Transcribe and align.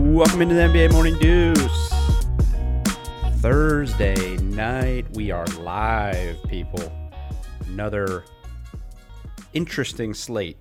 Welcome 0.00 0.40
into 0.40 0.54
the 0.54 0.62
NBA 0.62 0.92
Morning 0.92 1.16
Deuce. 1.18 1.90
Thursday 3.40 4.38
night, 4.38 5.04
we 5.14 5.30
are 5.30 5.44
live, 5.58 6.42
people. 6.48 6.90
Another 7.66 8.24
interesting 9.52 10.14
slate 10.14 10.56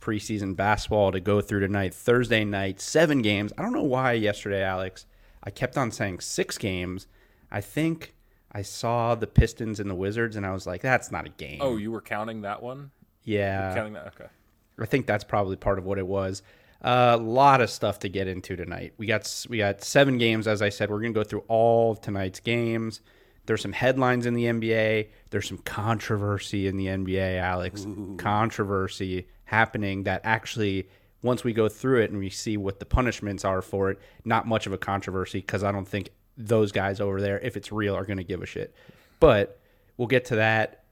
preseason 0.00 0.56
basketball 0.56 1.12
to 1.12 1.20
go 1.20 1.42
through 1.42 1.60
tonight. 1.60 1.92
Thursday 1.92 2.44
night, 2.44 2.80
seven 2.80 3.20
games. 3.20 3.52
I 3.58 3.62
don't 3.62 3.74
know 3.74 3.82
why 3.82 4.12
yesterday, 4.12 4.62
Alex, 4.62 5.04
I 5.44 5.50
kept 5.50 5.76
on 5.76 5.90
saying 5.90 6.20
six 6.20 6.56
games. 6.56 7.06
I 7.50 7.60
think 7.60 8.14
I 8.52 8.62
saw 8.62 9.14
the 9.14 9.26
Pistons 9.26 9.80
and 9.80 9.90
the 9.90 9.94
Wizards, 9.94 10.34
and 10.34 10.46
I 10.46 10.52
was 10.52 10.66
like, 10.66 10.80
that's 10.80 11.12
not 11.12 11.26
a 11.26 11.30
game. 11.30 11.58
Oh, 11.60 11.76
you 11.76 11.92
were 11.92 12.00
counting 12.00 12.40
that 12.40 12.62
one? 12.62 12.90
yeah. 13.22 13.74
Counting 13.74 13.92
that? 13.92 14.06
Okay. 14.18 14.30
I 14.78 14.86
think 14.86 15.06
that's 15.06 15.24
probably 15.24 15.56
part 15.56 15.78
of 15.78 15.84
what 15.84 15.98
it 15.98 16.06
was. 16.06 16.42
A 16.82 17.16
lot 17.16 17.60
of 17.60 17.70
stuff 17.70 17.98
to 18.00 18.08
get 18.08 18.28
into 18.28 18.54
tonight. 18.56 18.92
We 18.96 19.06
got 19.06 19.46
we 19.48 19.58
got 19.58 19.82
seven 19.82 20.18
games, 20.18 20.46
as 20.46 20.62
I 20.62 20.68
said. 20.68 20.90
We're 20.90 21.00
going 21.00 21.14
to 21.14 21.20
go 21.20 21.24
through 21.24 21.44
all 21.48 21.92
of 21.92 22.00
tonight's 22.00 22.40
games. 22.40 23.00
There's 23.46 23.62
some 23.62 23.72
headlines 23.72 24.26
in 24.26 24.34
the 24.34 24.44
NBA. 24.44 25.08
There's 25.30 25.48
some 25.48 25.58
controversy 25.58 26.66
in 26.66 26.76
the 26.76 26.86
NBA, 26.86 27.38
Alex. 27.38 27.86
Controversy 28.18 29.26
happening 29.44 30.02
that 30.02 30.20
actually, 30.24 30.88
once 31.22 31.44
we 31.44 31.52
go 31.52 31.68
through 31.68 32.02
it 32.02 32.10
and 32.10 32.18
we 32.18 32.28
see 32.28 32.56
what 32.56 32.80
the 32.80 32.86
punishments 32.86 33.44
are 33.44 33.62
for 33.62 33.90
it, 33.90 34.00
not 34.24 34.46
much 34.46 34.66
of 34.66 34.72
a 34.72 34.78
controversy 34.78 35.40
because 35.40 35.62
I 35.62 35.72
don't 35.72 35.86
think 35.86 36.10
those 36.36 36.72
guys 36.72 37.00
over 37.00 37.20
there, 37.20 37.38
if 37.40 37.56
it's 37.56 37.72
real, 37.72 37.94
are 37.94 38.04
going 38.04 38.18
to 38.18 38.24
give 38.24 38.42
a 38.42 38.46
shit. 38.46 38.74
But 39.20 39.60
we'll 39.96 40.08
get 40.08 40.26
to 40.26 40.36
that 40.36 40.82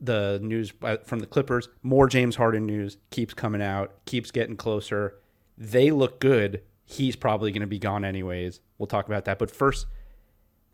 the 0.00 0.40
news 0.42 0.72
from 1.04 1.18
the 1.18 1.26
Clippers, 1.26 1.68
more 1.82 2.08
James 2.08 2.36
Harden 2.36 2.66
news 2.66 2.96
keeps 3.10 3.34
coming 3.34 3.62
out, 3.62 4.04
keeps 4.06 4.30
getting 4.30 4.56
closer. 4.56 5.16
They 5.58 5.90
look 5.90 6.20
good. 6.20 6.62
He's 6.84 7.16
probably 7.16 7.52
going 7.52 7.60
to 7.60 7.66
be 7.66 7.78
gone 7.78 8.04
anyways. 8.04 8.60
We'll 8.78 8.86
talk 8.86 9.06
about 9.06 9.26
that. 9.26 9.38
But 9.38 9.50
first, 9.50 9.86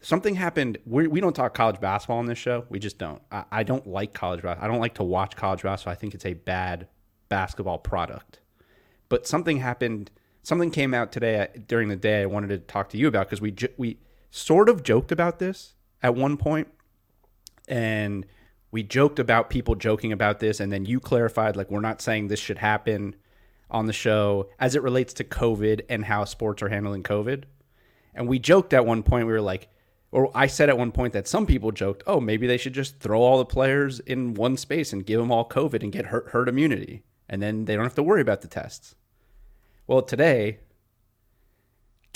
something 0.01 0.37
happened. 0.37 0.79
We, 0.87 1.09
we 1.09 1.21
don't 1.21 1.35
talk 1.35 1.55
college 1.55 1.81
basketball 1.81 2.19
on 2.19 2.27
this 2.27 2.39
show. 2.39 2.65
We 2.69 2.79
just 2.79 2.99
don't. 2.99 3.21
I, 3.33 3.45
I 3.51 3.63
don't 3.65 3.87
like 3.87 4.15
college 4.15 4.43
basketball. 4.43 4.65
I 4.65 4.73
don't 4.73 4.81
like 4.81 4.95
to 4.95 5.03
watch 5.03 5.37
college 5.37 5.63
basketball. 5.63 5.93
I 5.93 5.97
think 5.97 6.15
it's 6.15 6.27
a 6.27 6.35
bad 6.35 6.89
basketball 7.29 7.79
product. 7.79 8.41
But 9.09 9.27
something 9.27 9.59
happened. 9.59 10.11
Something 10.43 10.71
came 10.71 10.95
out 10.95 11.11
today 11.11 11.41
uh, 11.41 11.47
during 11.67 11.89
the 11.89 11.97
day. 11.97 12.23
I 12.23 12.27
wanted 12.27 12.49
to 12.49 12.59
talk 12.59 12.89
to 12.91 12.99
you 12.99 13.09
about 13.09 13.27
because 13.27 13.41
we 13.41 13.55
we 13.77 13.99
sort 14.31 14.69
of 14.69 14.83
joked 14.83 15.11
about 15.11 15.39
this 15.39 15.75
at 16.03 16.15
one 16.15 16.37
point, 16.37 16.69
and 17.67 18.25
we 18.77 18.83
joked 18.83 19.19
about 19.19 19.49
people 19.49 19.75
joking 19.75 20.13
about 20.13 20.39
this, 20.39 20.61
and 20.61 20.71
then 20.71 20.85
you 20.85 21.01
clarified 21.01 21.57
like 21.57 21.71
we're 21.71 21.81
not 21.81 22.03
saying 22.03 22.29
this 22.29 22.39
should 22.39 22.59
happen 22.59 23.17
on 23.71 23.87
the 23.87 23.93
show 23.95 24.51
as 24.59 24.75
it 24.75 24.83
relates 24.83 25.15
to 25.15 25.25
COVID 25.25 25.81
and 25.89 26.05
how 26.05 26.27
sports 26.27 26.61
are 26.61 26.69
handling 26.69 27.03
COVID. 27.03 27.45
And 28.15 28.29
we 28.29 28.39
joked 28.39 28.75
at 28.75 28.85
one 28.85 29.03
point, 29.03 29.27
we 29.27 29.33
were 29.33 29.41
like, 29.41 29.71
or 30.13 30.31
I 30.35 30.47
said 30.47 30.69
at 30.69 30.77
one 30.77 30.93
point 30.93 31.15
that 31.15 31.27
some 31.27 31.47
people 31.47 31.73
joked, 31.73 32.03
oh, 32.07 32.21
maybe 32.21 32.47
they 32.47 32.59
should 32.59 32.75
just 32.75 33.01
throw 33.01 33.23
all 33.23 33.39
the 33.39 33.47
players 33.47 34.01
in 34.01 34.35
one 34.35 34.59
space 34.59 34.93
and 34.93 35.07
give 35.07 35.21
them 35.21 35.33
all 35.33 35.49
COVID 35.49 35.83
and 35.83 35.91
get 35.91 36.05
herd, 36.05 36.47
immunity. 36.47 37.03
And 37.31 37.41
then 37.41 37.65
they 37.65 37.77
don't 37.77 37.85
have 37.85 37.95
to 37.95 38.03
worry 38.03 38.21
about 38.21 38.43
the 38.43 38.47
tests. 38.47 38.95
Well, 39.87 40.03
today, 40.03 40.59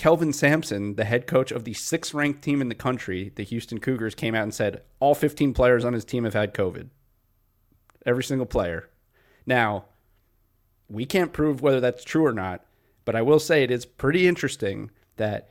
Kelvin 0.00 0.32
Sampson, 0.32 0.94
the 0.94 1.04
head 1.04 1.26
coach 1.26 1.52
of 1.52 1.64
the 1.64 1.74
sixth 1.74 2.14
ranked 2.14 2.40
team 2.40 2.62
in 2.62 2.70
the 2.70 2.74
country, 2.74 3.32
the 3.34 3.42
Houston 3.42 3.78
Cougars, 3.80 4.14
came 4.14 4.34
out 4.34 4.44
and 4.44 4.54
said 4.54 4.80
all 4.98 5.14
15 5.14 5.52
players 5.52 5.84
on 5.84 5.92
his 5.92 6.06
team 6.06 6.24
have 6.24 6.32
had 6.32 6.54
COVID. 6.54 6.88
Every 8.06 8.24
single 8.24 8.46
player. 8.46 8.88
Now, 9.44 9.84
we 10.88 11.04
can't 11.04 11.34
prove 11.34 11.60
whether 11.60 11.80
that's 11.80 12.02
true 12.02 12.24
or 12.24 12.32
not, 12.32 12.64
but 13.04 13.14
I 13.14 13.20
will 13.20 13.38
say 13.38 13.62
it 13.62 13.70
is 13.70 13.84
pretty 13.84 14.26
interesting 14.26 14.90
that 15.16 15.50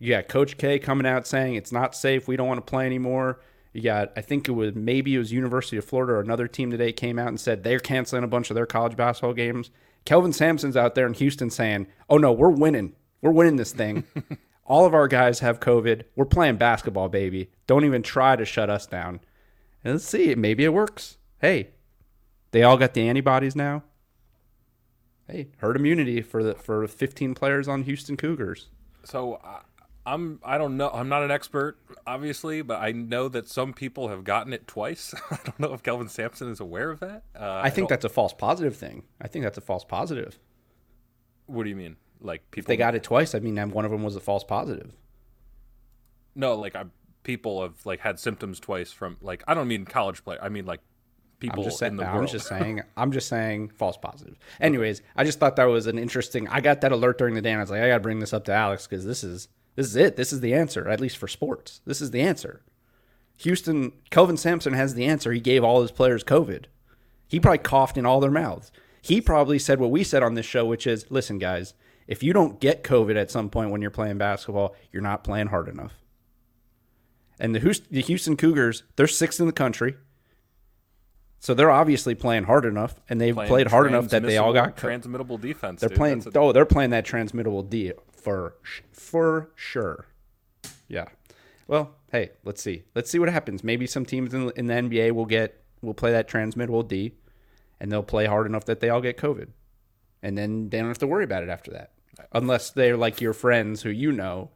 you 0.00 0.10
got 0.10 0.26
Coach 0.26 0.58
K 0.58 0.80
coming 0.80 1.06
out 1.06 1.24
saying 1.24 1.54
it's 1.54 1.70
not 1.70 1.94
safe. 1.94 2.26
We 2.26 2.34
don't 2.36 2.48
want 2.48 2.66
to 2.66 2.68
play 2.68 2.86
anymore. 2.86 3.42
You 3.72 3.82
got, 3.82 4.10
I 4.16 4.22
think 4.22 4.48
it 4.48 4.52
was 4.54 4.74
maybe 4.74 5.14
it 5.14 5.18
was 5.18 5.30
University 5.30 5.76
of 5.76 5.84
Florida 5.84 6.14
or 6.14 6.20
another 6.20 6.48
team 6.48 6.72
today 6.72 6.90
came 6.90 7.16
out 7.16 7.28
and 7.28 7.38
said 7.38 7.62
they're 7.62 7.78
canceling 7.78 8.24
a 8.24 8.26
bunch 8.26 8.50
of 8.50 8.56
their 8.56 8.66
college 8.66 8.96
basketball 8.96 9.34
games. 9.34 9.70
Kelvin 10.04 10.32
Sampson's 10.32 10.76
out 10.76 10.96
there 10.96 11.06
in 11.06 11.14
Houston 11.14 11.48
saying, 11.48 11.86
oh 12.10 12.18
no, 12.18 12.32
we're 12.32 12.50
winning. 12.50 12.96
We're 13.24 13.32
winning 13.32 13.56
this 13.56 13.72
thing. 13.72 14.04
All 14.66 14.84
of 14.84 14.92
our 14.92 15.08
guys 15.08 15.40
have 15.40 15.58
COVID. 15.58 16.02
We're 16.14 16.26
playing 16.26 16.56
basketball, 16.56 17.08
baby. 17.08 17.50
Don't 17.66 17.86
even 17.86 18.02
try 18.02 18.36
to 18.36 18.44
shut 18.44 18.68
us 18.68 18.86
down. 18.86 19.20
And 19.82 19.94
let's 19.94 20.04
see. 20.04 20.34
Maybe 20.34 20.62
it 20.62 20.74
works. 20.74 21.16
Hey, 21.40 21.70
they 22.50 22.62
all 22.62 22.76
got 22.76 22.92
the 22.92 23.08
antibodies 23.08 23.56
now. 23.56 23.82
Hey, 25.26 25.48
herd 25.58 25.76
immunity 25.76 26.20
for 26.20 26.42
the 26.42 26.54
for 26.54 26.86
15 26.86 27.34
players 27.34 27.66
on 27.66 27.84
Houston 27.84 28.18
Cougars. 28.18 28.68
So 29.04 29.34
uh, 29.34 29.60
I'm 30.04 30.38
I 30.44 30.58
don't 30.58 30.76
know 30.76 30.90
I'm 30.90 31.08
not 31.08 31.22
an 31.22 31.30
expert 31.30 31.78
obviously, 32.06 32.60
but 32.60 32.80
I 32.80 32.92
know 32.92 33.28
that 33.28 33.48
some 33.48 33.72
people 33.72 34.08
have 34.08 34.24
gotten 34.24 34.52
it 34.52 34.66
twice. 34.66 35.14
I 35.30 35.38
don't 35.44 35.60
know 35.60 35.72
if 35.72 35.82
Kelvin 35.82 36.08
Sampson 36.08 36.50
is 36.50 36.60
aware 36.60 36.90
of 36.90 37.00
that. 37.00 37.24
Uh, 37.38 37.60
I 37.62 37.70
think 37.70 37.88
that's 37.88 38.04
a 38.04 38.10
false 38.10 38.34
positive 38.34 38.76
thing. 38.76 39.04
I 39.20 39.28
think 39.28 39.44
that's 39.44 39.58
a 39.58 39.62
false 39.62 39.84
positive. 39.84 40.38
What 41.46 41.64
do 41.64 41.70
you 41.70 41.76
mean? 41.76 41.96
Like 42.24 42.50
people 42.50 42.68
They 42.68 42.76
got 42.76 42.94
it 42.94 43.02
twice. 43.02 43.34
I 43.34 43.38
mean, 43.38 43.56
one 43.70 43.84
of 43.84 43.90
them 43.90 44.02
was 44.02 44.16
a 44.16 44.20
false 44.20 44.44
positive. 44.44 44.92
No, 46.34 46.54
like 46.54 46.74
I, 46.74 46.84
people 47.22 47.62
have 47.62 47.84
like 47.84 48.00
had 48.00 48.18
symptoms 48.18 48.58
twice 48.58 48.90
from 48.90 49.18
like 49.20 49.44
I 49.46 49.54
don't 49.54 49.68
mean 49.68 49.84
college 49.84 50.24
play. 50.24 50.38
I 50.40 50.48
mean 50.48 50.66
like 50.66 50.80
people 51.38 51.60
I'm 51.62 51.64
just 51.64 51.78
saying, 51.78 51.92
in 51.92 51.96
the 51.98 52.06
I'm 52.06 52.26
just 52.26 52.48
saying. 52.48 52.82
I'm 52.96 53.12
just 53.12 53.28
saying 53.28 53.68
false 53.70 53.96
positive. 53.96 54.38
Anyways, 54.60 55.02
I 55.14 55.24
just 55.24 55.38
thought 55.38 55.56
that 55.56 55.64
was 55.64 55.86
an 55.86 55.98
interesting. 55.98 56.48
I 56.48 56.60
got 56.60 56.80
that 56.80 56.92
alert 56.92 57.18
during 57.18 57.34
the 57.34 57.42
day, 57.42 57.50
and 57.50 57.60
I 57.60 57.62
was 57.62 57.70
like, 57.70 57.82
I 57.82 57.88
got 57.88 57.96
to 57.96 58.00
bring 58.00 58.20
this 58.20 58.32
up 58.32 58.44
to 58.44 58.52
Alex 58.52 58.86
because 58.86 59.04
this 59.04 59.22
is 59.22 59.48
this 59.76 59.86
is 59.86 59.96
it. 59.96 60.16
This 60.16 60.32
is 60.32 60.40
the 60.40 60.54
answer, 60.54 60.88
at 60.88 61.00
least 61.00 61.18
for 61.18 61.28
sports. 61.28 61.80
This 61.84 62.00
is 62.00 62.10
the 62.10 62.20
answer. 62.20 62.62
Houston, 63.38 63.92
Kelvin 64.10 64.36
Sampson 64.36 64.74
has 64.74 64.94
the 64.94 65.04
answer. 65.04 65.32
He 65.32 65.40
gave 65.40 65.64
all 65.64 65.82
his 65.82 65.90
players 65.90 66.22
COVID. 66.22 66.66
He 67.26 67.40
probably 67.40 67.58
coughed 67.58 67.98
in 67.98 68.06
all 68.06 68.20
their 68.20 68.30
mouths. 68.30 68.70
He 69.02 69.20
probably 69.20 69.58
said 69.58 69.80
what 69.80 69.90
we 69.90 70.04
said 70.04 70.22
on 70.22 70.34
this 70.34 70.46
show, 70.46 70.64
which 70.64 70.86
is, 70.86 71.10
listen, 71.10 71.38
guys, 71.38 71.74
if 72.06 72.22
you 72.22 72.32
don't 72.32 72.60
get 72.60 72.82
COVID 72.84 73.16
at 73.16 73.30
some 73.30 73.48
point 73.50 73.70
when 73.70 73.80
you're 73.82 73.90
playing 73.90 74.18
basketball, 74.18 74.74
you're 74.92 75.02
not 75.02 75.24
playing 75.24 75.48
hard 75.48 75.68
enough. 75.68 75.92
And 77.38 77.54
the 77.54 77.58
Houston, 77.60 77.86
the 77.90 78.02
Houston 78.02 78.36
Cougars, 78.36 78.84
they're 78.96 79.06
sixth 79.06 79.40
in 79.40 79.46
the 79.46 79.52
country. 79.52 79.96
So 81.40 81.52
they're 81.52 81.70
obviously 81.70 82.14
playing 82.14 82.44
hard 82.44 82.64
enough, 82.64 82.98
and 83.08 83.20
they've 83.20 83.34
Playing 83.34 83.48
played 83.48 83.66
hard 83.66 83.86
enough 83.86 84.08
that 84.08 84.22
they 84.22 84.38
all 84.38 84.54
got. 84.54 84.76
co- 84.76 84.88
transmittable 84.88 85.38
defense. 85.38 85.80
they're 85.80 85.90
dude. 85.90 85.98
playing. 85.98 86.24
A- 86.26 86.38
oh, 86.38 86.52
they're 86.52 86.64
playing 86.64 86.90
that 86.90 87.04
transmittable 87.04 87.68
D 87.68 87.92
for 88.12 88.54
for 88.92 89.50
sure. 89.54 90.06
Yeah. 90.88 91.06
Well, 91.66 91.96
hey, 92.10 92.30
let's 92.44 92.62
see. 92.62 92.84
Let's 92.94 93.10
see 93.10 93.18
what 93.18 93.28
happens. 93.28 93.62
Maybe 93.62 93.86
some 93.86 94.06
teams 94.06 94.32
in, 94.32 94.50
in 94.56 94.66
the 94.68 94.74
NBA 94.74 95.12
will 95.12 95.26
get 95.26 95.62
will 95.82 95.92
play 95.92 96.12
that 96.12 96.28
transmittable 96.28 96.82
D, 96.82 97.12
and 97.78 97.92
they'll 97.92 98.02
play 98.02 98.24
hard 98.24 98.46
enough 98.46 98.64
that 98.64 98.80
they 98.80 98.88
all 98.88 99.02
get 99.02 99.18
COVID, 99.18 99.48
and 100.24 100.36
then 100.36 100.68
they 100.70 100.78
don't 100.78 100.88
have 100.88 100.98
to 100.98 101.06
worry 101.06 101.22
about 101.24 101.42
it 101.44 101.48
after 101.48 101.70
that, 101.72 101.92
unless 102.32 102.70
they're 102.70 102.96
like 102.96 103.20
your 103.20 103.32
friends 103.32 103.82
who 103.82 103.90
you 103.90 104.10
know, 104.10 104.50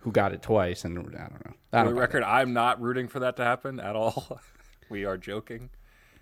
who 0.00 0.12
got 0.12 0.32
it 0.34 0.42
twice, 0.42 0.84
and 0.84 0.98
I 0.98 1.02
don't 1.02 1.12
know. 1.14 1.18
I 1.18 1.20
For 1.20 1.54
don't 1.72 1.86
the 1.86 1.92
know. 1.94 2.00
record, 2.00 2.22
I'm 2.24 2.52
not 2.52 2.80
rooting 2.82 3.08
for 3.08 3.20
that 3.20 3.36
to 3.36 3.44
happen 3.44 3.80
at 3.80 3.96
all. 3.96 4.40
we 4.90 5.04
are 5.06 5.16
joking. 5.16 5.70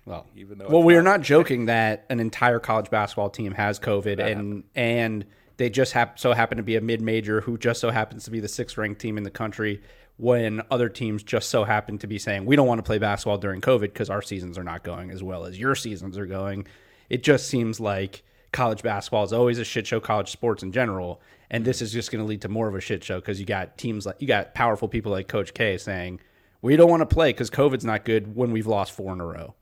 Well, 0.05 0.27
even 0.35 0.57
though 0.57 0.67
well, 0.69 0.83
we 0.83 0.95
are 0.95 1.01
not- 1.03 1.21
joking 1.21 1.65
that 1.65 2.05
an 2.09 2.19
entire 2.19 2.59
college 2.59 2.89
basketball 2.89 3.29
team 3.29 3.53
has 3.53 3.79
COVID, 3.79 4.19
and 4.19 4.63
and 4.75 5.25
they 5.57 5.69
just 5.69 5.93
hap- 5.93 6.19
so 6.19 6.33
happen 6.33 6.57
to 6.57 6.63
be 6.63 6.75
a 6.75 6.81
mid 6.81 7.01
major 7.01 7.41
who 7.41 7.57
just 7.57 7.79
so 7.81 7.89
happens 7.89 8.25
to 8.25 8.31
be 8.31 8.39
the 8.39 8.47
sixth 8.47 8.77
ranked 8.77 9.01
team 9.01 9.17
in 9.17 9.23
the 9.23 9.31
country. 9.31 9.81
When 10.17 10.61
other 10.69 10.89
teams 10.89 11.23
just 11.23 11.49
so 11.49 11.63
happen 11.63 11.97
to 11.97 12.05
be 12.07 12.19
saying 12.19 12.45
we 12.45 12.55
don't 12.55 12.67
want 12.67 12.77
to 12.79 12.83
play 12.83 12.99
basketball 12.99 13.39
during 13.39 13.61
COVID 13.61 13.81
because 13.81 14.11
our 14.11 14.21
seasons 14.21 14.59
are 14.59 14.63
not 14.63 14.83
going 14.83 15.09
as 15.09 15.23
well 15.23 15.45
as 15.45 15.57
your 15.59 15.73
seasons 15.73 16.19
are 16.19 16.27
going, 16.27 16.67
it 17.09 17.23
just 17.23 17.47
seems 17.47 17.79
like 17.79 18.23
college 18.53 18.81
basketball 18.83 19.23
is 19.23 19.33
always 19.33 19.59
a 19.59 19.65
shit 19.65 19.85
show. 19.85 19.99
College 19.99 20.31
sports 20.31 20.63
in 20.63 20.71
general, 20.71 21.21
and 21.51 21.65
this 21.65 21.81
is 21.81 21.91
just 21.91 22.11
going 22.11 22.23
to 22.23 22.27
lead 22.27 22.41
to 22.41 22.49
more 22.49 22.69
of 22.69 22.75
a 22.75 22.79
shit 22.81 23.03
show 23.03 23.19
because 23.19 23.39
you 23.39 23.45
got 23.45 23.77
teams 23.77 24.05
like 24.05 24.15
you 24.19 24.27
got 24.27 24.53
powerful 24.53 24.87
people 24.87 25.11
like 25.11 25.27
Coach 25.27 25.53
K 25.53 25.77
saying 25.77 26.21
we 26.61 26.77
don't 26.77 26.89
want 26.89 27.01
to 27.01 27.05
play 27.05 27.33
because 27.33 27.49
COVID's 27.49 27.83
not 27.83 28.05
good 28.05 28.35
when 28.35 28.51
we've 28.51 28.65
lost 28.65 28.93
four 28.93 29.11
in 29.11 29.19
a 29.19 29.25
row. 29.25 29.53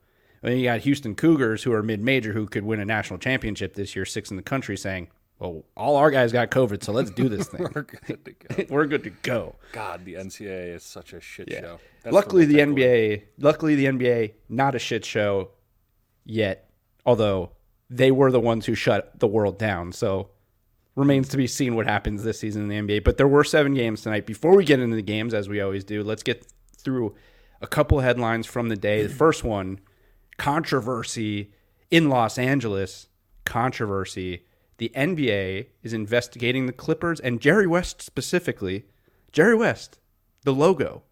And 0.43 0.57
you 0.57 0.65
got 0.65 0.81
Houston 0.81 1.15
Cougars, 1.15 1.63
who 1.63 1.73
are 1.73 1.83
mid-major, 1.83 2.33
who 2.33 2.47
could 2.47 2.63
win 2.63 2.79
a 2.79 2.85
national 2.85 3.19
championship 3.19 3.73
this 3.73 3.95
year, 3.95 4.05
six 4.05 4.31
in 4.31 4.37
the 4.37 4.43
country, 4.43 4.75
saying, 4.77 5.09
"Well, 5.39 5.65
all 5.75 5.95
our 5.97 6.11
guys 6.11 6.31
got 6.31 6.49
COVID, 6.51 6.83
so 6.83 6.91
let's 6.91 7.11
do 7.11 7.29
this 7.29 7.47
thing. 7.47 7.67
We're 7.75 7.83
good 7.83 8.25
to 8.25 8.31
go. 8.31 8.65
We're 8.69 8.85
good 8.85 9.03
to 9.03 9.09
go." 9.09 9.55
God, 9.71 10.05
the 10.05 10.15
NCAA 10.15 10.75
is 10.75 10.83
such 10.83 11.13
a 11.13 11.21
shit 11.21 11.51
show. 11.51 11.79
That's 12.03 12.13
luckily, 12.13 12.45
the 12.45 12.55
they 12.55 12.65
NBA, 12.65 13.23
luckily 13.37 13.75
the 13.75 13.85
NBA, 13.85 14.33
not 14.49 14.75
a 14.75 14.79
shit 14.79 15.05
show 15.05 15.51
yet. 16.25 16.69
Although 17.05 17.51
they 17.91 18.09
were 18.09 18.31
the 18.31 18.39
ones 18.39 18.65
who 18.65 18.73
shut 18.73 19.19
the 19.19 19.27
world 19.27 19.59
down, 19.59 19.91
so 19.91 20.29
remains 20.95 21.27
to 21.27 21.37
be 21.37 21.45
seen 21.45 21.75
what 21.75 21.85
happens 21.85 22.23
this 22.23 22.39
season 22.39 22.63
in 22.63 22.87
the 22.87 22.93
NBA. 22.95 23.03
But 23.03 23.17
there 23.17 23.27
were 23.27 23.43
seven 23.43 23.73
games 23.73 24.01
tonight. 24.01 24.25
Before 24.25 24.55
we 24.55 24.63
get 24.63 24.79
into 24.79 24.95
the 24.95 25.01
games, 25.01 25.33
as 25.33 25.49
we 25.49 25.59
always 25.59 25.83
do, 25.83 26.01
let's 26.01 26.23
get 26.23 26.47
through 26.77 27.13
a 27.61 27.67
couple 27.67 27.99
headlines 27.99 28.47
from 28.47 28.69
the 28.69 28.77
day. 28.77 29.03
The 29.03 29.13
first 29.13 29.43
one 29.43 29.81
controversy 30.37 31.51
in 31.91 32.09
Los 32.09 32.37
Angeles. 32.37 33.07
Controversy. 33.43 34.45
the 34.77 34.91
NBA 34.95 35.67
is 35.83 35.93
investigating 35.93 36.65
the 36.65 36.71
Clippers 36.71 37.19
and 37.19 37.41
Jerry 37.41 37.67
West 37.67 38.01
specifically. 38.01 38.85
Jerry 39.31 39.55
West, 39.55 39.99
the 40.43 40.53
logo, 40.53 41.03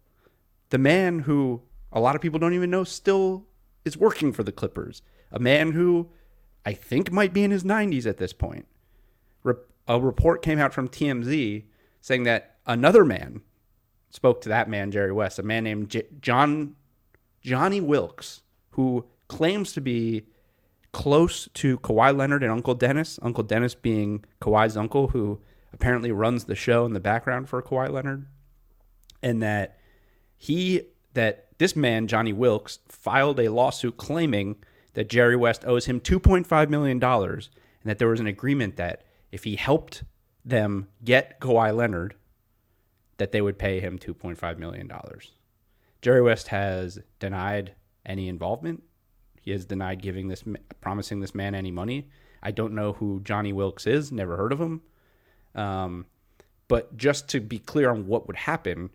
the 0.70 0.78
man 0.78 1.20
who 1.20 1.62
a 1.92 2.00
lot 2.00 2.14
of 2.14 2.22
people 2.22 2.38
don't 2.38 2.54
even 2.54 2.70
know 2.70 2.84
still 2.84 3.46
is 3.84 3.96
working 3.96 4.32
for 4.32 4.42
the 4.42 4.52
Clippers, 4.52 5.02
a 5.30 5.38
man 5.38 5.72
who 5.72 6.08
I 6.64 6.72
think 6.72 7.10
might 7.10 7.32
be 7.32 7.42
in 7.42 7.50
his 7.50 7.64
90s 7.64 8.06
at 8.06 8.18
this 8.18 8.32
point. 8.32 8.66
Re- 9.42 9.54
a 9.88 10.00
report 10.00 10.42
came 10.42 10.58
out 10.58 10.74
from 10.74 10.88
TMZ 10.88 11.64
saying 12.00 12.22
that 12.24 12.56
another 12.66 13.04
man 13.04 13.42
spoke 14.10 14.40
to 14.42 14.48
that 14.48 14.68
man, 14.68 14.90
Jerry 14.90 15.12
West, 15.12 15.38
a 15.38 15.42
man 15.42 15.64
named 15.64 15.90
J- 15.90 16.06
John 16.20 16.76
Johnny 17.40 17.80
Wilkes, 17.80 18.42
who 18.70 19.06
claims 19.28 19.72
to 19.72 19.80
be 19.80 20.26
close 20.92 21.48
to 21.54 21.78
Kawhi 21.78 22.16
Leonard 22.16 22.42
and 22.42 22.52
Uncle 22.52 22.74
Dennis. 22.74 23.18
Uncle 23.22 23.44
Dennis 23.44 23.74
being 23.74 24.24
Kawhi's 24.40 24.76
uncle, 24.76 25.08
who 25.08 25.40
apparently 25.72 26.10
runs 26.10 26.44
the 26.44 26.54
show 26.54 26.84
in 26.84 26.92
the 26.92 27.00
background 27.00 27.48
for 27.48 27.62
Kawhi 27.62 27.90
Leonard, 27.90 28.26
and 29.22 29.42
that 29.42 29.78
he 30.36 30.82
that 31.14 31.48
this 31.58 31.76
man 31.76 32.06
Johnny 32.06 32.32
Wilkes 32.32 32.80
filed 32.88 33.38
a 33.40 33.48
lawsuit 33.48 33.96
claiming 33.96 34.56
that 34.94 35.08
Jerry 35.08 35.36
West 35.36 35.64
owes 35.64 35.86
him 35.86 36.00
2.5 36.00 36.68
million 36.68 36.98
dollars, 36.98 37.50
and 37.82 37.90
that 37.90 37.98
there 37.98 38.08
was 38.08 38.20
an 38.20 38.26
agreement 38.26 38.76
that 38.76 39.04
if 39.32 39.44
he 39.44 39.56
helped 39.56 40.04
them 40.44 40.88
get 41.04 41.40
Kawhi 41.40 41.74
Leonard, 41.74 42.14
that 43.18 43.32
they 43.32 43.40
would 43.40 43.58
pay 43.58 43.80
him 43.80 43.98
2.5 43.98 44.58
million 44.58 44.86
dollars. 44.86 45.32
Jerry 46.02 46.22
West 46.22 46.48
has 46.48 46.98
denied 47.18 47.74
any 48.06 48.28
involvement. 48.28 48.82
He 49.42 49.50
has 49.50 49.64
denied 49.64 50.02
giving 50.02 50.28
this, 50.28 50.42
promising 50.80 51.20
this 51.20 51.34
man 51.34 51.54
any 51.54 51.70
money. 51.70 52.08
I 52.42 52.50
don't 52.50 52.74
know 52.74 52.94
who 52.94 53.20
Johnny 53.22 53.52
Wilkes 53.52 53.86
is. 53.86 54.10
Never 54.10 54.36
heard 54.36 54.52
of 54.52 54.60
him. 54.60 54.80
Um, 55.54 56.06
but 56.68 56.96
just 56.96 57.28
to 57.30 57.40
be 57.40 57.58
clear 57.58 57.90
on 57.90 58.06
what 58.06 58.26
would 58.26 58.36
happen, 58.36 58.90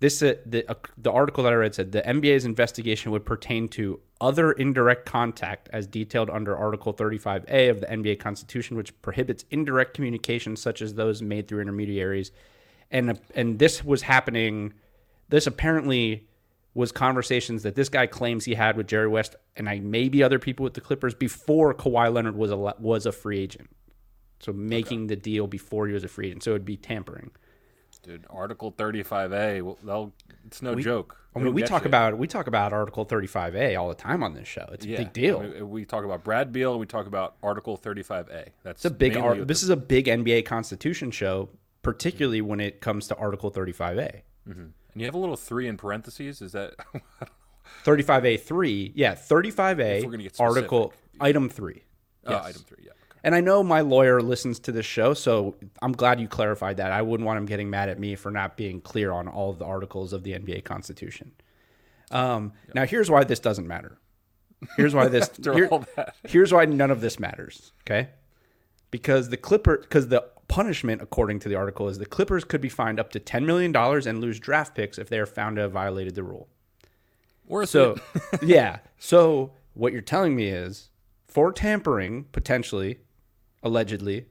this 0.00 0.22
uh, 0.22 0.34
the 0.46 0.68
uh, 0.68 0.74
the 0.96 1.12
article 1.12 1.44
that 1.44 1.52
I 1.52 1.56
read 1.56 1.74
said 1.74 1.92
the 1.92 2.02
NBA's 2.02 2.46
investigation 2.46 3.12
would 3.12 3.24
pertain 3.24 3.68
to 3.68 4.00
other 4.20 4.52
indirect 4.52 5.06
contact 5.06 5.68
as 5.72 5.86
detailed 5.86 6.30
under 6.30 6.56
Article 6.56 6.92
35A 6.92 7.70
of 7.70 7.80
the 7.80 7.86
NBA 7.86 8.18
Constitution, 8.18 8.76
which 8.76 8.98
prohibits 9.02 9.44
indirect 9.50 9.94
communications 9.94 10.60
such 10.60 10.82
as 10.82 10.94
those 10.94 11.22
made 11.22 11.48
through 11.48 11.60
intermediaries, 11.60 12.32
and 12.90 13.20
and 13.34 13.58
this 13.58 13.84
was 13.84 14.02
happening. 14.02 14.72
This 15.28 15.46
apparently 15.46 16.26
was 16.72 16.92
conversations 16.92 17.62
that 17.64 17.74
this 17.74 17.88
guy 17.88 18.06
claims 18.06 18.44
he 18.44 18.54
had 18.54 18.76
with 18.76 18.86
Jerry 18.86 19.08
West 19.08 19.36
and 19.56 19.68
I 19.68 19.80
maybe 19.80 20.22
other 20.22 20.38
people 20.38 20.64
with 20.64 20.74
the 20.74 20.80
Clippers 20.80 21.14
before 21.14 21.74
Kawhi 21.74 22.12
Leonard 22.12 22.36
was 22.36 22.50
a 22.50 22.56
was 22.56 23.04
a 23.04 23.12
free 23.12 23.40
agent. 23.40 23.68
So 24.38 24.52
making 24.52 25.00
okay. 25.00 25.08
the 25.08 25.16
deal 25.16 25.46
before 25.46 25.86
he 25.86 25.92
was 25.92 26.04
a 26.04 26.08
free 26.08 26.28
agent. 26.28 26.42
So 26.42 26.52
it'd 26.52 26.64
be 26.64 26.78
tampering. 26.78 27.32
Dude, 28.02 28.24
Article 28.30 28.72
35A, 28.72 29.76
well, 29.82 30.12
it's 30.46 30.62
no 30.62 30.72
we, 30.72 30.82
joke. 30.82 31.16
I 31.34 31.38
mean, 31.38 31.52
we 31.52 31.62
talk 31.62 31.82
you. 31.82 31.88
about 31.88 32.18
we 32.18 32.26
talk 32.26 32.46
about 32.46 32.72
Article 32.72 33.04
35A 33.06 33.78
all 33.78 33.88
the 33.88 33.94
time 33.94 34.22
on 34.22 34.34
this 34.34 34.48
show. 34.48 34.68
It's 34.72 34.86
yeah. 34.86 34.96
a 34.96 34.98
big 34.98 35.12
deal. 35.12 35.40
I 35.40 35.48
mean, 35.48 35.70
we 35.70 35.84
talk 35.84 36.04
about 36.04 36.24
Brad 36.24 36.52
Beal. 36.52 36.78
We 36.78 36.86
talk 36.86 37.06
about 37.06 37.36
Article 37.42 37.78
35A. 37.78 38.48
That's 38.62 38.84
it's 38.84 38.84
a 38.86 38.90
big. 38.90 39.16
Ar- 39.16 39.36
this 39.36 39.60
the, 39.60 39.66
is 39.66 39.70
a 39.70 39.76
big 39.76 40.06
NBA 40.06 40.46
Constitution 40.46 41.10
show, 41.10 41.50
particularly 41.82 42.40
mm-hmm. 42.40 42.48
when 42.48 42.60
it 42.60 42.80
comes 42.80 43.06
to 43.08 43.16
Article 43.16 43.50
35A. 43.50 44.22
Mm-hmm. 44.48 44.50
And 44.50 44.72
you 44.96 45.04
have 45.04 45.14
a 45.14 45.18
little 45.18 45.36
three 45.36 45.68
in 45.68 45.76
parentheses. 45.76 46.42
Is 46.42 46.52
that 46.52 46.74
35A 47.84 48.40
three? 48.40 48.92
Yeah, 48.94 49.14
35A 49.14 50.40
article 50.40 50.92
item 51.20 51.48
three. 51.48 51.84
Uh, 52.26 52.32
yes. 52.32 52.44
Uh, 52.44 52.48
item 52.48 52.62
three. 52.62 52.84
Yeah. 52.86 52.92
And 53.22 53.34
I 53.34 53.40
know 53.40 53.62
my 53.62 53.80
lawyer 53.80 54.20
listens 54.20 54.58
to 54.60 54.72
this 54.72 54.86
show, 54.86 55.14
so 55.14 55.56
I'm 55.82 55.92
glad 55.92 56.20
you 56.20 56.28
clarified 56.28 56.78
that. 56.78 56.92
I 56.92 57.02
wouldn't 57.02 57.26
want 57.26 57.38
him 57.38 57.46
getting 57.46 57.68
mad 57.68 57.88
at 57.88 57.98
me 57.98 58.14
for 58.14 58.30
not 58.30 58.56
being 58.56 58.80
clear 58.80 59.12
on 59.12 59.28
all 59.28 59.50
of 59.50 59.58
the 59.58 59.66
articles 59.66 60.12
of 60.12 60.22
the 60.22 60.32
NBA 60.32 60.64
Constitution. 60.64 61.32
Um, 62.10 62.52
yeah. 62.66 62.72
Now, 62.76 62.86
here's 62.86 63.10
why 63.10 63.24
this 63.24 63.40
doesn't 63.40 63.66
matter. 63.66 63.98
Here's 64.76 64.94
why 64.94 65.08
this. 65.08 65.30
here, 65.42 65.70
here's 66.24 66.52
why 66.52 66.64
none 66.64 66.90
of 66.90 67.00
this 67.00 67.18
matters. 67.18 67.72
Okay, 67.84 68.08
because 68.90 69.28
the 69.28 69.36
Clipper, 69.36 69.78
because 69.78 70.08
the 70.08 70.24
punishment, 70.48 71.00
according 71.00 71.38
to 71.40 71.48
the 71.48 71.54
article, 71.54 71.88
is 71.88 71.98
the 71.98 72.06
Clippers 72.06 72.44
could 72.44 72.60
be 72.60 72.68
fined 72.68 72.98
up 72.98 73.10
to 73.12 73.20
$10 73.20 73.44
million 73.44 73.74
and 73.74 74.20
lose 74.20 74.40
draft 74.40 74.74
picks 74.74 74.98
if 74.98 75.08
they 75.08 75.18
are 75.18 75.26
found 75.26 75.56
to 75.56 75.62
have 75.62 75.72
violated 75.72 76.16
the 76.16 76.24
rule. 76.24 76.48
Worth 77.46 77.68
so, 77.68 77.96
yeah. 78.42 78.80
So, 78.98 79.52
what 79.74 79.92
you're 79.92 80.02
telling 80.02 80.34
me 80.34 80.48
is 80.48 80.90
for 81.26 81.52
tampering, 81.52 82.24
potentially, 82.32 82.98
allegedly, 83.62 84.26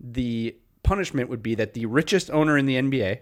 the 0.00 0.56
punishment 0.82 1.28
would 1.28 1.42
be 1.42 1.54
that 1.54 1.74
the 1.74 1.86
richest 1.86 2.30
owner 2.30 2.56
in 2.56 2.66
the 2.66 2.76
NBA 2.76 3.20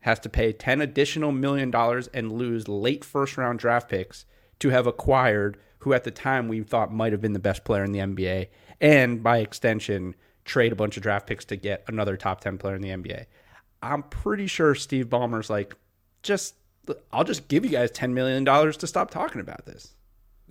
has 0.00 0.18
to 0.20 0.28
pay 0.28 0.52
10 0.52 0.80
additional 0.80 1.32
million 1.32 1.70
dollars 1.70 2.08
and 2.08 2.32
lose 2.32 2.68
late 2.68 3.04
first 3.04 3.36
round 3.36 3.58
draft 3.58 3.88
picks 3.88 4.24
to 4.58 4.70
have 4.70 4.86
acquired 4.86 5.56
who 5.78 5.92
at 5.92 6.04
the 6.04 6.10
time 6.10 6.48
we 6.48 6.60
thought 6.62 6.92
might 6.92 7.12
have 7.12 7.20
been 7.20 7.32
the 7.32 7.38
best 7.38 7.64
player 7.64 7.84
in 7.84 7.92
the 7.92 7.98
NBA 8.00 8.48
and 8.80 9.22
by 9.22 9.38
extension 9.38 10.14
trade 10.44 10.72
a 10.72 10.76
bunch 10.76 10.96
of 10.96 11.02
draft 11.02 11.26
picks 11.26 11.44
to 11.46 11.56
get 11.56 11.84
another 11.88 12.16
top 12.16 12.40
10 12.40 12.58
player 12.58 12.74
in 12.74 12.82
the 12.82 12.90
NBA. 12.90 13.26
I'm 13.82 14.02
pretty 14.04 14.46
sure 14.46 14.74
Steve 14.74 15.06
Ballmer's 15.06 15.50
like, 15.50 15.74
just, 16.22 16.54
I'll 17.12 17.24
just 17.24 17.48
give 17.48 17.64
you 17.64 17.70
guys 17.70 17.90
$10 17.92 18.12
million 18.12 18.44
to 18.44 18.86
stop 18.86 19.10
talking 19.10 19.40
about 19.40 19.66
this. 19.66 19.94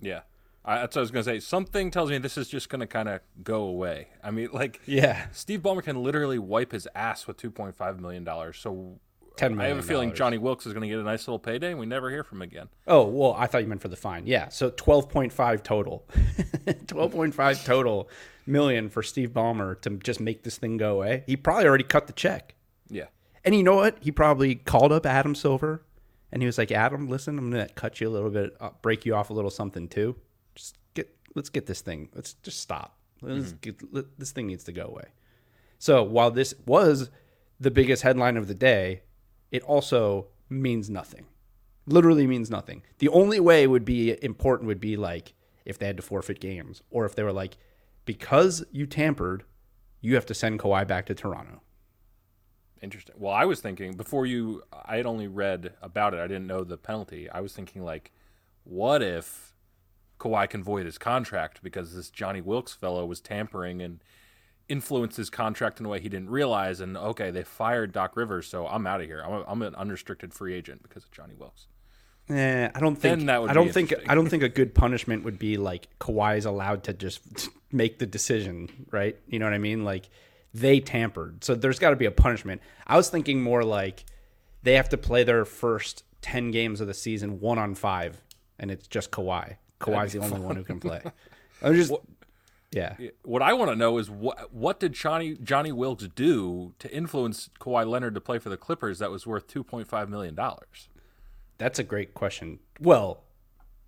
Yeah. 0.01 0.21
I, 0.63 0.79
that's 0.79 0.95
what 0.95 0.99
I 0.99 1.03
was 1.03 1.11
going 1.11 1.25
to 1.25 1.31
say. 1.31 1.39
Something 1.39 1.89
tells 1.91 2.09
me 2.09 2.17
this 2.19 2.37
is 2.37 2.47
just 2.47 2.69
going 2.69 2.81
to 2.81 2.87
kind 2.87 3.09
of 3.09 3.21
go 3.43 3.63
away. 3.63 4.09
I 4.23 4.31
mean, 4.31 4.49
like, 4.53 4.79
yeah, 4.85 5.27
Steve 5.31 5.61
Ballmer 5.61 5.83
can 5.83 6.03
literally 6.03 6.37
wipe 6.37 6.71
his 6.71 6.87
ass 6.93 7.25
with 7.25 7.37
$2.5 7.37 7.99
million. 7.99 8.27
So 8.53 8.99
Ten 9.37 9.55
million. 9.55 9.71
I 9.71 9.75
have 9.75 9.83
a 9.83 9.87
feeling 9.87 10.13
Johnny 10.13 10.37
Wilkes 10.37 10.65
is 10.65 10.73
going 10.73 10.83
to 10.83 10.87
get 10.87 10.99
a 10.99 11.03
nice 11.03 11.27
little 11.27 11.39
payday, 11.39 11.71
and 11.71 11.79
we 11.79 11.85
never 11.85 12.09
hear 12.09 12.23
from 12.23 12.39
him 12.39 12.41
again. 12.43 12.67
Oh 12.85 13.05
well, 13.05 13.33
I 13.37 13.47
thought 13.47 13.61
you 13.61 13.67
meant 13.67 13.81
for 13.81 13.87
the 13.87 13.95
fine. 13.95 14.27
Yeah, 14.27 14.49
so 14.49 14.69
twelve 14.69 15.09
point 15.09 15.31
five 15.31 15.63
total, 15.63 16.07
twelve 16.87 17.13
point 17.13 17.33
five 17.33 17.63
total 17.63 18.09
million 18.45 18.89
for 18.89 19.01
Steve 19.01 19.31
Ballmer 19.31 19.79
to 19.81 19.91
just 19.97 20.19
make 20.19 20.43
this 20.43 20.57
thing 20.57 20.77
go 20.77 20.95
away. 20.95 21.23
He 21.27 21.37
probably 21.37 21.65
already 21.65 21.85
cut 21.85 22.07
the 22.07 22.13
check. 22.13 22.55
Yeah, 22.89 23.05
and 23.45 23.55
you 23.55 23.63
know 23.63 23.75
what? 23.75 23.97
He 24.01 24.11
probably 24.11 24.55
called 24.55 24.91
up 24.91 25.05
Adam 25.05 25.33
Silver, 25.33 25.85
and 26.31 26.41
he 26.41 26.45
was 26.45 26.57
like, 26.57 26.71
"Adam, 26.71 27.07
listen, 27.07 27.39
I'm 27.39 27.49
going 27.51 27.67
to 27.67 27.73
cut 27.73 28.01
you 28.01 28.09
a 28.09 28.11
little 28.11 28.30
bit, 28.30 28.56
uh, 28.59 28.71
break 28.81 29.06
you 29.06 29.15
off 29.15 29.30
a 29.30 29.33
little 29.33 29.49
something 29.49 29.87
too. 29.87 30.18
Let's 31.35 31.50
get 31.50 31.66
this 31.66 31.81
thing. 31.81 32.09
Let's 32.14 32.33
just 32.35 32.59
stop. 32.59 32.97
Let's 33.21 33.47
mm-hmm. 33.47 33.57
get, 33.61 33.94
let, 33.94 34.19
this 34.19 34.31
thing 34.31 34.47
needs 34.47 34.64
to 34.66 34.71
go 34.71 34.85
away." 34.85 35.09
So 35.80 36.04
while 36.04 36.31
this 36.31 36.54
was 36.66 37.09
the 37.59 37.71
biggest 37.71 38.04
headline 38.04 38.38
of 38.38 38.47
the 38.47 38.54
day 38.54 39.02
it 39.52 39.64
also 39.64 40.28
means 40.50 40.90
nothing. 40.90 41.26
Literally 41.85 42.26
means 42.26 42.50
nothing. 42.50 42.83
The 43.00 43.09
only 43.09 43.40
way 43.40 43.68
would 43.68 43.85
be 43.85 44.18
important 44.23 44.68
would 44.68 44.80
be 44.80 44.95
like 44.95 45.33
if 45.66 45.78
they 45.78 45.85
had 45.85 45.97
to 45.97 46.04
forfeit 46.04 46.40
games 46.40 46.81
or 46.90 47.06
if 47.06 47.16
they 47.16 47.23
were 47.23 47.33
like, 47.33 47.57
because 48.06 48.64
you 48.71 48.85
tampered, 48.85 49.44
you 50.00 50.16
have 50.16 50.26
to 50.28 50.33
send 50.33 50.59
Kawhi 50.59 50.88
back 50.88 51.06
to 51.07 51.14
Toronto. 51.14 51.61
Interesting. 52.81 53.16
Well, 53.19 53.33
I 53.33 53.45
was 53.45 53.59
thinking 53.59 53.94
before 53.94 54.26
you, 54.26 54.64
I 54.85 54.97
had 54.97 55.06
only 55.06 55.28
read 55.28 55.73
about 55.81 56.14
it. 56.14 56.19
I 56.19 56.28
didn't 56.28 56.47
know 56.47 56.64
the 56.64 56.78
penalty. 56.78 57.30
I 57.30 57.42
was 57.42 57.54
thinking 57.54 57.83
like, 57.83 58.11
what 58.64 59.04
if 59.04 59.50
Kawhi 60.21 60.47
can 60.47 60.63
void 60.63 60.85
his 60.85 60.99
contract 60.99 61.63
because 61.63 61.95
this 61.95 62.11
Johnny 62.11 62.42
Wilkes 62.42 62.73
fellow 62.73 63.07
was 63.07 63.19
tampering 63.19 63.81
and 63.81 64.04
influenced 64.69 65.18
his 65.18 65.31
contract 65.31 65.80
in 65.80 65.85
a 65.87 65.90
way 65.90 65.99
he 65.99 66.09
didn't 66.09 66.30
realize. 66.30 66.80
And 66.80 66.95
okay, 66.95 67.31
they 67.31 67.44
fired 67.44 67.92
Doc 67.92 68.16
Rivers, 68.16 68.45
so 68.45 68.68
I'm 68.68 68.85
out 68.85 69.01
of 69.01 69.07
here. 69.07 69.23
I'm, 69.25 69.33
a, 69.33 69.44
I'm 69.47 69.61
an 69.63 69.73
unrestricted 69.73 70.31
free 70.31 70.54
agent 70.54 70.83
because 70.83 71.04
of 71.04 71.11
Johnny 71.11 71.33
Wilkes. 71.33 71.66
Yeah, 72.30 72.69
I 72.75 72.80
don't 72.80 72.95
think 72.95 73.25
that 73.25 73.42
would 73.42 73.49
I 73.49 73.54
don't 73.54 73.73
think 73.73 73.94
I 74.07 74.13
don't 74.13 74.30
think 74.30 74.44
a 74.44 74.49
good 74.49 74.75
punishment 74.75 75.23
would 75.23 75.40
be 75.40 75.57
like 75.57 75.87
Kawhi 75.99 76.37
is 76.37 76.45
allowed 76.45 76.83
to 76.83 76.94
just 76.94 77.49
make 77.71 77.97
the 77.97 78.06
decision, 78.06 78.69
right? 78.92 79.18
You 79.28 79.40
know 79.40 79.45
what 79.45 79.56
I 79.56 79.57
mean? 79.57 79.83
Like 79.83 80.07
they 80.54 80.80
tampered, 80.80 81.44
so 81.44 81.56
there's 81.56 81.80
got 81.80 81.90
to 81.90 81.95
be 81.95 82.06
a 82.06 82.11
punishment. 82.11 82.61
I 82.85 82.95
was 82.95 83.09
thinking 83.09 83.42
more 83.42 83.63
like 83.63 84.06
they 84.61 84.75
have 84.75 84.90
to 84.90 84.97
play 84.97 85.23
their 85.23 85.45
first 85.45 86.04
ten 86.21 86.51
games 86.51 86.80
of 86.80 86.85
the 86.85 86.94
season 86.94 87.40
one 87.40 87.57
on 87.57 87.73
five, 87.73 88.21
and 88.59 88.69
it's 88.69 88.87
just 88.87 89.09
Kawhi. 89.09 89.56
Kawhi's 89.81 90.14
the 90.14 90.19
only 90.19 90.40
one 90.40 90.56
who 90.56 90.64
can 90.64 90.80
play. 90.80 91.02
I'm 91.61 91.76
just 91.76 91.92
yeah. 92.71 92.95
What 93.23 93.42
I 93.42 93.54
want 93.54 93.71
to 93.71 93.76
know 93.76 93.97
is 93.97 94.09
what 94.09 94.54
what 94.54 94.80
did 94.80 94.94
Johnny 94.94 95.35
Johnny 95.35 95.71
Wilkes 95.71 96.07
do 96.16 96.73
to 96.80 96.92
influence 96.94 97.50
Kawhi 97.59 97.85
Leonard 97.85 98.16
to 98.16 98.21
play 98.21 98.40
for 98.40 98.50
the 98.50 98.57
Clippers 98.57 99.00
that 99.00 99.11
was 99.11 99.28
worth 99.28 99.47
two 99.47 99.64
point 99.64 99.88
five 99.88 100.09
million 100.09 100.35
dollars? 100.35 100.88
That's 101.57 101.80
a 101.80 101.83
great 101.83 102.14
question. 102.14 102.59
Well, 102.80 103.23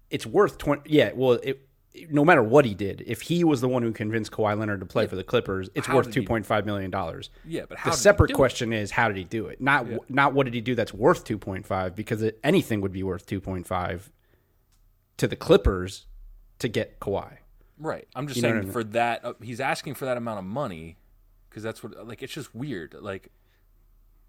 it's 0.10 0.26
worth 0.26 0.58
twenty. 0.58 0.90
Yeah. 0.90 1.12
Well, 1.16 1.34
it, 1.44 1.68
no 2.10 2.26
matter 2.26 2.44
what 2.44 2.66
he 2.66 2.74
did, 2.74 3.04
if 3.06 3.22
he 3.22 3.44
was 3.44 3.62
the 3.62 3.70
one 3.70 3.84
who 3.84 3.92
convinced 3.92 4.32
Kawhi 4.32 4.58
Leonard 4.58 4.80
to 4.80 4.86
play 4.86 5.04
yeah. 5.04 5.10
for 5.10 5.16
the 5.16 5.24
Clippers, 5.24 5.70
it's 5.76 5.88
how 5.88 5.96
worth 5.96 6.12
two 6.12 6.24
point 6.24 6.46
five 6.46 6.66
million 6.66 6.92
dollars. 6.92 7.30
Yeah, 7.46 7.64
but 7.70 7.78
the 7.86 7.92
separate 7.92 8.34
question 8.34 8.74
it? 8.74 8.82
is 8.82 8.92
how 8.92 9.08
did 9.08 9.16
he 9.16 9.24
do 9.24 9.48
it? 9.48 9.62
Not 9.62 9.90
yeah. 9.90 9.98
not 10.10 10.34
what 10.34 10.44
did 10.44 10.54
he 10.54 10.62
do 10.62 10.76
that's 10.76 10.94
worth 10.94 11.24
two 11.24 11.38
point 11.38 11.66
five 11.66 11.96
because 11.96 12.22
it, 12.22 12.38
anything 12.44 12.82
would 12.82 12.92
be 12.92 13.04
worth 13.04 13.26
two 13.26 13.40
point 13.40 13.66
five 13.66 14.12
to 15.18 15.28
the 15.28 15.36
Clippers 15.36 16.06
to 16.60 16.68
get 16.68 17.00
Kawhi. 17.00 17.38
Right. 17.78 18.08
I'm 18.16 18.28
just 18.28 18.38
You 18.38 18.42
saying 18.42 18.56
I 18.58 18.62
mean? 18.62 18.72
for 18.72 18.84
that 18.86 19.26
uh, 19.26 19.34
he's 19.42 19.60
asking 19.60 19.96
for 19.96 20.06
that 20.06 20.18
amount 20.18 20.40
of 20.40 20.46
money 20.46 20.98
because 21.50 21.64
that's 21.64 21.84
what 21.84 22.08
like 22.08 22.22
it's 22.24 22.34
just 22.34 22.54
weird. 22.56 22.96
Like 23.00 23.30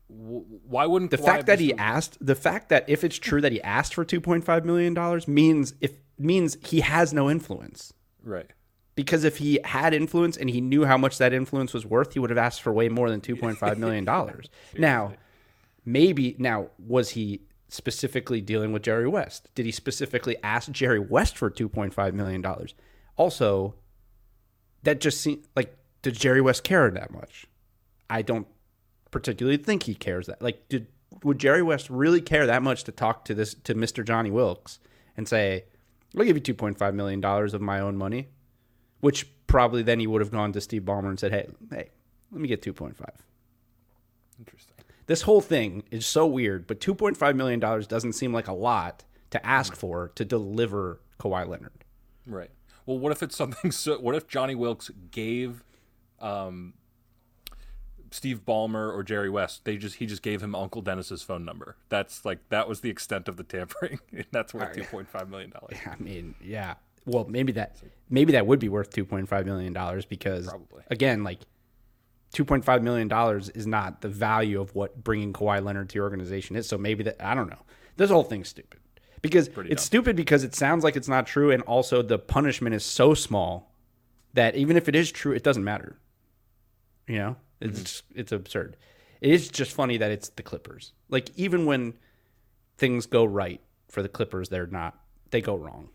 w- 0.08 0.44
why 0.66 0.86
wouldn't 0.86 1.10
The 1.10 1.18
Kawhi 1.18 1.24
fact 1.24 1.46
that 1.46 1.60
he 1.60 1.72
asked, 1.74 2.18
the 2.24 2.34
fact 2.34 2.68
that 2.70 2.84
if 2.88 3.04
it's 3.04 3.18
true 3.18 3.40
that 3.40 3.52
he 3.52 3.62
asked 3.62 3.94
for 3.94 4.04
2.5 4.04 4.64
million 4.64 4.94
dollars 4.94 5.28
means 5.28 5.74
if 5.80 5.92
means 6.18 6.56
he 6.66 6.80
has 6.80 7.12
no 7.12 7.30
influence. 7.30 7.92
right 8.22 8.50
Because 8.94 9.24
if 9.24 9.38
he 9.38 9.58
had 9.64 9.92
influence 9.94 10.36
and 10.36 10.48
he 10.50 10.60
knew 10.60 10.84
how 10.84 10.96
much 10.96 11.18
that 11.18 11.32
influence 11.32 11.72
was 11.74 11.84
worth, 11.84 12.12
he 12.14 12.18
would 12.18 12.30
have 12.30 12.38
asked 12.38 12.62
for 12.62 12.72
way 12.72 12.88
more 12.88 13.10
than 13.10 13.20
2.5 13.20 13.76
million 13.78 14.04
dollars. 14.04 14.48
now, 14.78 15.14
maybe 15.84 16.36
now 16.38 16.68
was 16.78 17.10
he 17.10 17.42
specifically 17.68 18.40
dealing 18.40 18.73
with 18.73 18.83
Jerry 18.83 19.09
West? 19.09 19.49
Did 19.54 19.66
he 19.66 19.73
specifically 19.73 20.37
ask 20.42 20.71
Jerry 20.71 20.99
West 20.99 21.37
for 21.37 21.50
2.5 21.50 22.12
million 22.14 22.40
dollars? 22.40 22.75
Also, 23.16 23.75
that 24.83 25.00
just 25.00 25.21
seemed 25.21 25.44
like 25.56 25.76
did 26.02 26.14
Jerry 26.14 26.40
West 26.40 26.64
care 26.64 26.90
that 26.90 27.11
much? 27.11 27.47
I 28.11 28.23
don't 28.23 28.47
particularly 29.11 29.56
think 29.56 29.85
he 29.85 29.94
cares 29.94 30.26
that. 30.26 30.42
Like, 30.42 30.68
did 30.68 30.87
would 31.23 31.38
Jerry 31.38 31.62
West 31.62 31.88
really 31.88 32.21
care 32.21 32.47
that 32.47 32.62
much 32.62 32.85
to 32.85 32.92
talk 32.92 33.25
to 33.26 33.35
this 33.35 33.54
to 33.54 33.75
Mr. 33.75 34.04
Johnny 34.04 34.30
Wilkes 34.30 34.78
and 35.16 35.26
say, 35.26 35.64
"I'll 36.16 36.25
give 36.25 36.37
you 36.37 36.42
2.5 36.42 36.94
million 36.94 37.21
dollars 37.21 37.54
of 37.54 37.61
my 37.61 37.80
own 37.80 37.97
money," 37.97 38.28
which 39.00 39.26
probably 39.47 39.83
then 39.83 40.00
he 40.00 40.06
would 40.06 40.21
have 40.21 40.30
gone 40.30 40.52
to 40.52 40.61
Steve 40.61 40.83
Ballmer 40.83 41.09
and 41.09 41.18
said, 41.18 41.33
"Hey, 41.33 41.49
hey, 41.71 41.90
let 42.30 42.40
me 42.40 42.49
get 42.49 42.62
2.5." 42.62 43.25
interesting 44.38 44.63
This 45.06 45.23
whole 45.23 45.40
thing 45.40 45.82
is 45.90 46.06
so 46.06 46.26
weird, 46.26 46.66
but 46.66 46.80
2.5 46.80 47.37
million 47.37 47.61
dollars 47.61 47.87
doesn't 47.87 48.14
seem 48.14 48.32
like 48.32 48.49
a 48.49 48.52
lot 48.54 49.04
to 49.30 49.44
ask 49.46 49.75
for 49.75 50.08
to 50.14 50.25
deliver 50.25 51.00
Kawhi 51.18 51.46
Leonard. 51.49 51.84
right 52.26 52.50
well 52.87 52.99
what 52.99 53.11
if 53.12 53.23
it's 53.23 53.37
something 53.37 53.70
so 53.82 53.99
what 53.99 54.14
if 54.14 54.26
Johnny 54.28 54.54
Wilkes 54.54 54.90
gave 55.11 55.64
um 56.20 56.75
Steve 58.11 58.44
Ballmer 58.46 58.92
or 58.94 59.02
Jerry 59.02 59.28
West 59.30 59.64
they 59.64 59.76
just 59.76 59.96
he 59.96 60.06
just 60.06 60.23
gave 60.23 60.40
him 60.42 60.54
Uncle 60.54 60.82
Dennis's 60.82 61.23
phone 61.23 61.44
number 61.44 61.76
that's 61.88 62.25
like 62.25 62.49
that 62.50 62.68
was 62.68 62.80
the 62.80 62.90
extent 62.90 63.26
of 63.28 63.37
the 63.37 63.42
tampering 63.42 63.99
and 64.12 64.26
that's 64.30 64.54
worth 64.54 64.76
2.5 64.76 65.28
million 65.28 65.50
dollars 65.50 65.76
Yeah, 65.84 65.94
I 65.99 66.02
mean, 66.02 66.34
yeah. 66.40 66.75
Well, 67.06 67.26
maybe 67.28 67.52
that 67.52 67.76
maybe 68.08 68.32
that 68.32 68.46
would 68.46 68.61
be 68.61 68.68
worth 68.68 68.90
2.5 68.90 69.44
million 69.44 69.73
dollars 69.73 70.06
because 70.06 70.46
Probably. 70.49 70.84
again, 70.90 71.23
like 71.25 71.40
2.5 72.34 72.82
million 72.82 73.08
dollars 73.08 73.48
is 73.50 73.66
not 73.66 74.00
the 74.00 74.08
value 74.08 74.60
of 74.60 74.74
what 74.74 75.02
bringing 75.02 75.32
Kawhi 75.32 75.64
Leonard 75.64 75.88
to 75.90 75.94
your 75.94 76.04
organization 76.04 76.56
is. 76.56 76.68
So 76.68 76.76
maybe 76.76 77.04
that 77.04 77.24
I 77.24 77.34
don't 77.34 77.48
know. 77.48 77.62
This 77.96 78.10
whole 78.10 78.24
thing's 78.24 78.48
stupid 78.48 78.80
because 79.22 79.48
it's 79.56 79.82
stupid 79.82 80.16
because 80.16 80.44
it 80.44 80.54
sounds 80.54 80.84
like 80.84 80.96
it's 80.96 81.08
not 81.08 81.26
true, 81.26 81.50
and 81.50 81.62
also 81.62 82.02
the 82.02 82.18
punishment 82.18 82.74
is 82.74 82.84
so 82.84 83.14
small 83.14 83.72
that 84.34 84.54
even 84.56 84.76
if 84.76 84.88
it 84.88 84.94
is 84.94 85.10
true, 85.10 85.32
it 85.32 85.42
doesn't 85.42 85.64
matter. 85.64 85.96
You 87.06 87.18
know, 87.18 87.36
mm-hmm. 87.62 87.80
it's 87.80 88.02
it's 88.14 88.32
absurd. 88.32 88.76
It 89.20 89.30
is 89.30 89.48
just 89.48 89.72
funny 89.72 89.96
that 89.96 90.10
it's 90.10 90.28
the 90.28 90.42
Clippers. 90.42 90.92
Like 91.08 91.30
even 91.36 91.64
when 91.64 91.94
things 92.76 93.06
go 93.06 93.24
right 93.24 93.62
for 93.88 94.02
the 94.02 94.08
Clippers, 94.08 94.50
they're 94.50 94.66
not. 94.66 94.98
They 95.30 95.40
go 95.40 95.56
wrong. 95.56 95.88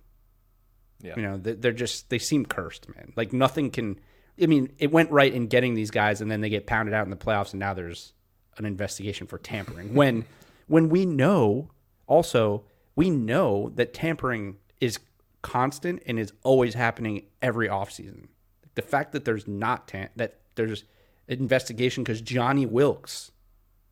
Yeah. 1.01 1.15
You 1.15 1.21
know, 1.21 1.37
they're 1.37 1.71
just 1.71 2.09
they 2.09 2.17
seem 2.17 2.45
cursed, 2.45 2.87
man. 2.95 3.13
Like 3.15 3.31
nothing 3.31 3.69
can. 3.69 3.99
I 4.41 4.45
mean, 4.45 4.71
it 4.77 4.91
went 4.91 5.11
right 5.11 5.33
in 5.33 5.47
getting 5.47 5.73
these 5.73 5.91
guys, 5.91 6.21
and 6.21 6.29
then 6.31 6.41
they 6.41 6.49
get 6.49 6.65
pounded 6.65 6.93
out 6.93 7.05
in 7.05 7.09
the 7.09 7.17
playoffs, 7.17 7.51
and 7.51 7.59
now 7.59 7.73
there's 7.73 8.13
an 8.57 8.65
investigation 8.65 9.27
for 9.27 9.37
tampering. 9.37 9.93
when 9.93 10.25
when 10.67 10.89
we 10.89 11.05
know 11.05 11.71
also 12.07 12.63
we 12.95 13.09
know 13.09 13.71
that 13.75 13.93
tampering 13.93 14.57
is 14.81 14.99
constant 15.41 16.01
and 16.05 16.19
is 16.19 16.33
always 16.43 16.73
happening 16.73 17.23
every 17.41 17.67
offseason. 17.67 18.27
The 18.75 18.81
fact 18.81 19.13
that 19.13 19.25
there's 19.25 19.47
not 19.47 19.87
tam- 19.87 20.09
that 20.15 20.39
there's 20.55 20.83
investigation 21.27 22.03
because 22.03 22.21
Johnny 22.21 22.65
Wilkes 22.65 23.31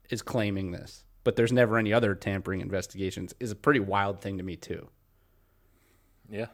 is 0.09 0.21
claiming 0.21 0.71
this, 0.71 1.05
but 1.23 1.35
there's 1.35 1.53
never 1.53 1.77
any 1.77 1.93
other 1.93 2.15
tampering 2.15 2.61
investigations 2.61 3.33
is 3.39 3.51
a 3.51 3.55
pretty 3.55 3.79
wild 3.79 4.21
thing 4.21 4.37
to 4.37 4.43
me 4.43 4.55
too. 4.55 4.89
Yeah. 6.29 6.47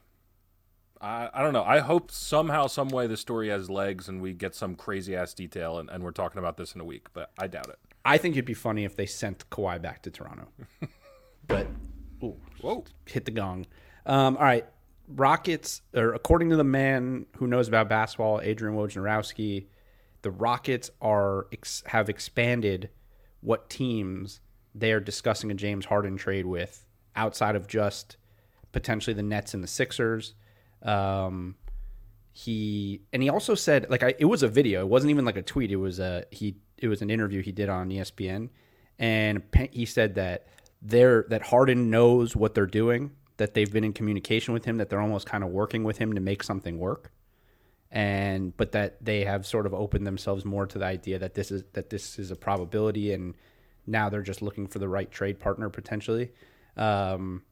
I, 1.03 1.29
I 1.33 1.43
don't 1.43 1.51
know. 1.51 1.63
I 1.63 1.79
hope 1.79 2.11
somehow, 2.11 2.67
some 2.67 2.87
way, 2.87 3.07
the 3.07 3.17
story 3.17 3.49
has 3.49 3.69
legs 3.69 4.07
and 4.07 4.21
we 4.21 4.33
get 4.33 4.55
some 4.55 4.75
crazy 4.75 5.15
ass 5.15 5.33
detail, 5.33 5.79
and, 5.79 5.89
and 5.89 6.01
we're 6.01 6.11
talking 6.11 6.39
about 6.39 6.55
this 6.55 6.73
in 6.73 6.81
a 6.81 6.85
week. 6.85 7.07
But 7.13 7.31
I 7.37 7.47
doubt 7.47 7.67
it. 7.67 7.77
I 8.05 8.17
think 8.17 8.35
it'd 8.35 8.45
be 8.45 8.53
funny 8.53 8.85
if 8.85 8.95
they 8.95 9.05
sent 9.05 9.49
Kawhi 9.49 9.81
back 9.81 10.01
to 10.03 10.11
Toronto. 10.11 10.47
but 11.47 11.67
ooh, 12.23 12.37
Whoa. 12.61 12.85
hit 13.05 13.25
the 13.25 13.31
gong. 13.31 13.67
Um, 14.05 14.37
all 14.37 14.43
right, 14.43 14.65
Rockets, 15.07 15.81
or 15.93 16.13
according 16.13 16.49
to 16.51 16.55
the 16.55 16.63
man 16.63 17.25
who 17.37 17.47
knows 17.47 17.67
about 17.67 17.89
basketball, 17.89 18.39
Adrian 18.41 18.77
Wojnarowski, 18.77 19.67
the 20.21 20.31
Rockets 20.31 20.89
are 21.01 21.47
ex- 21.51 21.83
have 21.87 22.09
expanded 22.09 22.89
what 23.41 23.69
teams 23.69 24.39
they 24.73 24.93
are 24.93 25.01
discussing 25.01 25.51
a 25.51 25.53
James 25.53 25.85
Harden 25.85 26.15
trade 26.15 26.45
with 26.45 26.85
outside 27.15 27.55
of 27.57 27.67
just 27.67 28.15
potentially 28.71 29.13
the 29.13 29.23
Nets 29.23 29.53
and 29.53 29.61
the 29.61 29.67
Sixers. 29.67 30.33
Um, 30.83 31.55
he 32.33 33.01
and 33.13 33.21
he 33.21 33.29
also 33.29 33.53
said 33.53 33.89
like 33.89 34.03
I, 34.03 34.15
it 34.17 34.25
was 34.25 34.43
a 34.43 34.47
video. 34.47 34.81
It 34.81 34.89
wasn't 34.89 35.11
even 35.11 35.23
like 35.23 35.37
a 35.37 35.41
tweet. 35.41 35.71
It 35.71 35.77
was 35.77 35.99
a 35.99 36.25
he. 36.31 36.57
It 36.77 36.87
was 36.87 37.01
an 37.01 37.09
interview 37.09 37.41
he 37.41 37.51
did 37.51 37.69
on 37.69 37.89
ESPN, 37.89 38.49
and 38.99 39.43
he 39.71 39.85
said 39.85 40.15
that 40.15 40.47
they're 40.81 41.25
that 41.29 41.43
Harden 41.43 41.89
knows 41.89 42.35
what 42.35 42.55
they're 42.55 42.65
doing. 42.65 43.11
That 43.37 43.53
they've 43.53 43.71
been 43.71 43.83
in 43.83 43.93
communication 43.93 44.53
with 44.53 44.65
him. 44.65 44.77
That 44.77 44.89
they're 44.89 44.99
almost 44.99 45.27
kind 45.27 45.43
of 45.43 45.51
working 45.51 45.83
with 45.83 45.97
him 45.97 46.13
to 46.13 46.21
make 46.21 46.43
something 46.43 46.79
work. 46.79 47.11
And 47.91 48.57
but 48.57 48.71
that 48.71 49.03
they 49.05 49.23
have 49.23 49.45
sort 49.45 49.67
of 49.67 49.73
opened 49.75 50.07
themselves 50.07 50.43
more 50.43 50.65
to 50.65 50.79
the 50.79 50.85
idea 50.85 51.19
that 51.19 51.35
this 51.35 51.51
is 51.51 51.63
that 51.73 51.91
this 51.91 52.17
is 52.17 52.31
a 52.31 52.35
probability, 52.35 53.13
and 53.13 53.35
now 53.85 54.09
they're 54.09 54.23
just 54.23 54.41
looking 54.41 54.65
for 54.65 54.79
the 54.79 54.89
right 54.89 55.11
trade 55.11 55.39
partner 55.39 55.69
potentially. 55.69 56.31
Um, 56.75 57.43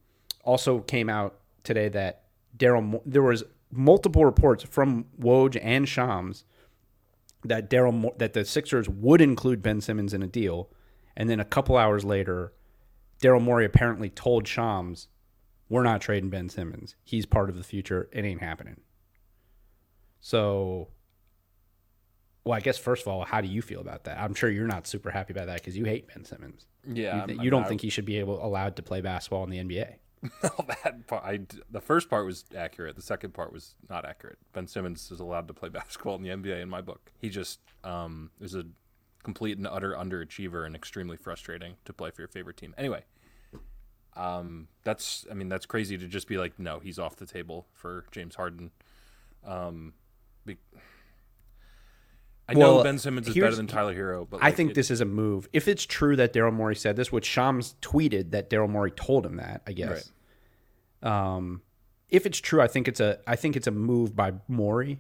also 0.44 0.80
came 0.80 1.08
out 1.08 1.40
today 1.64 1.90
that 1.90 2.24
Daryl. 2.58 3.02
There 3.06 3.22
was 3.24 3.44
multiple 3.72 4.26
reports 4.26 4.64
from 4.64 5.06
Woj 5.20 5.58
and 5.62 5.88
Shams 5.88 6.46
that 7.44 7.70
Daryl 7.70 8.18
that 8.18 8.34
the 8.34 8.46
Sixers 8.46 8.88
would 8.90 9.22
include 9.22 9.62
Ben 9.62 9.82
Simmons 9.82 10.14
in 10.14 10.22
a 10.22 10.28
deal, 10.28 10.70
and 11.16 11.30
then 11.30 11.40
a 11.40 11.46
couple 11.46 11.78
hours 11.78 12.04
later, 12.04 12.54
Daryl 13.22 13.42
Morey 13.42 13.66
apparently 13.66 14.10
told 14.10 14.48
Shams, 14.48 15.08
"We're 15.70 15.84
not 15.84 16.02
trading 16.02 16.30
Ben 16.30 16.50
Simmons. 16.50 16.96
He's 17.04 17.26
part 17.26 17.50
of 17.50 17.58
the 17.58 17.64
future. 17.64 18.10
It 18.12 18.26
ain't 18.26 18.42
happening." 18.42 18.82
So, 20.20 20.90
well, 22.44 22.56
I 22.56 22.60
guess 22.60 22.78
first 22.78 23.02
of 23.02 23.08
all, 23.08 23.26
how 23.26 23.42
do 23.42 23.48
you 23.48 23.62
feel 23.62 23.82
about 23.82 24.04
that? 24.04 24.20
I'm 24.20 24.36
sure 24.36 24.50
you're 24.50 24.68
not 24.68 24.86
super 24.86 25.10
happy 25.10 25.34
about 25.34 25.48
that 25.48 25.56
because 25.56 25.76
you 25.76 25.86
hate 25.86 26.08
Ben 26.08 26.24
Simmons. 26.24 26.68
Yeah. 26.88 27.22
You, 27.22 27.28
th- 27.28 27.40
you 27.42 27.50
don't 27.50 27.68
think 27.68 27.82
he 27.82 27.90
should 27.90 28.06
be 28.06 28.18
able 28.20 28.44
allowed 28.44 28.76
to 28.76 28.84
play 28.84 29.02
basketball 29.02 29.44
in 29.44 29.50
the 29.50 29.58
NBA. 29.58 29.96
That 30.42 31.08
part, 31.08 31.24
I, 31.24 31.40
the 31.70 31.82
first 31.82 32.10
part 32.10 32.26
was 32.26 32.46
accurate. 32.56 32.96
The 32.96 33.02
second 33.02 33.34
part 33.34 33.52
was 33.52 33.76
not 33.90 34.06
accurate. 34.06 34.38
Ben 34.54 34.68
Simmons 34.68 35.12
is 35.12 35.20
allowed 35.20 35.48
to 35.48 35.54
play 35.54 35.70
basketball 35.70 36.16
in 36.16 36.22
the 36.22 36.30
NBA 36.30 36.62
in 36.62 36.70
my 36.70 36.82
book. 36.82 37.12
He 37.20 37.30
just 37.30 37.60
um, 37.84 38.32
is 38.40 38.56
a 38.56 38.66
complete 39.24 39.58
and 39.58 39.68
utter 39.68 39.94
underachiever 39.94 40.66
and 40.66 40.76
extremely 40.76 41.18
frustrating 41.18 41.76
to 41.86 41.94
play 41.94 42.12
for 42.12 42.22
your 42.22 42.28
favorite 42.28 42.58
team. 42.58 42.74
Anyway, 42.78 43.04
um, 44.16 44.68
that's 44.84 45.26
I 45.30 45.34
mean 45.34 45.50
that's 45.50 45.66
crazy 45.66 45.98
to 45.98 46.08
just 46.08 46.28
be 46.28 46.38
like, 46.38 46.60
no, 46.60 46.80
he's 46.80 47.00
off 47.00 47.16
the 47.16 47.26
table 47.26 47.68
for 47.74 48.06
James 48.12 48.36
Harden. 48.36 48.72
Um, 49.46 49.94
be, 50.46 50.58
I 52.52 52.54
know 52.54 52.76
Well, 52.76 52.84
Ben 52.84 52.98
Simmons 53.00 53.28
is 53.28 53.34
better 53.36 53.56
than 53.56 53.68
Tyler 53.68 53.96
Herro, 53.96 54.28
but 54.30 54.40
I 54.44 54.52
think 54.52 54.72
it- 54.72 54.76
this 54.76 54.92
is 54.92 55.02
a 55.02 55.06
move. 55.06 55.48
If 55.54 55.68
it's 55.68 55.86
true 55.86 56.16
that 56.18 56.34
Daryl 56.34 56.54
Morey 56.54 56.76
said 56.76 56.96
this, 56.96 57.12
which 57.12 57.26
Shams 57.26 57.76
tweeted 57.82 58.32
that 58.32 58.50
Daryl 58.50 58.70
Morey 58.70 58.92
told 58.92 59.26
him 59.26 59.38
that, 59.38 59.62
I 59.66 59.72
guess. 59.74 60.12
Um, 61.02 61.62
if 62.10 62.26
it's 62.26 62.40
true, 62.40 62.62
I 62.62 62.68
think 62.68 62.88
it's 62.88 63.00
a 63.00 63.20
I 63.26 63.36
think 63.36 63.56
it's 63.56 63.68
a 63.68 63.72
move 63.72 64.16
by 64.16 64.34
Morey 64.48 65.00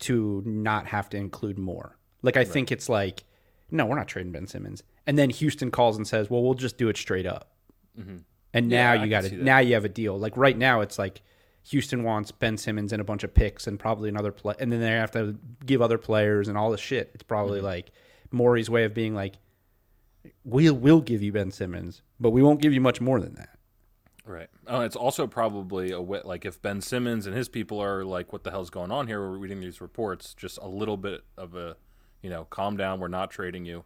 to 0.00 0.42
not 0.44 0.86
have 0.88 1.08
to 1.10 1.16
include 1.16 1.58
more. 1.58 1.96
Like 2.22 2.36
I 2.36 2.44
think 2.44 2.72
it's 2.72 2.88
like, 2.88 3.24
no, 3.70 3.86
we're 3.86 3.96
not 3.96 4.08
trading 4.08 4.32
Ben 4.32 4.46
Simmons. 4.46 4.82
And 5.06 5.16
then 5.18 5.30
Houston 5.30 5.70
calls 5.70 5.96
and 5.96 6.06
says, 6.06 6.28
well, 6.30 6.42
we'll 6.42 6.54
just 6.54 6.76
do 6.78 6.88
it 6.88 6.96
straight 6.96 7.26
up. 7.26 7.52
And 7.96 8.68
now 8.68 8.92
Yeah, 8.94 9.04
you 9.04 9.10
got 9.10 9.22
that. 9.24 9.32
now 9.34 9.58
you 9.58 9.74
have 9.74 9.84
a 9.84 9.88
deal. 9.88 10.18
Like 10.18 10.36
right 10.36 10.56
now, 10.56 10.80
it's 10.80 10.98
like 10.98 11.22
Houston 11.68 12.02
wants 12.04 12.30
Ben 12.30 12.56
Simmons 12.58 12.92
and 12.92 13.00
a 13.00 13.04
bunch 13.04 13.24
of 13.24 13.32
picks 13.34 13.66
and 13.66 13.78
probably 13.78 14.08
another 14.08 14.32
play, 14.32 14.54
and 14.58 14.70
then 14.70 14.80
they 14.80 14.90
have 14.90 15.10
to 15.12 15.36
give 15.64 15.80
other 15.82 15.98
players 15.98 16.48
and 16.48 16.56
all 16.58 16.70
this 16.70 16.80
shit. 16.80 17.10
It's 17.14 17.22
probably 17.22 17.58
Mm-hmm. 17.58 17.66
like 17.66 17.90
Morey's 18.30 18.68
way 18.68 18.84
of 18.84 18.92
being 18.94 19.14
like, 19.14 19.34
we'll 20.44 20.74
we'll 20.74 21.00
give 21.00 21.22
you 21.22 21.32
Ben 21.32 21.50
Simmons, 21.50 22.02
but 22.20 22.30
we 22.30 22.42
won't 22.42 22.60
give 22.60 22.72
you 22.72 22.80
much 22.80 23.00
more 23.00 23.20
than 23.20 23.34
that. 23.34 23.50
Right. 24.26 24.48
Oh, 24.66 24.80
it's 24.80 24.96
also 24.96 25.26
probably 25.26 25.90
a 25.92 26.00
wit 26.00 26.24
like 26.24 26.44
if 26.46 26.60
Ben 26.62 26.80
Simmons 26.80 27.26
and 27.26 27.36
his 27.36 27.48
people 27.48 27.78
are 27.80 28.04
like, 28.04 28.32
"What 28.32 28.42
the 28.44 28.50
hell's 28.50 28.70
going 28.70 28.90
on 28.90 29.06
here?" 29.06 29.20
We're 29.20 29.36
reading 29.36 29.60
these 29.60 29.80
reports. 29.80 30.34
Just 30.34 30.58
a 30.62 30.66
little 30.68 30.96
bit 30.96 31.22
of 31.36 31.54
a, 31.54 31.76
you 32.22 32.30
know, 32.30 32.44
calm 32.46 32.76
down. 32.76 33.00
We're 33.00 33.08
not 33.08 33.30
trading 33.30 33.64
you. 33.66 33.84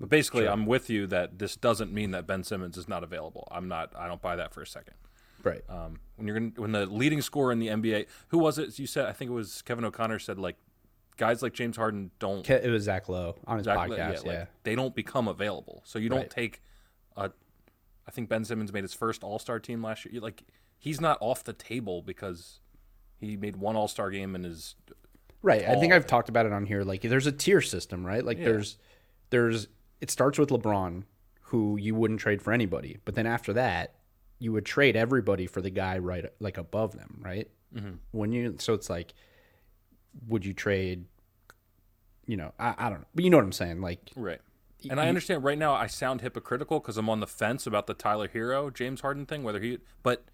But 0.00 0.08
basically, 0.10 0.46
I'm 0.48 0.66
with 0.66 0.88
you 0.90 1.06
that 1.08 1.38
this 1.38 1.56
doesn't 1.56 1.92
mean 1.92 2.10
that 2.12 2.26
Ben 2.26 2.42
Simmons 2.44 2.76
is 2.78 2.88
not 2.88 3.02
available. 3.04 3.46
I'm 3.50 3.68
not. 3.68 3.92
I 3.96 4.06
don't 4.08 4.20
buy 4.22 4.36
that 4.36 4.52
for 4.54 4.62
a 4.62 4.66
second. 4.66 4.94
Right. 5.42 5.62
Um, 5.68 6.00
when 6.16 6.26
you're 6.26 6.38
gonna, 6.38 6.52
when 6.56 6.72
the 6.72 6.86
leading 6.86 7.20
scorer 7.22 7.52
in 7.52 7.58
the 7.58 7.68
NBA, 7.68 8.06
who 8.28 8.38
was 8.38 8.58
it? 8.58 8.78
You 8.78 8.86
said 8.86 9.06
I 9.06 9.12
think 9.12 9.30
it 9.30 9.34
was 9.34 9.62
Kevin 9.62 9.84
O'Connor 9.84 10.18
said 10.18 10.38
like 10.38 10.56
guys 11.16 11.42
like 11.42 11.52
James 11.54 11.76
Harden 11.76 12.10
don't 12.18 12.42
Ke- 12.44 12.50
It 12.62 12.70
was 12.70 12.84
Zach 12.84 13.08
Lowe 13.08 13.36
on 13.46 13.58
his 13.58 13.66
exactly 13.66 13.96
podcast. 13.96 14.24
Yeah. 14.24 14.30
like, 14.40 14.48
they 14.64 14.74
don't 14.74 14.94
become 14.94 15.28
available. 15.28 15.82
So 15.84 15.98
you 15.98 16.08
don't 16.08 16.20
Right. 16.20 16.30
take 16.30 16.62
a. 17.16 17.30
I 18.06 18.10
think 18.10 18.28
Ben 18.28 18.44
Simmons 18.44 18.72
made 18.72 18.84
his 18.84 18.94
first 18.94 19.22
All 19.24 19.38
Star 19.38 19.58
team 19.60 19.82
last 19.82 20.04
year. 20.04 20.20
Like 20.20 20.42
he's 20.78 21.00
not 21.00 21.18
off 21.20 21.44
the 21.44 21.52
table 21.52 22.02
because 22.02 22.60
he 23.18 23.36
made 23.36 23.56
one 23.56 23.76
All 23.76 23.88
Star 23.88 24.10
game 24.10 24.34
and 24.34 24.44
is 24.46 24.74
Right. 25.42 25.62
I 25.68 25.74
think. 25.78 25.92
I've 25.92 26.06
talked 26.06 26.28
about 26.28 26.46
it 26.46 26.52
on 26.52 26.66
here. 26.66 26.82
Like 26.82 27.02
there's 27.02 27.26
a 27.26 27.32
tier 27.32 27.60
system, 27.60 28.04
right? 28.06 28.24
Like 28.24 28.38
Yeah. 28.38 28.44
there's 28.46 28.78
there's 29.30 29.68
it 30.00 30.10
starts 30.10 30.38
with 30.38 30.50
LeBron, 30.50 31.04
who 31.42 31.76
you 31.76 31.94
wouldn't 31.94 32.20
trade 32.20 32.42
for 32.42 32.52
anybody. 32.52 32.98
But 33.04 33.14
then 33.14 33.26
after 33.26 33.52
that, 33.54 33.94
you 34.38 34.52
would 34.52 34.64
trade 34.66 34.96
everybody 34.96 35.46
for 35.46 35.60
the 35.62 35.70
guy 35.70 35.98
right 35.98 36.26
like 36.40 36.58
above 36.58 36.96
them, 36.96 37.20
right? 37.24 37.48
Mm-hmm. 37.74 37.94
When 38.12 38.32
you 38.32 38.56
so 38.58 38.74
it's 38.74 38.90
like, 38.90 39.14
would 40.28 40.44
you 40.44 40.52
trade? 40.52 41.04
You 42.26 42.36
know, 42.36 42.52
I, 42.58 42.74
I 42.78 42.90
don't 42.90 43.00
know, 43.00 43.06
but 43.14 43.24
you 43.24 43.30
know 43.30 43.36
what 43.36 43.44
I'm 43.44 43.52
saying. 43.52 43.80
Like, 43.80 44.10
Right. 44.16 44.40
And 44.90 45.00
I 45.00 45.08
understand 45.08 45.42
right 45.42 45.58
now 45.58 45.74
I 45.74 45.86
sound 45.88 46.20
hypocritical 46.20 46.78
because 46.80 46.96
I'm 46.96 47.08
on 47.08 47.18
the 47.20 47.26
fence 47.26 47.66
about 47.66 47.86
the 47.88 47.94
Tyler 47.94 48.28
Herro 48.28 48.72
James 48.72 49.00
Harden 49.00 49.26
thing, 49.26 49.42
whether 49.42 49.58
he, 49.58 49.78
but 50.04 50.24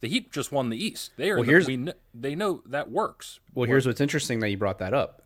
the 0.00 0.08
Heat 0.08 0.30
just 0.30 0.52
won 0.52 0.68
the 0.70 0.76
East. 0.76 1.12
They 1.16 1.30
are, 1.30 1.36
Well, 1.36 1.44
the- 1.44 1.50
here's- 1.50 1.66
we, 1.66 1.76
kn- 1.76 1.94
they 2.14 2.34
know 2.36 2.62
that 2.66 2.90
works. 2.90 3.40
Well, 3.54 3.66
here's 3.66 3.86
what's 3.86 4.00
interesting 4.00 4.38
that 4.40 4.50
you 4.50 4.58
brought 4.58 4.78
that 4.78 4.92
up. 4.94 5.22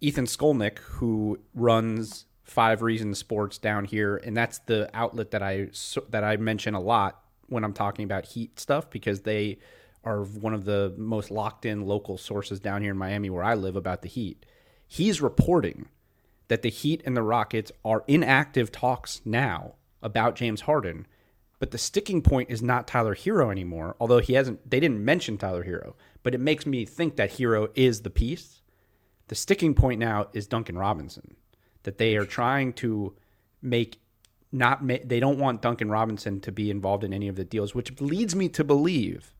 Ethan 0.00 0.26
Skolnick, 0.26 0.78
who 0.78 1.38
runs 1.54 2.26
Five 2.44 2.82
Reasons 2.82 3.18
Sports 3.18 3.56
down 3.56 3.84
here, 3.84 4.16
and 4.16 4.36
that's 4.36 4.58
the 4.60 4.90
outlet 4.92 5.30
that 5.30 5.42
I 5.42 5.68
so- 5.72 6.04
that 6.10 6.24
I 6.24 6.36
mention 6.36 6.74
a 6.74 6.80
lot 6.80 7.22
when 7.48 7.64
I'm 7.64 7.72
talking 7.72 8.04
about 8.04 8.26
Heat 8.26 8.58
stuff 8.60 8.90
because 8.90 9.22
they 9.22 9.58
are 10.04 10.22
one 10.22 10.54
of 10.54 10.64
the 10.64 10.94
most 10.96 11.30
locked 11.30 11.66
in 11.66 11.86
local 11.86 12.16
sources 12.16 12.60
down 12.60 12.82
here 12.82 12.92
in 12.92 12.98
Miami 12.98 13.30
where 13.30 13.44
I 13.44 13.54
live 13.54 13.76
about 13.76 14.02
the 14.02 14.08
Heat. 14.08 14.46
He's 14.86 15.20
reporting 15.20 15.88
that 16.48 16.62
the 16.62 16.70
Heat 16.70 17.02
and 17.04 17.16
the 17.16 17.22
Rockets 17.22 17.72
are 17.84 18.04
in 18.06 18.22
active 18.22 18.72
talks 18.72 19.20
now 19.24 19.74
about 20.02 20.36
James 20.36 20.62
Harden, 20.62 21.06
but 21.58 21.72
the 21.72 21.78
sticking 21.78 22.22
point 22.22 22.50
is 22.50 22.62
not 22.62 22.86
Tyler 22.86 23.14
Herro 23.14 23.50
anymore. 23.50 23.96
Although 24.00 24.20
he 24.20 24.34
hasn't, 24.34 24.70
they 24.70 24.80
didn't 24.80 25.04
mention 25.04 25.36
Tyler 25.36 25.64
Herro, 25.64 25.94
but 26.22 26.34
it 26.34 26.40
makes 26.40 26.64
me 26.64 26.84
think 26.84 27.16
that 27.16 27.32
Herro 27.32 27.70
is 27.74 28.02
the 28.02 28.10
piece. 28.10 28.62
The 29.26 29.34
sticking 29.34 29.74
point 29.74 30.00
now 30.00 30.28
is 30.32 30.46
Duncan 30.46 30.78
Robinson, 30.78 31.36
that 31.82 31.98
they 31.98 32.16
are 32.16 32.24
trying 32.24 32.72
to 32.74 33.14
make 33.60 34.00
not 34.52 34.82
ma- 34.84 34.96
they 35.04 35.20
don't 35.20 35.38
want 35.38 35.62
Duncan 35.62 35.90
Robinson 35.90 36.40
to 36.40 36.52
be 36.52 36.70
involved 36.70 37.04
in 37.04 37.12
any 37.12 37.28
of 37.28 37.36
the 37.36 37.44
deals, 37.44 37.74
which 37.74 38.00
leads 38.00 38.34
me 38.34 38.48
to 38.50 38.64
believe 38.64 39.34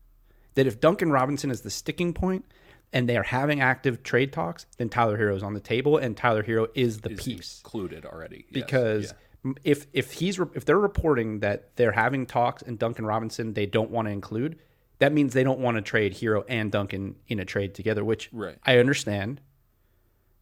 that 0.55 0.67
if 0.67 0.79
Duncan 0.79 1.11
Robinson 1.11 1.49
is 1.51 1.61
the 1.61 1.69
sticking 1.69 2.13
point 2.13 2.45
and 2.93 3.07
they 3.07 3.17
are 3.17 3.23
having 3.23 3.61
active 3.61 4.03
trade 4.03 4.31
talks, 4.33 4.65
then 4.77 4.89
Tyler 4.89 5.17
Herro 5.17 5.35
is 5.35 5.43
on 5.43 5.53
the 5.53 5.59
table 5.59 5.97
and 5.97 6.15
Tyler 6.17 6.43
Herro 6.43 6.67
is 6.75 6.99
the 7.01 7.09
piece 7.11 7.61
Included 7.63 8.05
already. 8.05 8.45
Yes. 8.49 8.65
because 8.65 9.13
Yeah. 9.45 9.53
if 9.63 9.87
if 9.93 10.11
he's 10.13 10.39
if 10.53 10.65
they're 10.65 10.77
reporting 10.79 11.39
that 11.39 11.75
they're 11.75 11.91
having 11.93 12.25
talks 12.25 12.61
and 12.61 12.77
Duncan 12.77 13.05
Robinson 13.05 13.53
they 13.53 13.65
don't 13.65 13.89
want 13.91 14.07
to 14.07 14.11
include, 14.11 14.59
that 14.99 15.13
means 15.13 15.33
they 15.33 15.43
don't 15.43 15.59
want 15.59 15.77
to 15.77 15.81
trade 15.81 16.13
Herro 16.15 16.43
and 16.49 16.71
Duncan 16.71 17.15
in 17.27 17.39
a 17.39 17.45
trade 17.45 17.73
together, 17.73 18.03
which 18.03 18.29
Right. 18.33 18.57
I 18.65 18.77
understand. 18.79 19.39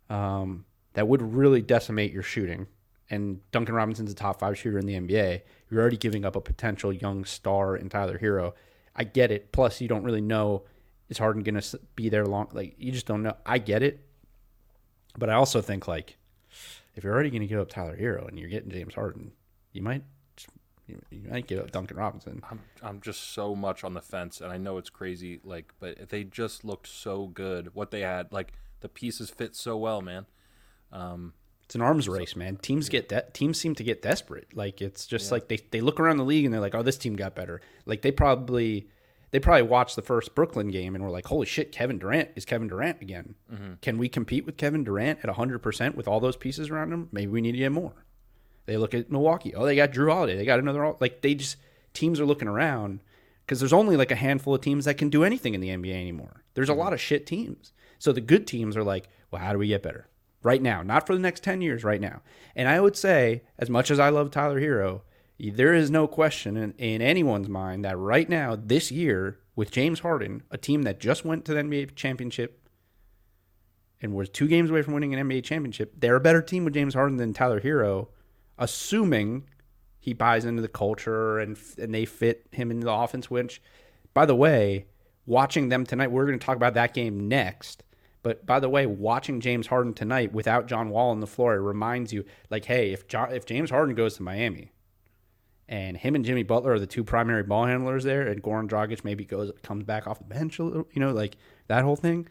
Um, 0.09 0.65
that 0.93 1.07
would 1.07 1.21
really 1.21 1.61
decimate 1.61 2.11
your 2.11 2.23
shooting. 2.23 2.67
And 3.09 3.39
Duncan 3.51 3.75
Robinson's 3.75 4.11
a 4.11 4.15
top 4.15 4.39
five 4.39 4.57
shooter 4.57 4.77
in 4.77 4.85
the 4.85 4.95
NBA. 4.95 5.41
You're 5.69 5.81
already 5.81 5.97
giving 5.97 6.25
up 6.25 6.35
a 6.35 6.41
potential 6.41 6.91
young 6.91 7.23
star 7.23 7.75
in 7.75 7.89
Tyler 7.89 8.17
Herro. 8.17 8.53
I 8.95 9.05
get 9.05 9.31
it. 9.31 9.51
Plus, 9.51 9.79
you 9.79 9.87
don't 9.87 10.03
really 10.03 10.21
know 10.21 10.63
is 11.09 11.17
Harden 11.17 11.43
going 11.43 11.59
to 11.59 11.79
be 11.95 12.09
there 12.09 12.25
long. 12.25 12.49
Like 12.51 12.75
you 12.77 12.91
just 12.91 13.05
don't 13.05 13.23
know. 13.23 13.35
I 13.45 13.59
get 13.59 13.83
it, 13.83 14.05
but 15.17 15.29
I 15.29 15.33
also 15.33 15.61
think 15.61 15.87
like 15.87 16.17
if 16.95 17.03
you're 17.03 17.13
already 17.13 17.29
going 17.29 17.41
to 17.41 17.47
give 17.47 17.59
up 17.59 17.69
Tyler 17.69 17.95
Herro 17.95 18.27
and 18.27 18.37
you're 18.37 18.49
getting 18.49 18.71
James 18.71 18.95
Harden, 18.95 19.31
you 19.71 19.81
might 19.81 20.03
you, 20.87 20.99
might 21.29 21.47
give 21.47 21.59
up 21.59 21.71
Duncan 21.71 21.97
Robinson. 21.97 22.41
I'm 22.49 22.61
I'm 22.81 23.01
just 23.01 23.33
so 23.33 23.55
much 23.55 23.83
on 23.83 23.93
the 23.93 24.01
fence, 24.01 24.41
and 24.41 24.51
I 24.51 24.57
know 24.57 24.77
it's 24.77 24.89
crazy. 24.89 25.39
Like, 25.43 25.73
but 25.79 26.09
they 26.09 26.23
just 26.23 26.63
looked 26.63 26.87
so 26.87 27.27
good. 27.27 27.73
What 27.73 27.91
they 27.91 28.01
had, 28.01 28.31
like 28.31 28.53
the 28.79 28.89
pieces 28.89 29.29
fit 29.29 29.55
so 29.55 29.77
well, 29.77 30.01
man. 30.01 30.25
Um, 30.91 31.33
It's 31.67 31.75
an 31.75 31.81
arms 31.81 32.07
race, 32.07 32.33
man. 32.37 32.55
Teams 32.55 32.87
get 32.87 33.09
de- 33.09 33.25
teams 33.33 33.59
seem 33.59 33.75
to 33.75 33.83
get 33.83 34.01
desperate. 34.01 34.47
Like 34.55 34.81
it's 34.81 35.05
just 35.05 35.33
like 35.33 35.49
they, 35.49 35.57
they 35.71 35.81
look 35.81 35.99
around 35.99 36.15
the 36.15 36.23
league 36.23 36.45
and 36.45 36.53
they're 36.53 36.61
like, 36.61 36.73
oh, 36.73 36.81
this 36.81 36.97
team 36.97 37.17
got 37.17 37.35
better. 37.35 37.59
Like 37.85 38.03
they 38.03 38.11
probably 38.11 38.87
they 39.31 39.39
probably 39.41 39.63
watched 39.63 39.97
the 39.97 40.01
first 40.01 40.33
Brooklyn 40.33 40.69
game 40.69 40.95
and 40.95 41.03
were 41.03 41.09
like, 41.09 41.25
holy 41.25 41.45
shit, 41.45 41.73
Kevin 41.73 41.99
Durant 41.99 42.29
is 42.37 42.45
Kevin 42.45 42.69
Durant 42.69 43.01
again. 43.01 43.35
Mm-hmm. 43.53 43.73
Can 43.81 43.97
we 43.97 44.07
compete 44.07 44.45
with 44.45 44.55
Kevin 44.55 44.85
Durant 44.85 45.19
at 45.23 45.29
hundred 45.31 45.59
percent 45.59 45.97
with 45.97 46.07
all 46.07 46.21
those 46.21 46.37
pieces 46.37 46.69
around 46.69 46.93
him? 46.93 47.09
Maybe 47.11 47.33
we 47.33 47.41
need 47.41 47.51
to 47.51 47.57
get 47.57 47.73
more. 47.73 48.05
They 48.65 48.77
look 48.77 48.93
at 48.93 49.11
Milwaukee. 49.11 49.53
Oh, 49.53 49.65
they 49.65 49.75
got 49.75 49.91
Jrue 49.91 50.09
Holiday. 50.09 50.37
They 50.37 50.45
got 50.45 50.59
another. 50.59 50.95
Like 51.01 51.21
they 51.21 51.35
just 51.35 51.57
teams 51.91 52.21
are 52.21 52.25
looking 52.25 52.47
around 52.47 53.01
because 53.45 53.59
there's 53.59 53.73
only 53.73 53.97
like 53.97 54.11
a 54.11 54.15
handful 54.15 54.55
of 54.55 54.61
teams 54.61 54.85
that 54.85 54.97
can 54.97 55.09
do 55.09 55.25
anything 55.25 55.53
in 55.53 55.59
the 55.59 55.69
NBA 55.69 55.95
anymore. 55.95 56.45
There's 56.53 56.69
a 56.69 56.71
mm-hmm. 56.71 56.79
lot 56.79 56.93
of 56.93 57.01
shit 57.01 57.27
teams. 57.27 57.73
So 57.99 58.13
the 58.13 58.21
good 58.21 58.47
teams 58.47 58.77
are 58.77 58.85
like, 58.85 59.09
well, 59.31 59.41
how 59.41 59.51
do 59.51 59.59
we 59.59 59.67
get 59.67 59.83
better 59.83 60.07
right 60.43 60.61
now? 60.61 60.81
Not 60.81 61.07
for 61.07 61.13
the 61.13 61.21
next 61.21 61.43
ten 61.43 61.61
years, 61.61 61.83
right 61.83 62.01
now. 62.01 62.21
And 62.55 62.67
I 62.67 62.79
would 62.79 62.95
say, 62.95 63.43
as 63.57 63.69
much 63.69 63.91
as 63.91 63.99
I 63.99 64.09
love 64.09 64.31
Tyler 64.31 64.59
Herro, 64.59 65.01
there 65.39 65.73
is 65.73 65.91
no 65.91 66.07
question 66.07 66.57
in, 66.57 66.73
in 66.77 67.01
anyone's 67.01 67.49
mind 67.49 67.85
that 67.85 67.97
right 67.97 68.27
now, 68.27 68.55
this 68.55 68.91
year, 68.91 69.39
with 69.55 69.71
James 69.71 69.99
Harden, 69.99 70.43
a 70.51 70.57
team 70.57 70.83
that 70.83 70.99
just 70.99 71.25
went 71.25 71.45
to 71.45 71.53
the 71.53 71.61
NBA 71.61 71.95
championship 71.95 72.69
and 74.01 74.13
was 74.13 74.29
two 74.29 74.47
games 74.47 74.69
away 74.69 74.83
from 74.83 74.93
winning 74.93 75.13
an 75.13 75.27
NBA 75.27 75.43
championship, 75.43 75.93
they're 75.97 76.15
a 76.15 76.21
better 76.21 76.41
team 76.41 76.63
with 76.63 76.75
James 76.75 76.93
Harden 76.93 77.17
than 77.17 77.33
Tyler 77.33 77.59
Herro, 77.59 78.07
assuming 78.57 79.45
he 79.99 80.13
buys 80.13 80.45
into 80.45 80.61
the 80.61 80.67
culture 80.67 81.39
and 81.39 81.57
and 81.77 81.93
they 81.93 82.05
fit 82.05 82.47
him 82.51 82.71
into 82.71 82.85
the 82.85 82.93
offense. 82.93 83.29
Which, 83.29 83.61
by 84.13 84.25
the 84.25 84.35
way, 84.35 84.85
watching 85.25 85.69
them 85.69 85.85
tonight, 85.85 86.11
we're 86.11 86.25
going 86.25 86.39
to 86.39 86.45
talk 86.45 86.55
about 86.55 86.75
that 86.75 86.93
game 86.93 87.27
next. 87.27 87.83
But 88.23 88.45
by 88.45 88.59
the 88.59 88.69
way, 88.69 88.85
watching 88.85 89.39
James 89.39 89.67
Harden 89.67 89.93
tonight 89.93 90.33
without 90.33 90.67
John 90.67 90.89
Wall 90.89 91.11
on 91.11 91.19
the 91.19 91.27
floor 91.27 91.61
reminds 91.61 92.11
you, 92.11 92.25
like, 92.49 92.65
hey, 92.65 92.91
if 92.91 93.03
if 93.13 93.45
James 93.45 93.69
Harden 93.69 93.95
goes 93.95 94.15
to 94.17 94.23
Miami, 94.23 94.71
and 95.69 95.97
him 95.97 96.15
and 96.15 96.25
Jimmy 96.25 96.43
Butler 96.43 96.73
are 96.73 96.79
the 96.79 96.87
two 96.87 97.03
primary 97.03 97.43
ball 97.43 97.65
handlers 97.65 98.03
there, 98.03 98.27
and 98.27 98.41
Goran 98.41 98.69
Dragic 98.69 99.03
maybe 99.03 99.25
goes 99.25 99.51
comes 99.63 99.83
back 99.83 100.07
off 100.07 100.19
the 100.19 100.25
bench 100.25 100.59
a 100.59 100.63
little, 100.63 100.87
you 100.93 100.99
know, 100.99 101.11
like 101.11 101.37
that 101.67 101.83
whole 101.83 101.95
thing. 101.95 102.27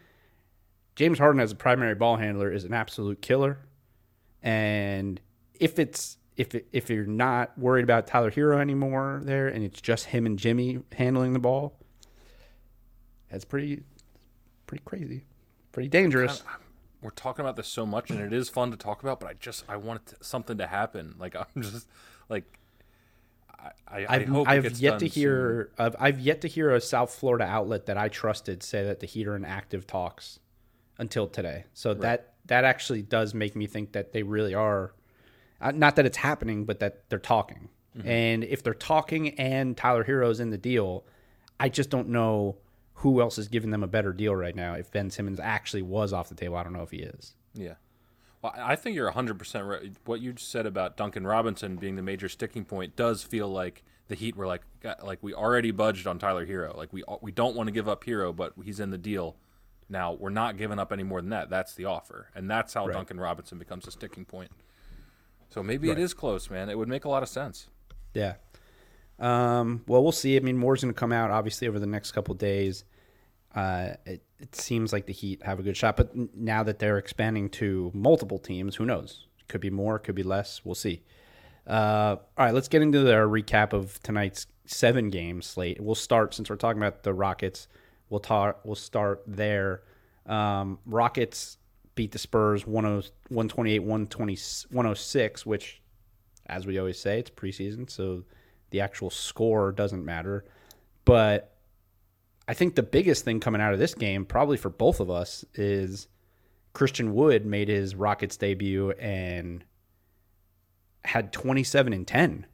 James 0.95 1.19
Harden 1.19 1.39
as 1.39 1.51
a 1.51 1.55
primary 1.55 1.93
ball 1.95 2.17
handler 2.17 2.51
is 2.51 2.63
an 2.63 2.73
absolute 2.73 3.21
killer, 3.21 3.59
and 4.41 5.21
if 5.53 5.77
it's 5.79 6.17
if 6.35 6.55
if 6.71 6.89
you're 6.89 7.05
not 7.05 7.57
worried 7.57 7.83
about 7.83 8.07
Tyler 8.07 8.31
Herro 8.31 8.59
anymore 8.59 9.21
there, 9.23 9.47
and 9.47 9.63
it's 9.63 9.81
just 9.81 10.05
him 10.05 10.25
and 10.25 10.37
Jimmy 10.39 10.79
handling 10.93 11.33
the 11.33 11.39
ball, 11.39 11.77
that's 13.29 13.45
pretty 13.45 13.83
pretty 14.65 14.83
crazy, 14.85 15.23
pretty 15.77 15.89
dangerous. 15.89 16.41
we're 17.03 17.11
talking 17.11 17.45
about 17.45 17.55
this 17.55 17.67
so 17.67 17.85
much, 17.85 18.09
and 18.09 18.19
it 18.19 18.33
is 18.33 18.49
fun 18.49 18.71
to 18.71 18.77
talk 18.77 19.03
about. 19.03 19.19
But 19.19 19.29
I 19.29 19.33
just 19.33 19.63
I 19.69 19.75
want 19.75 20.11
something 20.21 20.57
to 20.57 20.65
happen. 20.65 21.13
Like 21.19 21.35
I'm 21.35 21.45
just 21.61 21.87
like 22.29 22.57
I 23.59 23.69
I, 23.87 23.99
I 23.99 24.05
I've, 24.15 24.27
hope 24.27 24.47
I've 24.49 24.79
yet 24.79 24.97
to 24.97 25.07
hear 25.07 25.69
I've, 25.77 25.95
I've 25.99 26.19
yet 26.19 26.41
to 26.41 26.47
hear 26.47 26.73
a 26.73 26.81
South 26.81 27.13
Florida 27.13 27.43
outlet 27.43 27.85
that 27.85 27.95
I 27.95 28.07
trusted 28.07 28.63
say 28.63 28.85
that 28.85 29.01
the 29.01 29.05
Heat 29.05 29.27
are 29.27 29.35
in 29.35 29.45
active 29.45 29.85
talks 29.85 30.39
until 30.97 31.27
today. 31.27 31.65
So 31.75 31.93
that 31.93 32.33
that 32.47 32.63
actually 32.63 33.03
does 33.03 33.35
make 33.35 33.55
me 33.55 33.67
think 33.67 33.91
that 33.91 34.13
they 34.13 34.23
really 34.23 34.55
are. 34.55 34.95
Uh, 35.61 35.73
not 35.73 35.95
that 35.97 36.07
it's 36.07 36.17
happening, 36.17 36.65
but 36.65 36.79
that 36.79 37.07
they're 37.09 37.19
talking. 37.19 37.69
Mm-hmm. 37.95 38.07
And 38.07 38.43
if 38.45 38.63
they're 38.63 38.73
talking 38.73 39.39
and 39.39 39.77
Tyler 39.77 40.03
Herro's 40.03 40.39
in 40.39 40.49
the 40.49 40.57
deal, 40.57 41.05
I 41.59 41.69
just 41.69 41.91
don't 41.91 42.09
know 42.09 42.57
who 42.97 43.21
else 43.21 43.37
is 43.37 43.47
giving 43.47 43.69
them 43.69 43.83
a 43.83 43.87
better 43.87 44.11
deal 44.11 44.35
right 44.35 44.55
now. 44.55 44.73
If 44.73 44.91
Ben 44.91 45.09
Simmons 45.11 45.39
actually 45.39 45.83
was 45.83 46.13
off 46.13 46.29
the 46.29 46.35
table, 46.35 46.55
I 46.55 46.63
don't 46.63 46.73
know 46.73 46.81
if 46.81 46.91
he 46.91 46.97
is. 46.97 47.35
Yeah. 47.53 47.75
Well, 48.41 48.53
I 48.55 48.75
think 48.75 48.95
you're 48.95 49.11
100% 49.11 49.67
right. 49.67 49.91
What 50.05 50.19
you 50.19 50.33
said 50.37 50.65
about 50.65 50.97
Duncan 50.97 51.25
Robinson 51.25 51.75
being 51.75 51.95
the 51.95 52.01
major 52.01 52.27
sticking 52.27 52.65
point 52.65 52.95
does 52.95 53.21
feel 53.21 53.47
like 53.47 53.83
the 54.07 54.15
Heat 54.15 54.35
were 54.35 54.47
like, 54.47 54.61
like 55.03 55.19
we 55.21 55.33
already 55.33 55.71
budged 55.71 56.07
on 56.07 56.17
Tyler 56.17 56.45
Herro. 56.45 56.75
Like 56.75 56.91
we 56.91 57.03
we 57.21 57.31
don't 57.31 57.55
want 57.55 57.67
to 57.67 57.71
give 57.71 57.87
up 57.87 58.03
Herro, 58.03 58.35
but 58.35 58.53
he's 58.63 58.79
in 58.79 58.89
the 58.89 58.97
deal. 58.97 59.35
Now 59.89 60.13
we're 60.13 60.29
not 60.29 60.57
giving 60.57 60.79
up 60.79 60.91
any 60.91 61.03
more 61.03 61.21
than 61.21 61.29
that. 61.31 61.49
That's 61.49 61.73
the 61.75 61.85
offer, 61.85 62.29
and 62.33 62.49
that's 62.49 62.73
how 62.73 62.87
Duncan 62.87 63.19
Robinson 63.19 63.57
becomes 63.57 63.87
a 63.87 63.91
sticking 63.91 64.25
point. 64.25 64.51
So 65.49 65.61
maybe 65.61 65.89
it 65.89 65.99
is 65.99 66.13
close, 66.13 66.49
man. 66.49 66.69
It 66.69 66.77
would 66.77 66.89
make 66.89 67.05
a 67.05 67.09
lot 67.09 67.23
of 67.23 67.29
sense. 67.29 67.67
Yeah. 68.13 68.35
Um, 69.19 69.83
well, 69.87 70.03
we'll 70.03 70.11
see. 70.11 70.35
I 70.37 70.39
mean, 70.39 70.57
more's 70.57 70.81
going 70.81 70.93
to 70.93 70.99
come 70.99 71.11
out 71.11 71.31
obviously 71.31 71.67
over 71.67 71.79
the 71.79 71.87
next 71.87 72.11
couple 72.11 72.35
days. 72.35 72.83
Uh, 73.55 73.93
it, 74.05 74.21
it 74.39 74.55
seems 74.55 74.93
like 74.93 75.07
the 75.07 75.13
Heat 75.13 75.41
have 75.43 75.59
a 75.59 75.63
good 75.63 75.75
shot, 75.75 75.97
but 75.97 76.15
now 76.35 76.63
that 76.63 76.79
they're 76.79 76.97
expanding 76.97 77.49
to 77.49 77.91
multiple 77.93 78.37
teams, 78.37 78.75
who 78.75 78.85
knows? 78.85 79.25
Could 79.47 79.61
be 79.61 79.69
more, 79.69 79.97
could 79.97 80.15
be 80.15 80.23
less. 80.23 80.61
We'll 80.63 80.75
see. 80.75 81.01
Uh, 81.65 82.17
all 82.37 82.45
right, 82.45 82.53
let's 82.53 82.67
get 82.67 82.81
into 82.81 82.99
the 82.99 83.13
recap 83.13 83.73
of 83.73 84.01
tonight's 84.03 84.47
seven 84.65 85.09
game 85.09 85.41
slate. 85.41 85.81
We'll 85.81 85.95
start 85.95 86.33
since 86.33 86.49
we're 86.49 86.55
talking 86.55 86.81
about 86.81 87.03
the 87.03 87.13
Rockets. 87.13 87.67
We'll 88.09 88.19
talk. 88.19 88.59
We'll 88.63 88.75
start 88.75 89.23
there. 89.25 89.81
Um, 90.25 90.79
Rockets 90.85 91.57
beat 91.95 92.11
the 92.11 92.19
Spurs 92.19 92.67
128 92.67 93.79
106, 93.79 95.45
which, 95.45 95.81
as 96.45 96.67
we 96.67 96.77
always 96.77 96.99
say, 96.99 97.19
it's 97.19 97.29
preseason, 97.29 97.89
so 97.89 98.23
the 98.69 98.81
actual 98.81 99.09
score 99.09 99.71
doesn't 99.71 100.03
matter. 100.03 100.45
But 101.05 101.55
I 102.47 102.53
think 102.53 102.75
the 102.75 102.83
biggest 102.83 103.25
thing 103.25 103.39
coming 103.39 103.61
out 103.61 103.73
of 103.73 103.79
this 103.79 103.93
game, 103.93 104.25
probably 104.25 104.57
for 104.57 104.69
both 104.69 104.99
of 104.99 105.09
us, 105.09 105.45
is 105.53 106.07
Christian 106.73 107.13
Wood 107.13 107.45
made 107.45 107.67
his 107.69 107.95
Rockets 107.95 108.37
debut 108.37 108.91
and 108.91 109.63
had 111.03 111.33
27 111.33 111.93
and 111.93 112.07
10. 112.07 112.45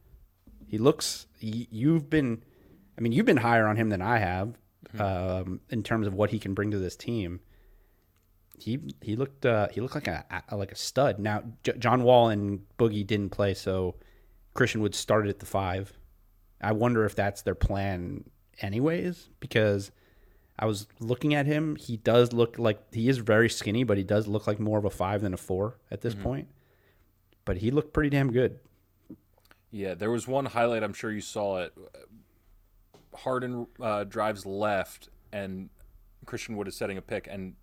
He 0.67 0.77
looks, 0.77 1.27
you've 1.39 2.09
been, 2.09 2.43
I 2.97 3.01
mean, 3.01 3.11
you've 3.11 3.25
been 3.25 3.37
higher 3.37 3.67
on 3.67 3.75
him 3.75 3.89
than 3.89 4.01
I 4.01 4.17
have 4.17 4.55
um, 4.99 5.59
in 5.69 5.83
terms 5.83 6.07
of 6.07 6.13
what 6.13 6.29
he 6.29 6.39
can 6.39 6.53
bring 6.53 6.71
to 6.71 6.79
this 6.79 6.95
team. 6.95 7.39
He 8.59 8.79
he 9.01 9.15
looked 9.15 9.45
uh, 9.45 9.67
he 9.69 9.81
looked 9.81 9.95
like 9.95 10.07
a, 10.07 10.23
a 10.49 10.55
like 10.55 10.71
a 10.71 10.75
stud. 10.75 11.19
Now 11.19 11.43
J- 11.63 11.77
John 11.79 12.03
Wall 12.03 12.29
and 12.29 12.61
Boogie 12.77 13.05
didn't 13.05 13.31
play, 13.31 13.53
so 13.55 13.95
Christian 14.53 14.81
Wood 14.81 14.95
started 14.95 15.29
at 15.29 15.39
the 15.39 15.45
five. 15.45 15.91
I 16.63 16.71
wonder 16.71 17.05
if 17.05 17.15
that's 17.15 17.41
their 17.41 17.55
plan, 17.55 18.23
anyways, 18.61 19.29
because 19.39 19.91
I 20.57 20.65
was 20.65 20.87
looking 20.99 21.33
at 21.35 21.45
him. 21.45 21.75
He 21.75 21.97
does 21.97 22.31
look 22.33 22.57
like 22.57 22.93
he 22.93 23.09
is 23.09 23.17
very 23.17 23.49
skinny, 23.49 23.83
but 23.83 23.97
he 23.97 24.03
does 24.03 24.27
look 24.27 24.47
like 24.47 24.59
more 24.59 24.79
of 24.79 24.85
a 24.85 24.89
five 24.89 25.21
than 25.21 25.33
a 25.33 25.37
four 25.37 25.77
at 25.91 26.01
this 26.01 26.13
Mm-hmm. 26.13 26.23
point. 26.23 26.47
But 27.45 27.57
he 27.57 27.71
looked 27.71 27.91
pretty 27.93 28.09
damn 28.09 28.31
good. 28.31 28.59
Yeah, 29.71 29.95
there 29.95 30.11
was 30.11 30.27
one 30.27 30.45
highlight. 30.45 30.83
I'm 30.83 30.93
sure 30.93 31.11
you 31.11 31.19
saw 31.21 31.57
it. 31.59 31.73
Harden 33.15 33.67
uh, 33.81 34.03
drives 34.05 34.45
left, 34.45 35.09
and 35.31 35.69
Christian 36.25 36.55
Wood 36.55 36.67
is 36.67 36.75
setting 36.75 36.97
a 36.97 37.01
pick, 37.01 37.27
and 37.29 37.55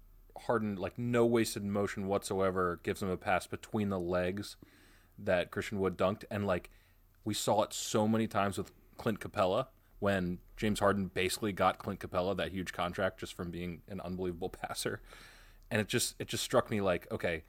Harden, 0.46 0.76
like 0.76 0.98
no 0.98 1.24
wasted 1.26 1.64
motion 1.64 2.06
whatsoever, 2.08 2.80
gives 2.82 3.02
him 3.02 3.08
a 3.08 3.16
pass 3.16 3.46
between 3.46 3.88
the 3.88 3.98
legs 3.98 4.56
that 5.18 5.50
Christian 5.50 5.78
Wood 5.80 5.96
dunked, 5.96 6.24
and 6.30 6.46
like 6.46 6.70
we 7.24 7.34
saw 7.34 7.62
it 7.62 7.72
so 7.72 8.06
many 8.08 8.26
times 8.26 8.58
with 8.58 8.72
Clint 9.00 9.18
Capela 9.18 9.68
when 9.98 10.40
James 10.58 10.78
Harden 10.78 11.06
basically 11.06 11.52
got 11.52 11.78
Clint 11.78 12.00
Capela 12.00 12.36
that 12.36 12.52
huge 12.52 12.74
contract 12.74 13.18
just 13.18 13.32
from 13.32 13.50
being 13.50 13.80
an 13.88 13.98
unbelievable 14.02 14.48
passer, 14.62 15.00
and 15.70 15.80
it 15.80 15.88
just 15.88 16.14
it 16.18 16.28
just 16.28 16.44
struck 16.44 16.70
me 16.70 16.82
like 16.82 17.10
okay. 17.10 17.44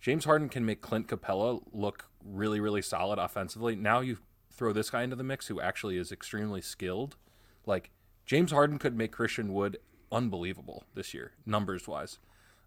James 0.00 0.26
Harden 0.26 0.50
can 0.50 0.66
make 0.66 0.82
Clint 0.82 1.08
Capela 1.08 1.62
look 1.72 2.10
really, 2.22 2.60
really 2.60 2.82
solid 2.82 3.18
offensively. 3.18 3.74
Now 3.74 4.00
you 4.00 4.18
throw 4.52 4.70
this 4.70 4.90
guy 4.90 5.02
into 5.02 5.16
the 5.16 5.24
mix 5.24 5.46
who 5.46 5.62
actually 5.62 5.96
is 5.96 6.12
extremely 6.12 6.60
skilled. 6.60 7.16
Like 7.64 7.90
James 8.26 8.52
Harden 8.52 8.78
could 8.78 8.94
make 8.94 9.12
Christian 9.12 9.54
Wood 9.54 9.78
unbelievable 10.12 10.84
this 10.94 11.14
year, 11.14 11.32
numbers 11.46 11.88
wise. 11.88 12.18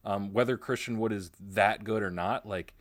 Um, 0.04 0.34
whether 0.34 0.58
Christian 0.58 0.98
Wood 0.98 1.12
is 1.12 1.32
that 1.40 1.84
good 1.84 2.02
or 2.02 2.10
not, 2.10 2.48
like 2.48 2.74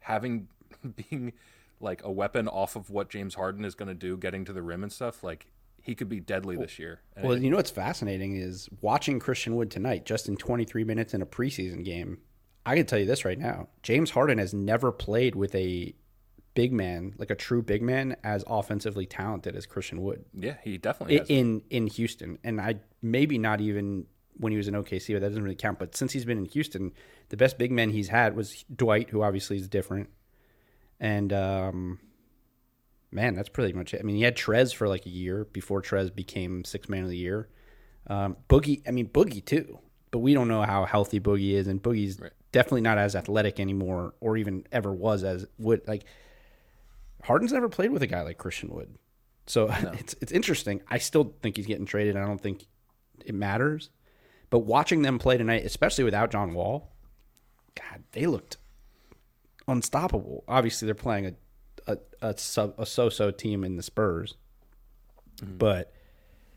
having 0.00 0.48
being 1.08 1.32
like 1.80 2.04
a 2.04 2.10
weapon 2.10 2.46
off 2.48 2.76
of 2.76 2.90
what 2.90 3.08
James 3.08 3.34
Harden 3.34 3.64
is 3.64 3.74
going 3.74 3.88
to 3.88 3.94
do, 3.94 4.16
getting 4.16 4.44
to 4.44 4.52
the 4.52 4.62
rim 4.62 4.82
and 4.82 4.92
stuff, 4.92 5.22
like 5.22 5.46
he 5.82 5.94
could 5.94 6.08
be 6.08 6.20
deadly 6.20 6.56
this 6.56 6.78
year. 6.78 7.00
And 7.16 7.26
Well, 7.26 7.38
you 7.38 7.50
know 7.50 7.56
what's 7.56 7.70
fascinating 7.70 8.36
is 8.36 8.68
watching 8.80 9.18
Christian 9.18 9.56
Wood 9.56 9.70
tonight, 9.70 10.04
just 10.04 10.28
in 10.28 10.36
23 10.36 10.84
minutes 10.84 11.14
in 11.14 11.22
a 11.22 11.26
preseason 11.26 11.84
game. 11.84 12.18
I 12.66 12.76
can 12.76 12.84
tell 12.86 12.98
you 12.98 13.06
this 13.06 13.24
right 13.24 13.38
now: 13.38 13.68
James 13.82 14.10
Harden 14.10 14.38
has 14.38 14.52
never 14.52 14.92
played 14.92 15.34
with 15.34 15.54
a 15.54 15.94
big 16.54 16.72
man, 16.72 17.14
like 17.16 17.30
a 17.30 17.34
true 17.34 17.62
big 17.62 17.80
man, 17.80 18.16
as 18.22 18.44
offensively 18.46 19.06
talented 19.06 19.56
as 19.56 19.64
Christian 19.66 20.02
Wood 20.02 20.24
yeah, 20.34 20.56
he 20.62 20.76
definitely 20.76 21.16
i- 21.16 21.20
has. 21.20 21.30
in 21.30 21.62
in 21.70 21.86
Houston. 21.86 22.38
And 22.44 22.60
I 22.60 22.76
maybe 23.00 23.38
not 23.38 23.60
even 23.60 24.06
when 24.36 24.52
he 24.52 24.56
was 24.56 24.68
in 24.68 24.74
OKC, 24.74 25.14
but 25.14 25.20
that 25.20 25.28
doesn't 25.28 25.42
really 25.42 25.54
count. 25.54 25.78
But 25.78 25.96
since 25.96 26.12
he's 26.12 26.24
been 26.24 26.38
in 26.38 26.46
Houston, 26.46 26.92
the 27.30 27.36
best 27.36 27.58
big 27.58 27.72
man 27.72 27.90
he's 27.90 28.08
had 28.08 28.36
was 28.36 28.64
Dwight, 28.74 29.10
who 29.10 29.22
obviously 29.22 29.56
is 29.56 29.68
different. 29.68 30.10
And 31.00 31.32
um, 31.32 31.98
man, 33.10 33.34
that's 33.34 33.48
pretty 33.48 33.72
much 33.72 33.94
it. 33.94 34.00
I 34.00 34.02
mean, 34.02 34.16
he 34.16 34.22
had 34.22 34.36
Trez 34.36 34.74
for 34.74 34.86
like 34.88 35.06
a 35.06 35.10
year 35.10 35.46
before 35.46 35.80
Trez 35.82 36.14
became 36.14 36.64
six 36.64 36.88
man 36.88 37.04
of 37.04 37.08
the 37.08 37.16
year. 37.16 37.48
Um, 38.06 38.36
Boogie, 38.48 38.82
I 38.86 38.90
mean 38.90 39.08
Boogie 39.08 39.44
too, 39.44 39.78
but 40.10 40.18
we 40.18 40.34
don't 40.34 40.48
know 40.48 40.62
how 40.62 40.84
healthy 40.84 41.20
Boogie 41.20 41.52
is, 41.52 41.66
and 41.66 41.82
Boogie's 41.82 42.20
Right. 42.20 42.32
definitely 42.52 42.80
not 42.82 42.98
as 42.98 43.14
athletic 43.16 43.60
anymore, 43.60 44.14
or 44.20 44.36
even 44.36 44.64
ever 44.72 44.92
was 44.92 45.22
as 45.24 45.46
Wood. 45.58 45.82
Like 45.86 46.04
Harden's 47.22 47.52
never 47.52 47.68
played 47.68 47.92
with 47.92 48.02
a 48.02 48.06
guy 48.06 48.22
like 48.22 48.38
Christian 48.38 48.70
Wood, 48.70 48.96
so 49.46 49.68
it's 49.98 50.14
it's 50.20 50.32
interesting. 50.32 50.82
I 50.88 50.98
still 50.98 51.34
think 51.42 51.56
he's 51.56 51.66
getting 51.66 51.86
traded. 51.86 52.16
I 52.16 52.26
don't 52.26 52.40
think 52.40 52.66
it 53.24 53.34
matters, 53.34 53.90
but 54.48 54.60
watching 54.60 55.02
them 55.02 55.18
play 55.18 55.36
tonight, 55.36 55.64
especially 55.64 56.04
without 56.04 56.30
John 56.30 56.54
Wall, 56.54 56.90
God, 57.74 58.02
they 58.12 58.26
looked 58.26 58.56
unstoppable. 59.70 60.44
Obviously, 60.48 60.86
they're 60.86 60.94
playing 60.94 61.26
a 61.26 61.34
a 61.86 61.98
a, 62.20 62.36
sub, 62.36 62.74
a 62.78 62.84
so-so 62.86 63.30
team 63.30 63.64
in 63.64 63.76
the 63.76 63.82
Spurs, 63.82 64.34
but 65.42 65.92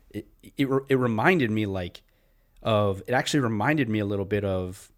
it, 0.10 0.28
it 0.58 0.68
it 0.90 0.96
reminded 0.96 1.50
me 1.52 1.66
like 1.66 2.02
of 2.62 3.02
it 3.08 3.14
actually 3.14 3.40
reminded 3.42 3.90
me 3.90 4.00
a 4.00 4.06
little 4.06 4.26
bit 4.26 4.44
of 4.44 4.92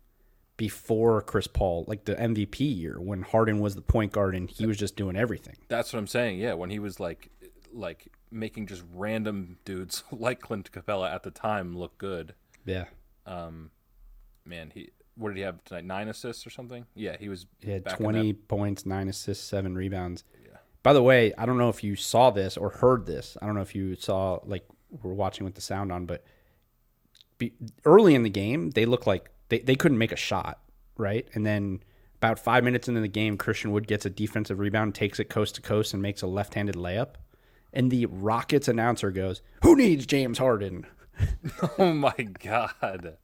before 0.58 1.22
Chris 1.22 1.48
Paul, 1.48 1.84
like 1.88 2.06
the 2.06 2.16
MVP 2.16 2.60
year 2.60 3.00
when 3.00 3.22
Harden 3.24 3.60
was 3.60 3.76
the 3.76 3.82
point 3.82 4.12
guard 4.14 4.36
and 4.36 4.50
he 4.50 4.66
was 4.66 4.78
just 4.78 4.96
doing 4.96 5.16
everything. 5.16 5.58
That's 5.68 5.92
what 5.92 6.00
I'm 6.00 6.08
saying. 6.08 6.40
Yeah, 6.40 6.54
when 6.54 6.70
he 6.70 6.80
was 6.80 7.00
like, 7.00 7.30
like 7.74 8.08
making 8.32 8.68
just 8.68 8.84
random 8.94 9.58
dudes 9.66 10.04
like 10.12 10.40
Clint 10.40 10.72
Capela 10.72 11.14
at 11.14 11.24
the 11.24 11.32
time 11.32 11.78
look 11.78 11.98
good. 11.98 12.34
Yeah, 12.66 12.86
Um, 13.28 13.72
man, 14.46 14.72
he 14.74 14.90
what 15.16 15.30
did 15.30 15.38
he 15.38 15.44
have 15.44 15.64
tonight? 15.64 15.86
Nine 15.86 16.08
assists 16.08 16.46
or 16.46 16.50
something? 16.50 16.86
Yeah, 16.96 17.18
he 17.20 17.30
was. 17.30 17.46
he 17.62 17.72
had 17.72 17.86
twenty 17.90 18.34
points, 18.34 18.86
nine 18.86 19.08
assists, 19.08 19.46
seven 19.46 19.76
rebounds. 19.76 20.24
Yeah. 20.44 20.58
By 20.84 20.94
the 20.94 21.04
way, 21.04 21.34
I 21.38 21.46
don't 21.46 21.58
know 21.58 21.70
if 21.70 21.84
you 21.84 21.96
saw 21.96 22.32
this 22.32 22.58
or 22.58 22.70
heard 22.70 23.06
this. 23.06 23.38
I 23.42 23.46
don't 23.46 23.56
know 23.56 23.62
if 23.62 23.76
you 23.76 23.96
saw 23.96 24.40
like 24.46 24.66
we're 25.02 25.14
watching 25.14 25.46
with 25.46 25.56
the 25.56 25.62
sound 25.62 25.92
on, 25.92 26.06
but 26.06 26.24
be, 27.38 27.54
early 27.84 28.16
in 28.16 28.24
the 28.24 28.30
game, 28.30 28.72
they 28.72 28.86
looked 28.86 29.08
like 29.08 29.30
they, 29.50 29.60
they 29.60 29.76
couldn't 29.76 29.98
make 29.98 30.12
a 30.12 30.18
shot, 30.18 30.60
right? 30.98 31.28
And 31.34 31.46
then 31.46 31.82
about 32.18 32.40
five 32.40 32.64
minutes 32.64 32.88
into 32.88 33.02
the 33.02 33.08
game, 33.08 33.38
Christian 33.38 33.72
Wood 33.72 33.88
gets 33.88 34.06
a 34.06 34.10
defensive 34.10 34.60
rebound, 34.60 34.96
takes 34.96 35.20
it 35.20 35.26
coast 35.26 35.56
to 35.56 35.62
coast, 35.62 35.94
and 35.94 36.02
makes 36.02 36.22
a 36.22 36.28
left-handed 36.28 36.76
layup. 36.76 37.16
And 37.74 37.92
the 37.92 38.06
Rockets 38.06 38.68
announcer 38.68 39.12
goes, 39.12 39.42
"Who 39.64 39.76
needs 39.76 40.06
James 40.06 40.38
Harden?" 40.38 40.86
Oh 41.78 41.94
my 41.94 42.14
god! 42.14 43.18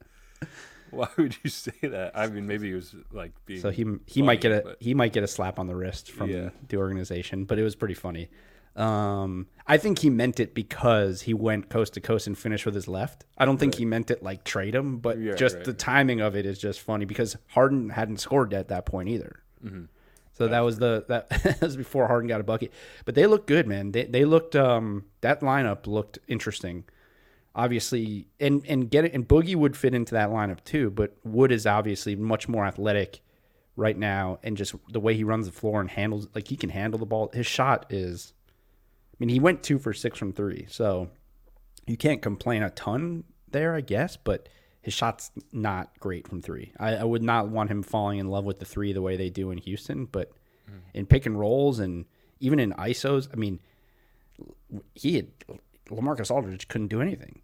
Why 0.98 1.08
would 1.18 1.36
you 1.44 1.50
say 1.50 1.72
that? 1.82 2.12
I 2.16 2.28
mean, 2.28 2.48
maybe 2.48 2.68
he 2.70 2.74
was 2.74 2.94
like 3.12 3.32
being. 3.46 3.62
So 3.62 3.70
he 3.72 3.86
he 4.08 4.22
might 4.22 4.42
get 4.42 4.52
a 4.52 4.62
but- 4.64 4.78
he 4.80 4.94
might 4.94 5.14
get 5.14 5.24
a 5.24 5.28
slap 5.28 5.60
on 5.60 5.68
the 5.68 5.76
wrist 5.76 6.12
from 6.12 6.30
Yeah. 6.30 6.50
the 6.68 6.78
organization, 6.78 7.46
but 7.46 7.58
it 7.60 7.64
was 7.64 7.76
pretty 7.76 7.94
funny. 7.96 8.30
Um, 8.76 9.48
I 9.68 9.78
think 9.78 10.00
he 10.00 10.10
meant 10.10 10.40
it 10.40 10.54
because 10.56 11.24
he 11.24 11.34
went 11.34 11.70
coast 11.70 11.94
to 11.96 12.02
coast 12.02 12.26
and 12.28 12.38
finished 12.38 12.66
with 12.66 12.74
his 12.76 12.88
left. 12.88 13.26
I 13.38 13.44
don't 13.46 13.58
think 13.58 13.76
he 13.76 13.84
meant 13.86 14.10
it 14.12 14.24
like 14.24 14.46
trade 14.46 14.74
him, 14.76 15.00
but 15.00 15.20
Yeah, 15.20 15.36
just 15.36 15.58
right. 15.58 15.66
the 15.66 15.74
timing 15.74 16.22
of 16.22 16.38
it 16.38 16.46
is 16.46 16.58
just 16.58 16.80
funny 16.80 17.04
because 17.04 17.36
Harden 17.48 17.90
hadn't 17.90 18.22
scored 18.22 18.54
at 18.54 18.70
that 18.70 18.86
point 18.86 19.10
either. 19.10 19.42
Mm-hmm. 19.64 19.86
So 20.34 20.48
that 20.48 20.62
was 20.62 20.80
the 20.80 21.04
that, 21.10 21.30
that 21.44 21.62
was 21.62 21.76
before 21.76 22.08
Harden 22.08 22.30
got 22.30 22.40
a 22.40 22.44
bucket. 22.46 22.72
But 23.04 23.16
they 23.16 23.28
looked 23.28 23.48
good, 23.48 23.68
man. 23.68 23.92
They 23.92 24.06
they 24.06 24.24
looked 24.24 24.56
um 24.56 25.06
that 25.20 25.42
lineup 25.42 25.86
looked 25.86 26.20
interesting. 26.28 26.86
Obviously, 27.54 28.28
and 28.40 28.66
and 28.68 28.90
get 28.90 29.06
it 29.06 29.14
and 29.14 29.28
Boogie 29.28 29.56
would 29.56 29.76
fit 29.76 29.94
into 29.94 30.14
that 30.14 30.30
lineup 30.30 30.64
too, 30.64 30.90
but 30.90 31.18
Wood 31.24 31.52
is 31.52 31.66
obviously 31.66 32.16
much 32.16 32.48
more 32.48 32.66
athletic 32.66 33.22
right 33.76 33.98
now 33.98 34.40
and 34.44 34.56
just 34.56 34.76
the 34.90 35.00
way 35.00 35.16
he 35.16 35.24
runs 35.24 35.48
the 35.48 35.52
floor 35.52 35.82
and 35.82 35.90
handles 35.90 36.28
like 36.34 36.48
he 36.48 36.56
can 36.56 36.70
handle 36.70 36.98
the 36.98 37.06
ball. 37.06 37.30
His 37.34 37.48
shot 37.48 37.86
is 37.90 38.34
I 39.14 39.16
mean, 39.20 39.30
he 39.30 39.40
went 39.40 39.64
2 39.64 39.80
for 39.80 39.94
6 39.94 40.18
from 40.18 40.34
3. 40.34 40.66
So 40.70 41.10
you 41.86 41.98
can't 41.98 42.22
complain 42.22 42.64
a 42.64 42.70
ton 42.70 43.24
there, 43.52 43.76
I 43.76 43.82
guess, 43.82 44.18
but 44.18 44.50
his 44.82 44.94
shot's 44.94 45.32
not 45.52 45.92
great 46.00 46.28
from 46.28 46.42
three. 46.42 46.74
I, 46.80 46.96
I 46.96 47.04
would 47.04 47.22
not 47.22 47.50
want 47.50 47.70
him 47.70 47.84
falling 47.84 48.20
in 48.20 48.30
love 48.30 48.46
with 48.46 48.60
the 48.60 48.66
three 48.66 48.94
the 48.94 49.02
way 49.02 49.16
they 49.16 49.30
do 49.30 49.52
in 49.52 49.60
Houston, 49.60 50.06
but 50.06 50.32
mm. 50.70 50.80
in 50.94 51.06
pick 51.06 51.26
and 51.26 51.40
rolls 51.40 51.80
and 51.80 52.06
even 52.40 52.60
in 52.60 52.74
ISOs, 52.74 53.28
I 53.32 53.36
mean, 53.36 53.60
he 54.96 55.18
had 55.18 55.28
Lamarcus 55.90 56.32
Aldridge 56.32 56.68
couldn't 56.68 56.88
do 56.88 57.02
anything. 57.02 57.42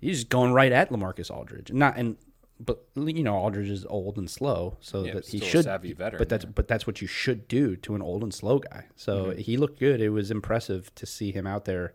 He's 0.00 0.18
just 0.18 0.28
going 0.28 0.52
right 0.52 0.72
at 0.72 0.90
Lamarcus 0.90 1.30
Aldridge, 1.30 1.72
not 1.72 1.96
and 1.96 2.16
but 2.60 2.84
you 2.94 3.22
know 3.24 3.34
Aldridge 3.36 3.68
is 3.70 3.84
old 3.86 4.16
and 4.16 4.30
slow, 4.30 4.76
so 4.80 5.04
Yeah, 5.04 5.14
that 5.14 5.26
he 5.26 5.40
should. 5.40 5.64
savvy 5.64 5.92
veteran, 5.92 6.18
but 6.18 6.28
that's 6.28 6.44
yeah. 6.44 6.50
but 6.54 6.68
that's 6.68 6.86
what 6.86 7.00
you 7.00 7.06
should 7.08 7.48
do 7.48 7.74
to 7.76 7.94
an 7.94 8.02
old 8.02 8.22
and 8.22 8.32
slow 8.32 8.58
guy. 8.58 8.86
So 8.96 9.26
Mm-hmm. 9.26 9.38
he 9.40 9.56
looked 9.56 9.78
good. 9.80 10.00
It 10.00 10.10
was 10.10 10.30
impressive 10.30 10.94
to 10.96 11.06
see 11.06 11.32
him 11.32 11.46
out 11.46 11.64
there. 11.64 11.94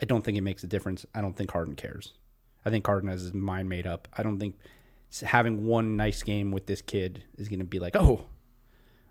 I 0.00 0.04
don't 0.04 0.24
think 0.24 0.36
it 0.36 0.40
makes 0.42 0.64
a 0.64 0.66
difference. 0.66 1.06
I 1.14 1.20
don't 1.20 1.36
think 1.36 1.50
Harden 1.52 1.76
cares. 1.76 2.14
I 2.64 2.70
think 2.70 2.86
Harden 2.86 3.08
has 3.10 3.20
his 3.22 3.34
mind 3.34 3.68
made 3.68 3.86
up. 3.86 4.08
I 4.16 4.22
don't 4.22 4.38
think 4.40 4.56
having 5.22 5.66
one 5.66 5.96
nice 5.96 6.22
game 6.24 6.50
with 6.50 6.66
this 6.66 6.82
kid 6.82 7.22
is 7.36 7.48
going 7.48 7.60
to 7.60 7.64
be 7.64 7.78
like, 7.78 7.94
oh, 7.94 8.24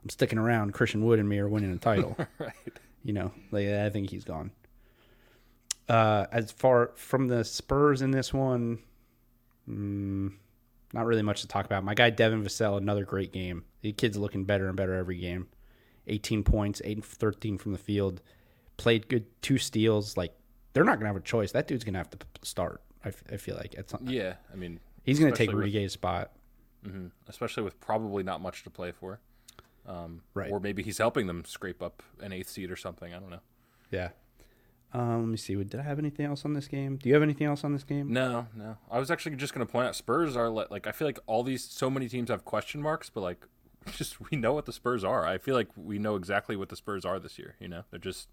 I'm 0.04 0.10
sticking 0.10 0.38
around. 0.40 0.74
Christian 0.74 1.06
Wood 1.06 1.20
and 1.20 1.30
me 1.30 1.38
are 1.40 1.48
winning 1.48 1.72
a 1.72 1.78
title. 1.78 2.18
right. 2.40 2.52
You 3.06 3.14
know, 3.14 3.32
like 3.52 3.68
I 3.68 3.90
think 3.90 4.10
he's 4.10 4.26
gone. 4.26 4.52
Uh, 5.90 6.26
as 6.32 6.52
far 6.52 6.92
from 6.96 7.28
the 7.28 7.44
Spurs 7.44 8.02
in 8.02 8.12
this 8.12 8.34
one, 8.34 8.80
mm, 9.70 10.32
not 10.94 11.06
really 11.06 11.22
much 11.22 11.42
to 11.42 11.48
talk 11.48 11.66
about. 11.66 11.84
My 11.84 11.94
guy 11.94 12.10
Devin 12.10 12.44
Vassell, 12.44 12.78
another 12.78 13.06
great 13.06 13.32
game. 13.34 13.66
The 13.82 13.92
kid's 13.92 14.18
looking 14.18 14.46
better 14.46 14.68
and 14.68 14.78
better 14.78 14.94
every 14.96 15.18
game. 15.18 15.48
18 16.08 16.44
points, 16.44 16.82
8 16.84 16.98
and 16.98 17.06
13 17.06 17.58
from 17.58 17.72
the 17.72 17.78
field. 17.78 18.22
Played 18.78 19.08
good, 19.08 19.26
two 19.42 19.58
steals. 19.58 20.18
Like 20.18 20.34
they're 20.74 20.84
not 20.84 20.98
gonna 21.00 21.08
have 21.08 21.16
a 21.16 21.20
choice. 21.22 21.52
That 21.52 21.68
dude's 21.68 21.84
gonna 21.84 21.98
have 21.98 22.10
to 22.12 22.18
start. 22.44 22.82
I, 23.06 23.10
f- 23.10 23.24
I 23.32 23.38
feel 23.38 23.56
like 23.56 23.76
at 23.78 23.90
some, 23.90 24.08
Yeah, 24.08 24.36
I 24.52 24.56
mean, 24.56 24.80
he's 25.04 25.20
gonna 25.20 25.32
take 25.32 25.50
especially 25.50 25.56
Rudy 25.60 25.72
Gay's 25.72 25.94
spot. 25.94 26.32
mhm, 26.86 27.12
especially 27.28 27.64
with 27.64 27.80
probably 27.82 28.24
not 28.24 28.42
much 28.42 28.64
to 28.64 28.70
play 28.70 28.92
for. 28.92 29.20
Um, 29.86 30.22
Right. 30.34 30.50
Or 30.52 30.60
maybe 30.62 30.82
he's 30.84 30.98
helping 30.98 31.28
them 31.28 31.44
scrape 31.46 31.82
up 31.84 32.02
an 32.22 32.32
eighth 32.32 32.50
seed 32.50 32.72
or 32.72 32.78
something. 32.78 33.14
I 33.14 33.20
don't 33.20 33.30
know. 33.30 33.42
Yeah. 33.92 34.10
Um, 34.96 35.22
let 35.22 35.28
me 35.30 35.38
see. 35.38 35.56
Did 35.56 35.80
I 35.80 35.84
have 35.84 35.98
anything 35.98 36.26
else 36.28 36.46
on 36.46 36.54
this 36.54 36.68
game? 36.68 36.98
Do 36.98 37.10
you 37.10 37.16
have 37.16 37.24
anything 37.24 37.48
else 37.48 37.64
on 37.64 37.74
this 37.74 37.84
game? 37.84 38.14
No, 38.14 38.46
no. 38.56 38.78
I 38.92 39.00
was 39.00 39.10
actually 39.10 39.36
just 39.38 39.54
going 39.54 39.66
to 39.66 39.72
point 39.72 39.88
out 39.88 39.96
Spurs 39.96 40.38
are 40.38 40.50
li- 40.50 40.68
like 40.70 40.86
I 40.86 40.92
feel 40.92 41.08
like 41.08 41.20
all 41.26 41.42
these 41.44 41.64
so 41.64 41.90
many 41.90 42.08
teams 42.08 42.30
have 42.30 42.46
question 42.46 42.80
marks, 42.82 43.10
but 43.10 43.22
like 43.22 43.46
just 43.94 44.18
we 44.30 44.38
know 44.38 44.54
what 44.54 44.66
the 44.66 44.74
Spurs 44.74 45.04
are. 45.04 45.26
I 45.26 45.40
feel 45.40 45.56
like 45.56 45.70
we 45.76 45.98
know 45.98 46.16
exactly 46.16 46.56
what 46.56 46.70
the 46.70 46.76
Spurs 46.76 47.06
are 47.06 47.20
this 47.20 47.40
year. 47.40 47.56
You 47.60 47.68
know, 47.70 47.84
they're 47.90 48.00
just 48.00 48.28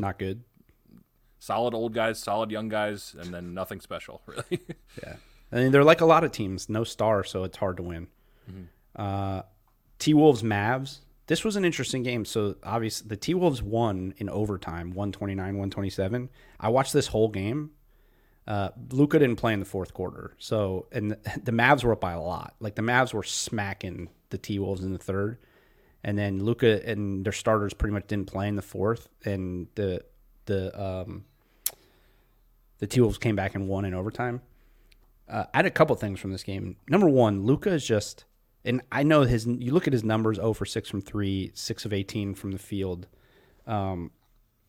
Not 0.00 0.18
good. 0.18 0.44
solid 1.38 1.74
old 1.74 1.92
guys, 1.92 2.18
solid 2.18 2.50
young 2.50 2.68
guys, 2.70 3.14
and 3.20 3.32
then 3.34 3.52
nothing 3.52 3.80
special 3.80 4.22
really. 4.26 4.62
Yeah. 5.02 5.16
I 5.52 5.56
mean, 5.56 5.72
they're 5.72 5.84
like 5.84 6.00
a 6.00 6.06
lot 6.06 6.24
of 6.24 6.32
teams, 6.32 6.68
no 6.70 6.84
star, 6.84 7.22
so 7.24 7.44
it's 7.44 7.56
hard 7.58 7.76
to 7.78 7.82
win. 7.82 8.08
Uh, 8.96 9.42
T 9.98 10.14
Wolves 10.14 10.42
Mavs. 10.42 11.00
This 11.28 11.44
was 11.44 11.56
an 11.56 11.64
interesting 11.64 12.02
game. 12.02 12.24
So 12.24 12.56
obviously, 12.64 13.08
the 13.08 13.16
T 13.16 13.34
Wolves 13.34 13.62
won 13.62 14.14
in 14.16 14.28
overtime, 14.28 14.90
one 14.90 15.12
twenty 15.12 15.34
nine, 15.34 15.56
one 15.56 15.70
twenty 15.70 15.90
seven. 15.90 16.28
I 16.58 16.68
watched 16.70 16.92
this 16.92 17.06
whole 17.06 17.28
game. 17.28 17.70
Uh, 18.46 18.70
Luka 18.90 19.18
didn't 19.18 19.36
play 19.36 19.52
in 19.52 19.60
the 19.60 19.66
fourth 19.66 19.92
quarter, 19.94 20.34
so 20.38 20.86
and 20.90 21.12
the, 21.12 21.18
the 21.44 21.52
Mavs 21.52 21.84
were 21.84 21.92
up 21.92 22.00
by 22.00 22.12
a 22.12 22.20
lot. 22.20 22.54
Like 22.60 22.74
the 22.74 22.82
Mavs 22.82 23.14
were 23.14 23.22
smacking 23.22 24.08
the 24.30 24.38
T 24.38 24.58
Wolves 24.58 24.82
in 24.82 24.92
the 24.92 24.98
third, 24.98 25.38
and 26.02 26.18
then 26.18 26.42
Luka 26.42 26.84
and 26.88 27.24
their 27.24 27.32
starters 27.32 27.74
pretty 27.74 27.92
much 27.92 28.06
didn't 28.08 28.26
play 28.26 28.48
in 28.48 28.56
the 28.56 28.62
fourth, 28.62 29.08
and 29.24 29.68
the 29.74 30.02
the 30.46 30.82
um, 30.82 31.24
the 32.78 32.86
T 32.86 33.00
Wolves 33.00 33.18
came 33.18 33.36
back 33.36 33.54
and 33.54 33.68
won 33.68 33.84
in 33.84 33.94
overtime. 33.94 34.40
Uh, 35.28 35.44
I 35.52 35.58
had 35.58 35.66
a 35.66 35.70
couple 35.70 35.94
things 35.96 36.20
from 36.20 36.32
this 36.32 36.42
game. 36.42 36.76
Number 36.88 37.08
one, 37.08 37.44
Luka 37.44 37.70
is 37.70 37.86
just, 37.86 38.24
and 38.64 38.82
I 38.92 39.02
know 39.02 39.22
his. 39.22 39.46
You 39.46 39.72
look 39.72 39.86
at 39.86 39.92
his 39.92 40.04
numbers: 40.04 40.36
zero 40.36 40.52
for 40.52 40.66
six 40.66 40.88
from 40.88 41.00
three, 41.00 41.50
six 41.54 41.84
of 41.84 41.92
eighteen 41.92 42.34
from 42.34 42.50
the 42.52 42.58
field. 42.58 43.06
Um, 43.66 44.10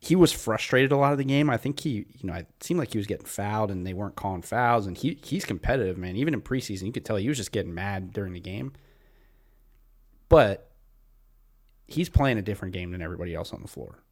he 0.02 0.16
was 0.16 0.32
frustrated 0.32 0.92
a 0.94 0.98
lot 0.98 1.12
of 1.12 1.18
the 1.18 1.26
game. 1.26 1.50
I 1.50 1.58
think 1.58 1.80
he, 1.82 2.06
you 2.18 2.24
know, 2.24 2.34
it 2.34 2.48
seemed 2.62 2.80
like 2.80 2.94
he 2.94 2.98
was 2.98 3.08
getting 3.08 3.26
fouled 3.26 3.70
and 3.70 3.86
they 3.86 3.94
weren't 3.94 4.16
calling 4.16 4.42
fouls. 4.42 4.88
And 4.88 4.98
he 4.98 5.20
he's 5.24 5.44
competitive, 5.46 5.98
man. 5.98 6.16
Even 6.16 6.34
in 6.34 6.42
preseason, 6.42 6.84
you 6.86 6.92
could 6.94 7.04
tell 7.04 7.18
he 7.18 7.28
was 7.28 7.38
just 7.38 7.52
getting 7.52 7.74
mad 7.74 8.14
during 8.14 8.34
the 8.34 8.40
game. 8.40 8.72
But 10.30 10.72
he's 11.88 12.08
playing 12.10 12.38
a 12.38 12.42
different 12.42 12.74
game 12.74 12.92
than 12.92 13.02
everybody 13.02 13.34
else 13.36 13.52
on 13.52 13.62
the 13.62 13.68
floor. 13.68 14.04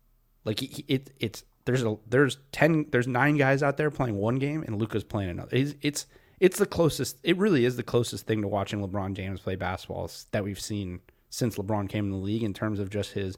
Like 0.43 0.59
he, 0.59 0.67
he- 0.67 0.85
it, 0.87 1.11
it's 1.19 1.43
there's 1.65 1.83
a 1.83 1.97
there's 2.09 2.37
ten 2.51 2.85
there's 2.91 3.07
nine 3.07 3.37
guys 3.37 3.61
out 3.61 3.77
there 3.77 3.91
playing 3.91 4.15
one 4.15 4.35
game 4.35 4.63
and 4.63 4.77
Luka's 4.79 5.03
playing 5.03 5.29
another. 5.29 5.55
It's 5.55 5.75
it's 5.81 6.05
it's 6.39 6.57
the 6.59 6.65
closest. 6.65 7.17
It 7.23 7.37
really 7.37 7.65
is 7.65 7.75
the 7.77 7.83
closest 7.83 8.25
thing 8.27 8.41
to 8.41 8.47
watching 8.47 8.79
LeBron 8.87 9.13
James 9.13 9.39
play 9.39 9.55
basketball 9.55 10.09
that 10.31 10.43
we've 10.43 10.59
seen 10.59 10.99
since 11.29 11.57
LeBron 11.57 11.89
came 11.89 12.05
in 12.05 12.11
the 12.11 12.17
league 12.17 12.43
in 12.43 12.53
terms 12.53 12.79
of 12.79 12.89
just 12.89 13.13
his 13.13 13.37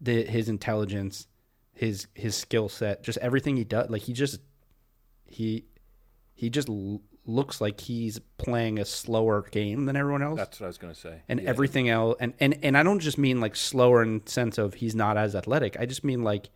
the 0.00 0.24
his 0.24 0.48
intelligence, 0.48 1.26
his 1.72 2.06
his 2.14 2.34
skill 2.34 2.68
set, 2.68 3.02
just 3.02 3.18
everything 3.18 3.56
he 3.56 3.64
does. 3.64 3.88
Like 3.90 4.02
he 4.02 4.12
just 4.12 4.40
he 5.26 5.64
he 6.34 6.50
just 6.50 6.68
l- 6.68 7.00
looks 7.26 7.60
like 7.60 7.80
he's 7.80 8.18
playing 8.36 8.78
a 8.78 8.84
slower 8.84 9.46
game 9.50 9.86
than 9.86 9.96
everyone 9.96 10.20
else 10.22 10.36
That's 10.36 10.60
what 10.60 10.66
I 10.66 10.68
was 10.68 10.78
going 10.78 10.92
to 10.92 11.00
say. 11.00 11.22
and 11.28 11.40
Yeah. 11.40 11.48
everything 11.48 11.88
else 11.88 12.16
and, 12.20 12.34
and 12.38 12.58
and 12.62 12.76
I 12.76 12.82
don't 12.82 12.98
just 13.00 13.16
mean 13.16 13.40
like 13.40 13.56
slower 13.56 14.02
in 14.02 14.26
sense 14.26 14.58
of 14.58 14.74
he's 14.74 14.94
not 14.94 15.16
as 15.16 15.34
athletic. 15.34 15.76
I 15.80 15.86
just 15.86 16.04
mean 16.04 16.22
like 16.22 16.50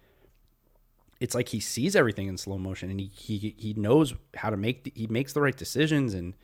it's 1.21 1.35
like 1.35 1.49
he 1.49 1.61
sees 1.61 1.97
everything 1.97 2.29
in 2.29 2.37
slow 2.37 2.59
motion 2.59 2.91
and 2.91 3.01
he 3.01 3.11
he, 3.15 3.55
he 3.57 3.75
knows 3.75 4.15
how 4.37 4.51
to 4.51 4.57
make 4.57 4.85
the, 4.85 4.93
he 4.95 5.07
makes 5.07 5.33
the 5.33 5.41
right 5.41 5.57
decisions 5.57 6.15
and 6.15 6.35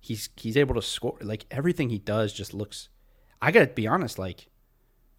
he's 0.00 0.28
he's 0.36 0.56
able 0.56 0.74
to 0.74 0.82
score 0.82 1.16
like 1.20 1.46
everything 1.50 1.90
he 1.90 1.98
does 1.98 2.32
just 2.32 2.54
looks 2.54 2.88
I 3.40 3.50
got 3.50 3.60
to 3.60 3.66
be 3.66 3.86
honest 3.86 4.18
like 4.18 4.48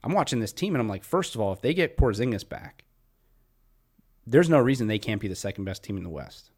I'm 0.03 0.13
watching 0.13 0.39
this 0.39 0.53
team 0.53 0.75
and 0.75 0.81
I'm 0.81 0.89
like 0.89 1.03
first 1.03 1.35
of 1.35 1.41
all 1.41 1.53
if 1.53 1.61
they 1.61 1.73
get 1.73 1.97
Porzingis 1.97 2.47
back 2.47 2.85
there's 4.25 4.49
no 4.49 4.59
reason 4.59 4.87
they 4.87 4.99
can't 4.99 5.21
be 5.21 5.29
the 5.29 5.35
second 5.35 5.63
best 5.63 5.83
team 5.83 5.95
in 5.95 6.03
the 6.03 6.09
West. 6.09 6.51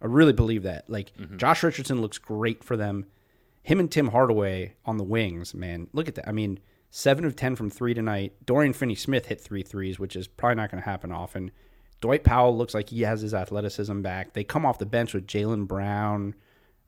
I 0.00 0.06
really 0.06 0.32
believe 0.32 0.62
that. 0.62 0.88
Like 0.88 1.12
mm-hmm. 1.14 1.36
Josh 1.36 1.62
Richardson 1.62 2.00
looks 2.00 2.18
great 2.18 2.64
for 2.64 2.76
them 2.76 3.06
him 3.62 3.78
and 3.78 3.90
Tim 3.90 4.08
Hardaway 4.08 4.74
on 4.84 4.96
the 4.96 5.04
wings, 5.04 5.54
man. 5.54 5.88
Look 5.92 6.08
at 6.08 6.16
that. 6.16 6.28
I 6.28 6.32
mean, 6.32 6.58
seven 6.90 7.24
of 7.24 7.36
ten 7.36 7.54
from 7.54 7.70
three 7.70 7.94
tonight. 7.94 8.34
Dorian 8.44 8.72
Finney 8.72 8.94
Smith 8.94 9.26
hit 9.26 9.40
three 9.40 9.62
threes, 9.62 9.98
which 9.98 10.16
is 10.16 10.26
probably 10.26 10.56
not 10.56 10.70
going 10.70 10.82
to 10.82 10.88
happen 10.88 11.12
often. 11.12 11.52
Dwight 12.02 12.24
Powell 12.24 12.56
looks 12.56 12.74
like 12.74 12.90
he 12.90 13.02
has 13.02 13.20
his 13.22 13.32
athleticism 13.32 14.02
back. 14.02 14.34
They 14.34 14.42
come 14.42 14.66
off 14.66 14.78
the 14.78 14.86
bench 14.86 15.14
with 15.14 15.26
Jalen 15.26 15.68
Brown 15.68 16.34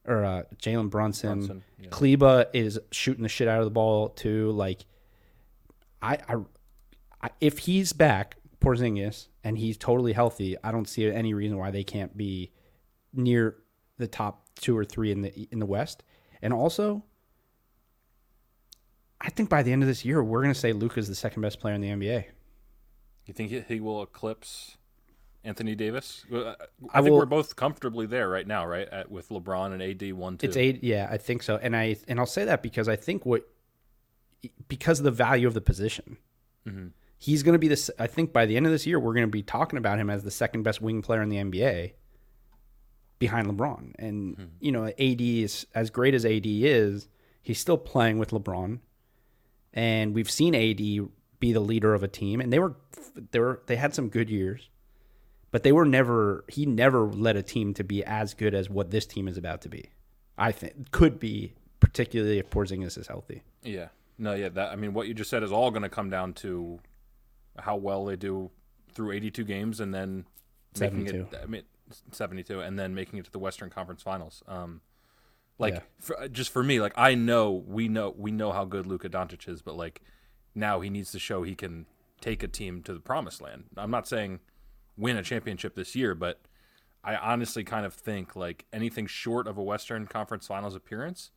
or 0.04 0.24
uh, 0.24 0.42
Jalen 0.56 0.90
Brunson. 0.90 1.38
Brunson, 1.38 1.64
yeah. 1.80 1.88
Kleber 1.90 2.46
is 2.52 2.80
shooting 2.90 3.22
the 3.22 3.28
shit 3.28 3.46
out 3.46 3.60
of 3.60 3.64
the 3.64 3.70
ball 3.70 4.08
too. 4.08 4.50
Like, 4.50 4.84
I, 6.02 6.18
I, 6.28 6.34
I 7.22 7.30
if 7.40 7.58
he's 7.58 7.92
back, 7.92 8.36
Porzingis, 8.60 9.28
and 9.44 9.56
he's 9.56 9.78
totally 9.78 10.12
healthy, 10.12 10.56
I 10.64 10.72
don't 10.72 10.88
see 10.88 11.08
any 11.08 11.32
reason 11.32 11.58
why 11.58 11.70
they 11.70 11.84
can't 11.84 12.14
be 12.16 12.50
near 13.12 13.56
the 13.98 14.08
top 14.08 14.48
two 14.56 14.76
or 14.76 14.84
three 14.84 15.12
in 15.12 15.22
the 15.22 15.48
in 15.52 15.60
the 15.60 15.66
West. 15.66 16.02
And 16.42 16.52
also, 16.52 17.04
I 19.20 19.30
think 19.30 19.48
by 19.48 19.62
the 19.62 19.72
end 19.72 19.84
of 19.84 19.88
this 19.88 20.04
year, 20.04 20.24
we're 20.24 20.42
going 20.42 20.52
to 20.52 20.58
say 20.58 20.72
Luka's 20.72 21.06
the 21.06 21.14
second 21.14 21.40
best 21.40 21.60
player 21.60 21.74
in 21.74 21.80
the 21.80 21.88
NBA. 21.90 22.24
You 23.26 23.32
think 23.32 23.50
he, 23.50 23.60
he 23.60 23.80
will 23.80 24.02
eclipse 24.02 24.76
Anthony 25.44 25.74
Davis? 25.74 26.24
I, 26.32 26.54
I 26.92 27.00
think 27.02 27.10
will- 27.12 27.18
we're 27.18 27.26
both 27.26 27.54
comfortably 27.56 28.06
there 28.06 28.28
right 28.28 28.46
now, 28.46 28.66
right? 28.66 28.88
At, 28.88 29.10
with 29.10 29.28
LeBron 29.28 29.72
and 29.72 29.82
AD 29.82 30.12
one 30.14 30.38
two. 30.38 30.46
It's 30.46 30.56
eight, 30.56 30.82
yeah, 30.82 31.08
I 31.10 31.16
think 31.18 31.42
so. 31.42 31.56
And 31.56 31.76
I 31.76 31.96
and 32.08 32.18
I'll 32.18 32.26
say 32.26 32.44
that 32.46 32.62
because 32.62 32.88
I 32.88 32.96
think 32.96 33.24
what 33.26 33.46
because 34.68 34.98
of 35.00 35.04
the 35.04 35.10
value 35.10 35.46
of 35.46 35.54
the 35.54 35.60
position, 35.60 36.16
Mhm. 36.66 36.90
he's 37.18 37.42
going 37.42 37.54
to 37.54 37.58
be 37.58 37.68
this. 37.68 37.90
I 37.98 38.06
think 38.06 38.32
by 38.32 38.46
the 38.46 38.56
end 38.56 38.66
of 38.66 38.72
this 38.72 38.86
year, 38.86 38.98
we're 38.98 39.14
going 39.14 39.26
to 39.26 39.30
be 39.30 39.42
talking 39.42 39.78
about 39.78 39.98
him 39.98 40.10
as 40.10 40.22
the 40.24 40.30
second 40.30 40.62
best 40.62 40.80
wing 40.82 41.02
player 41.02 41.22
in 41.22 41.28
the 41.28 41.36
NBA, 41.38 41.92
behind 43.18 43.46
LeBron. 43.48 43.92
And 43.98 44.50
you 44.60 44.72
know, 44.72 44.86
AD 44.86 45.20
is 45.20 45.66
as 45.74 45.90
great 45.90 46.14
as 46.14 46.24
AD 46.26 46.46
is, 46.46 47.08
he's 47.42 47.58
still 47.58 47.78
playing 47.78 48.18
with 48.18 48.30
LeBron, 48.30 48.80
and 49.72 50.14
we've 50.14 50.30
seen 50.30 50.54
AD 50.54 50.78
be 51.40 51.52
the 51.52 51.60
leader 51.60 51.94
of 51.94 52.02
a 52.02 52.08
team, 52.08 52.40
and 52.40 52.52
they 52.52 52.58
were 52.58 52.76
they 53.32 53.38
were 53.40 53.62
they 53.66 53.76
had 53.76 53.94
some 53.94 54.08
good 54.08 54.28
years. 54.30 54.68
But 55.54 55.62
they 55.62 55.70
were 55.70 55.84
never. 55.84 56.44
He 56.48 56.66
never 56.66 57.04
led 57.04 57.36
a 57.36 57.42
team 57.42 57.74
to 57.74 57.84
be 57.84 58.02
as 58.02 58.34
good 58.34 58.56
as 58.56 58.68
what 58.68 58.90
this 58.90 59.06
team 59.06 59.28
is 59.28 59.36
about 59.36 59.62
to 59.62 59.68
be. 59.68 59.84
I 60.36 60.50
think 60.50 60.90
could 60.90 61.20
be, 61.20 61.52
particularly 61.78 62.40
if 62.40 62.50
Porzingis 62.50 62.98
is 62.98 63.06
healthy. 63.06 63.44
Yeah. 63.62 63.90
No, 64.18 64.34
yeah. 64.34 64.48
That 64.48 64.72
I 64.72 64.74
mean, 64.74 64.94
what 64.94 65.06
you 65.06 65.14
just 65.14 65.30
said 65.30 65.44
is 65.44 65.52
all 65.52 65.70
going 65.70 65.84
to 65.84 65.88
come 65.88 66.10
down 66.10 66.32
to 66.32 66.80
how 67.56 67.76
well 67.76 68.04
they 68.04 68.16
do 68.16 68.50
through 68.94 69.12
82 69.12 69.44
games, 69.44 69.78
and 69.78 69.94
then 69.94 70.26
making 70.80 71.06
72. 71.06 71.28
it. 71.36 71.40
I 71.40 71.46
mean, 71.46 71.62
72, 72.10 72.58
and 72.58 72.76
then 72.76 72.92
making 72.92 73.20
it 73.20 73.26
to 73.26 73.30
the 73.30 73.38
Western 73.38 73.70
Conference 73.70 74.02
Finals. 74.02 74.42
Um, 74.48 74.80
like 75.60 75.74
Yeah. 75.74 75.80
for, 76.00 76.26
just 76.26 76.50
for 76.50 76.64
me, 76.64 76.80
like 76.80 76.94
I 76.96 77.14
know 77.14 77.52
we 77.52 77.86
know 77.86 78.12
we 78.18 78.32
know 78.32 78.50
how 78.50 78.64
good 78.64 78.86
Luka 78.86 79.08
Doncic 79.08 79.48
is, 79.48 79.62
but 79.62 79.76
like 79.76 80.02
now 80.52 80.80
he 80.80 80.90
needs 80.90 81.12
to 81.12 81.20
show 81.20 81.44
he 81.44 81.54
can 81.54 81.86
take 82.20 82.42
a 82.42 82.48
team 82.48 82.82
to 82.82 82.92
the 82.92 82.98
promised 82.98 83.40
land. 83.40 83.66
I'm 83.76 83.92
not 83.92 84.08
saying 84.08 84.40
win 84.96 85.16
a 85.16 85.22
championship 85.22 85.74
this 85.74 85.94
year, 85.94 86.14
but 86.14 86.40
I 87.02 87.16
honestly 87.16 87.64
kind 87.64 87.84
of 87.84 87.94
think 87.94 88.34
like 88.34 88.64
anything 88.72 89.06
short 89.06 89.46
of 89.46 89.58
a 89.58 89.62
Western 89.62 90.06
Conference 90.06 90.46
Finals 90.46 90.74
appearance 90.74 91.30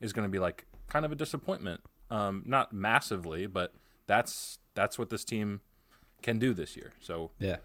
is 0.00 0.12
going 0.12 0.26
to 0.26 0.30
be 0.30 0.38
like 0.38 0.66
kind 0.88 1.04
of 1.04 1.12
a 1.12 1.14
disappointment. 1.14 1.80
Um, 2.10 2.42
not 2.46 2.72
massively, 2.72 3.46
but 3.46 3.74
that's 4.06 4.58
that's 4.74 4.98
what 4.98 5.10
this 5.10 5.24
team 5.24 5.60
can 6.22 6.38
do 6.38 6.54
this 6.54 6.76
year. 6.76 6.92
So 7.00 7.30
Yeah. 7.38 7.56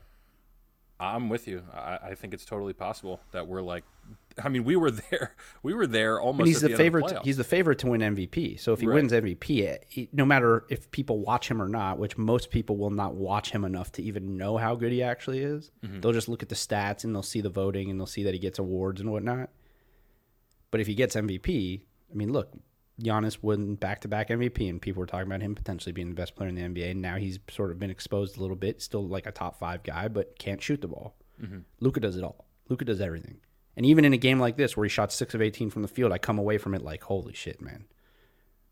I'm 1.00 1.28
with 1.28 1.48
you. 1.48 1.64
I, 1.74 2.00
I 2.04 2.16
think 2.16 2.34
it's 2.34 2.46
totally 2.46 2.72
possible 2.74 3.20
that 3.32 3.48
we're 3.48 3.62
like, 3.62 3.84
I 4.42 4.48
mean, 4.50 4.64
we 4.64 4.76
were 4.76 4.92
there. 4.92 5.36
We 5.62 5.74
were 5.74 5.88
there 5.88 6.20
almost. 6.22 6.40
And 6.42 6.48
he's 6.48 6.62
the, 6.62 6.70
the, 6.70 6.78
favorite. 6.78 7.08
The 7.10 7.20
he's 7.24 7.36
the 7.38 7.44
favorite 7.44 7.80
to 7.80 7.88
win 7.88 8.02
MVP. 8.02 8.60
So 8.60 8.72
if 8.74 8.80
he 8.80 8.88
Right. 8.88 8.96
wins 8.96 9.12
MVP, 9.12 9.78
he- 9.90 10.10
no 10.14 10.24
matter 10.26 10.66
if 10.70 10.90
people 10.92 11.20
watch 11.20 11.50
him 11.50 11.62
or 11.62 11.68
not, 11.68 12.00
which 12.00 12.18
most 12.18 12.50
people 12.52 12.78
will 12.78 12.90
not 12.92 13.16
watch 13.16 13.52
him 13.52 13.66
enough 13.66 13.92
to 13.94 14.04
even 14.04 14.38
know 14.38 14.58
how 14.58 14.76
good 14.76 14.92
he 14.92 15.04
actually 15.04 15.40
is, 15.40 15.72
Mm-hmm. 15.84 16.00
they'll 16.00 16.14
just 16.14 16.30
look 16.30 16.42
at 16.44 16.50
the 16.50 16.56
stats 16.56 17.04
and 17.04 17.14
they'll 17.14 17.22
see 17.24 17.42
the 17.42 17.50
voting 17.50 17.90
and 17.90 18.00
they'll 18.00 18.06
see 18.08 18.24
that 18.24 18.34
he 18.34 18.40
gets 18.40 18.58
awards 18.60 19.02
and 19.02 19.12
whatnot. 19.12 19.50
But 20.72 20.80
if 20.80 20.88
he 20.88 20.96
gets 20.96 21.16
MVP, 21.16 21.82
I 22.12 22.16
mean, 22.16 22.32
look, 22.32 22.52
Giannis 23.02 23.40
won 23.42 23.76
back 23.76 24.02
to 24.02 24.08
back 24.08 24.30
MVP, 24.30 24.70
and 24.70 24.82
people 24.82 25.00
were 25.00 25.08
talking 25.08 25.28
about 25.28 25.42
him 25.42 25.56
potentially 25.56 25.92
being 25.92 26.10
the 26.10 26.16
best 26.16 26.36
player 26.36 26.50
in 26.50 26.56
the 26.56 26.62
NBA. 26.62 26.96
Now 26.96 27.16
he's 27.16 27.40
sort 27.50 27.72
of 27.72 27.80
been 27.80 27.90
exposed 27.90 28.38
a 28.38 28.42
little 28.42 28.56
bit, 28.56 28.82
still 28.82 29.08
like 29.08 29.26
a 29.26 29.32
top 29.32 29.58
five 29.58 29.84
guy, 29.84 30.08
but 30.08 30.38
can't 30.38 30.62
shoot 30.62 30.82
the 30.82 30.88
ball. 30.88 31.16
mm 31.42 31.64
Luka 31.80 32.00
does 32.00 32.16
it 32.16 32.24
all. 32.24 32.46
Luka 32.70 32.86
does 32.86 33.02
everything. 33.02 33.38
And 33.76 33.86
even 33.86 34.06
in 34.06 34.14
a 34.14 34.18
game 34.18 34.40
like 34.40 34.58
this 34.58 34.78
where 34.78 34.86
he 34.86 34.90
shot 34.90 35.12
six 35.12 35.34
of 35.34 35.42
18 35.42 35.72
from 35.72 35.82
the 35.82 35.88
field, 35.88 36.12
I 36.12 36.20
come 36.20 36.38
away 36.38 36.60
from 36.60 36.76
it 36.76 36.84
like, 36.84 37.04
holy 37.04 37.34
shit, 37.34 37.60
man. 37.62 37.86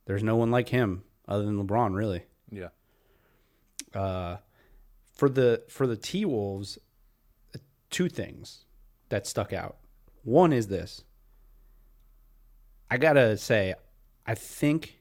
There's 0.06 0.24
no 0.24 0.36
one 0.36 0.52
like 0.52 0.70
him 0.70 1.04
other 1.28 1.44
than 1.44 1.66
LeBron, 1.66 1.96
really. 1.96 2.26
Yeah. 2.52 2.70
Uh, 3.94 4.38
for 5.12 5.30
the 5.30 5.64
for 5.68 5.88
the 5.88 5.98
T 5.98 6.26
Wolves, 6.26 6.78
uh, 7.56 7.60
two 7.90 8.10
things 8.10 8.66
that 9.10 9.28
stuck 9.28 9.54
out. 9.54 9.78
One 10.24 10.54
is 10.54 10.68
this. 10.68 11.04
I 12.90 12.98
gotta 12.98 13.38
say, 13.38 13.74
I 14.26 14.36
think 14.36 15.00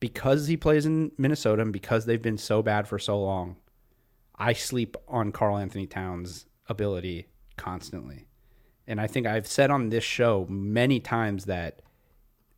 because 0.00 0.46
he 0.46 0.56
plays 0.56 0.86
in 0.86 1.12
Minnesota 1.18 1.62
and 1.62 1.72
because 1.72 2.06
they've 2.06 2.22
been 2.22 2.38
so 2.38 2.62
bad 2.62 2.86
for 2.86 2.98
so 2.98 3.20
long, 3.20 3.56
I 4.36 4.52
sleep 4.52 4.96
on 5.08 5.32
Karl 5.32 5.56
Anthony 5.58 5.86
Towns' 5.86 6.46
ability 6.68 7.26
constantly. 7.56 8.26
And 8.86 9.00
I 9.00 9.06
think 9.06 9.26
I've 9.26 9.46
said 9.46 9.70
on 9.70 9.88
this 9.88 10.04
show 10.04 10.46
many 10.48 11.00
times 11.00 11.46
that 11.46 11.82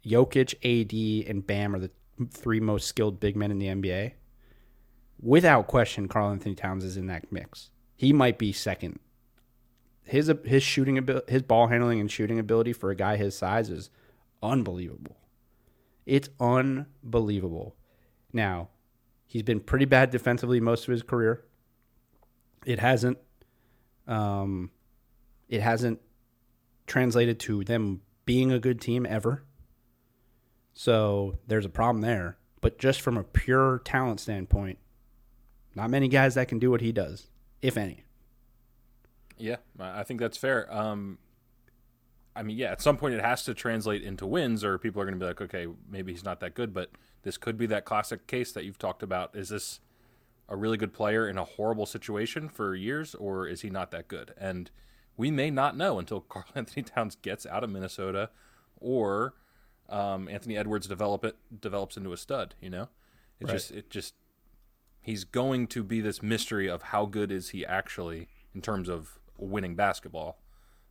Jokic, 0.05 0.55
AD, 0.63 1.29
and 1.29 1.47
Bam 1.47 1.75
are 1.75 1.79
the 1.79 1.91
three 2.31 2.61
most 2.61 2.87
skilled 2.87 3.19
big 3.19 3.37
men 3.37 3.51
in 3.51 3.59
the 3.59 3.67
NBA. 3.67 4.13
Without 5.21 5.67
question, 5.67 6.09
Karl 6.09 6.31
Anthony 6.31 6.55
Towns 6.55 6.85
is 6.85 6.97
in 6.97 7.07
that 7.07 7.33
mix. 7.33 7.71
He 7.97 8.13
might 8.13 8.39
be 8.39 8.53
second. 8.53 8.99
His 10.05 10.33
his 10.45 10.63
shooting 10.63 10.99
ability, 10.99 11.31
his 11.31 11.43
ball 11.43 11.69
handling 11.69 12.01
and 12.01 12.11
shooting 12.11 12.39
ability 12.39 12.73
for 12.73 12.91
a 12.91 12.97
guy 12.97 13.17
his 13.17 13.37
size 13.37 13.71
is 13.71 13.91
unbelievable. 14.43 15.17
It's 16.07 16.29
unbelievable. 16.39 17.77
Now, 18.33 18.69
he's 19.27 19.43
been 19.43 19.61
pretty 19.61 19.85
bad 19.85 20.11
defensively 20.11 20.61
most 20.61 20.87
of 20.87 20.93
his 20.93 21.03
career. 21.03 21.45
It 22.67 22.79
hasn't 22.79 23.19
um 24.07 24.71
it 25.49 25.61
hasn't 25.61 26.01
translated 26.87 27.39
to 27.41 27.65
them 27.65 28.03
being 28.25 28.53
a 28.53 28.59
good 28.59 28.81
team 28.81 29.07
ever. 29.07 29.45
So 30.73 31.39
there's 31.47 31.65
a 31.65 31.71
problem 31.71 32.03
there. 32.03 32.39
But 32.61 32.79
just 32.79 33.01
from 33.01 33.17
a 33.17 33.25
pure 33.25 33.81
talent 33.85 34.21
standpoint, 34.21 34.79
not 35.75 35.91
many 35.91 36.09
guys 36.09 36.35
that 36.35 36.49
can 36.49 36.59
do 36.59 36.71
what 36.71 36.81
he 36.81 36.93
does, 36.93 37.29
if 37.63 37.77
any. 37.77 38.05
Yeah, 39.39 39.57
I 39.79 40.03
think 40.03 40.21
that's 40.21 40.37
fair. 40.37 40.73
Um, 40.73 41.19
I 42.35 42.43
mean, 42.43 42.57
yeah, 42.57 42.71
at 42.71 42.81
some 42.81 42.97
point 42.97 43.15
it 43.15 43.21
has 43.21 43.45
to 43.45 43.55
translate 43.55 44.03
into 44.03 44.27
wins, 44.27 44.63
or 44.63 44.79
people 44.79 45.03
are 45.03 45.05
going 45.05 45.19
to 45.19 45.21
be 45.21 45.27
like, 45.27 45.41
okay, 45.41 45.67
maybe 45.91 46.13
he's 46.13 46.25
not 46.25 46.41
that 46.41 46.55
good. 46.55 46.73
But 46.73 46.91
this 47.23 47.37
could 47.37 47.57
be 47.57 47.67
that 47.67 47.85
classic 47.85 48.27
case 48.27 48.53
that 48.53 48.65
you've 48.65 48.79
talked 48.79 49.03
about. 49.03 49.35
Is 49.35 49.49
this 49.49 49.81
a 50.49 50.57
really 50.57 50.77
good 50.77 50.93
player 50.93 51.29
in 51.29 51.39
a 51.39 51.45
horrible 51.45 51.87
situation 51.87 52.49
for 52.49 52.75
years, 52.75 53.15
or 53.15 53.47
is 53.47 53.63
he 53.63 53.71
not 53.71 53.91
that 53.91 54.09
good? 54.09 54.33
And 54.39 54.71
we 55.17 55.31
may 55.31 55.51
not 55.51 55.77
know 55.77 55.99
until 55.99 56.21
Karl 56.29 56.47
Anthony 56.55 56.83
Towns 56.83 57.17
gets 57.17 57.47
out 57.47 57.65
of 57.65 57.71
Minnesota, 57.71 58.31
or 58.81 59.35
um, 59.89 60.29
Anthony 60.29 60.57
Edwards 60.57 60.87
develop 60.87 61.25
it 61.25 61.37
develops 61.61 61.97
into 61.97 62.13
a 62.13 62.17
stud. 62.17 62.55
You 62.61 62.71
know, 62.71 62.89
it 63.41 63.47
right. 63.47 63.53
just 63.53 63.71
it 63.73 63.91
just 63.91 64.15
he's 65.03 65.25
going 65.25 65.67
to 65.67 65.83
be 65.83 66.01
this 66.01 66.23
mystery 66.23 66.69
of 66.69 66.83
how 66.85 67.07
good 67.07 67.33
is 67.33 67.51
he 67.51 67.67
actually 67.67 68.29
in 68.55 68.61
terms 68.61 68.89
of 68.89 69.19
winning 69.37 69.75
basketball 69.75 70.39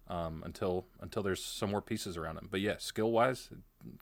um, 0.10 0.44
until 0.46 0.86
until 1.02 1.24
there's 1.24 1.44
some 1.44 1.72
more 1.72 1.82
pieces 1.82 2.18
around 2.18 2.38
him. 2.38 2.48
But 2.50 2.62
yeah, 2.62 2.76
skill 2.78 3.12
wise, 3.12 3.50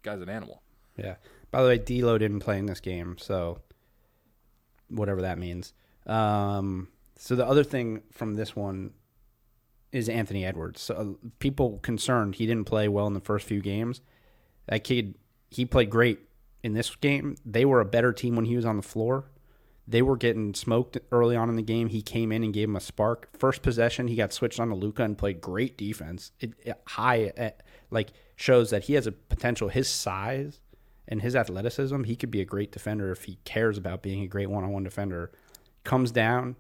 guy's 0.04 0.22
an 0.22 0.30
animal. 0.30 0.62
Yeah. 0.96 1.15
By 1.52 1.62
the 1.62 1.67
way, 1.67 1.78
D'Lo 1.78 2.17
didn't 2.17 2.39
play 2.39 2.58
in 2.58 2.65
this 2.65 2.80
game, 2.80 3.17
so 3.20 3.62
whatever 4.89 5.22
that 5.22 5.38
means. 5.38 5.74
Um, 6.06 6.89
so 7.17 7.36
the 7.36 7.46
other 7.46 7.63
thing 7.63 8.04
from 8.12 8.36
this 8.36 8.56
one 8.56 8.91
is 9.91 10.10
Anthony 10.10 10.46
Edwards. 10.46 10.82
So 10.82 10.96
uh, 10.96 11.28
people 11.39 11.80
concerned 11.80 12.36
he 12.36 12.46
didn't 12.46 12.65
play 12.65 12.88
well 12.88 13.08
in 13.08 13.13
the 13.13 13.20
first 13.20 13.46
few 13.46 13.62
games. 13.62 14.02
That 14.67 14.84
kid, 14.84 15.15
he 15.50 15.65
played 15.65 15.89
great 15.89 16.20
in 16.63 16.74
this 16.74 16.93
game. 16.96 17.36
They 17.46 17.65
were 17.65 17.80
a 17.80 17.86
better 17.86 18.12
team 18.12 18.36
when 18.36 18.46
he 18.46 18.56
was 18.56 18.65
on 18.65 18.78
the 18.78 18.84
floor. 18.84 19.26
They 19.89 20.02
were 20.02 20.17
getting 20.17 20.54
smoked 20.54 20.97
early 21.13 21.38
on 21.38 21.50
in 21.50 21.56
the 21.56 21.62
game. 21.62 21.88
He 21.88 22.02
came 22.02 22.34
in 22.34 22.43
and 22.43 22.54
gave 22.54 22.67
him 22.67 22.76
a 22.76 22.82
spark. 22.82 23.30
First 23.38 23.62
possession, 23.62 24.10
he 24.10 24.15
got 24.15 24.34
switched 24.34 24.60
on 24.60 24.67
to 24.67 24.76
Luka 24.76 25.04
and 25.04 25.17
played 25.17 25.39
great 25.39 25.78
defense. 25.78 26.34
It, 26.41 26.54
it 26.65 26.82
high, 26.86 27.23
at, 27.23 27.39
eh, 27.39 27.52
like 27.89 28.12
shows 28.36 28.69
that 28.71 28.84
he 28.84 28.93
has 28.95 29.08
a 29.08 29.13
potential. 29.13 29.69
His 29.69 29.88
size 29.88 30.60
and 31.08 31.21
his 31.21 31.38
athleticism, 31.38 32.04
he 32.04 32.17
could 32.17 32.32
be 32.32 32.41
a 32.41 32.45
great 32.45 32.73
defender 32.73 33.12
if 33.12 33.23
he 33.23 33.38
cares 33.45 33.78
about 33.78 34.04
being 34.04 34.23
a 34.23 34.28
great 34.28 34.50
one-on-one 34.50 34.84
defender. 34.84 35.32
Comes 35.86 36.12
down, 36.12 36.58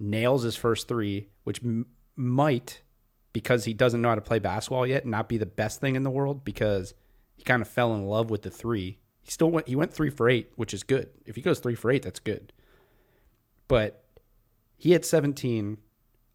nails 0.00 0.42
his 0.42 0.56
first 0.56 0.88
three, 0.88 1.28
which 1.44 1.62
m- 1.62 1.86
might, 2.16 2.82
because 3.32 3.66
he 3.66 3.72
doesn't 3.72 4.02
know 4.02 4.08
how 4.08 4.16
to 4.16 4.20
play 4.20 4.40
basketball 4.40 4.84
yet, 4.84 5.06
not 5.06 5.28
be 5.28 5.38
the 5.38 5.46
best 5.46 5.80
thing 5.80 5.94
in 5.94 6.02
the 6.02 6.10
world 6.10 6.44
because 6.44 6.92
he 7.36 7.44
kind 7.44 7.62
of 7.62 7.68
fell 7.68 7.94
in 7.94 8.04
love 8.08 8.30
with 8.30 8.42
the 8.42 8.50
three. 8.50 8.98
He 9.22 9.30
still 9.30 9.50
went. 9.52 9.68
He 9.68 9.76
went 9.76 9.94
three 9.94 10.10
for 10.10 10.28
eight, 10.28 10.50
which 10.56 10.74
is 10.74 10.82
good. 10.82 11.08
If 11.24 11.36
he 11.36 11.40
goes 11.40 11.60
three 11.60 11.76
for 11.76 11.90
eight, 11.90 12.02
that's 12.02 12.18
good 12.18 12.52
but 13.68 14.04
he 14.76 14.92
had 14.92 15.04
17. 15.04 15.78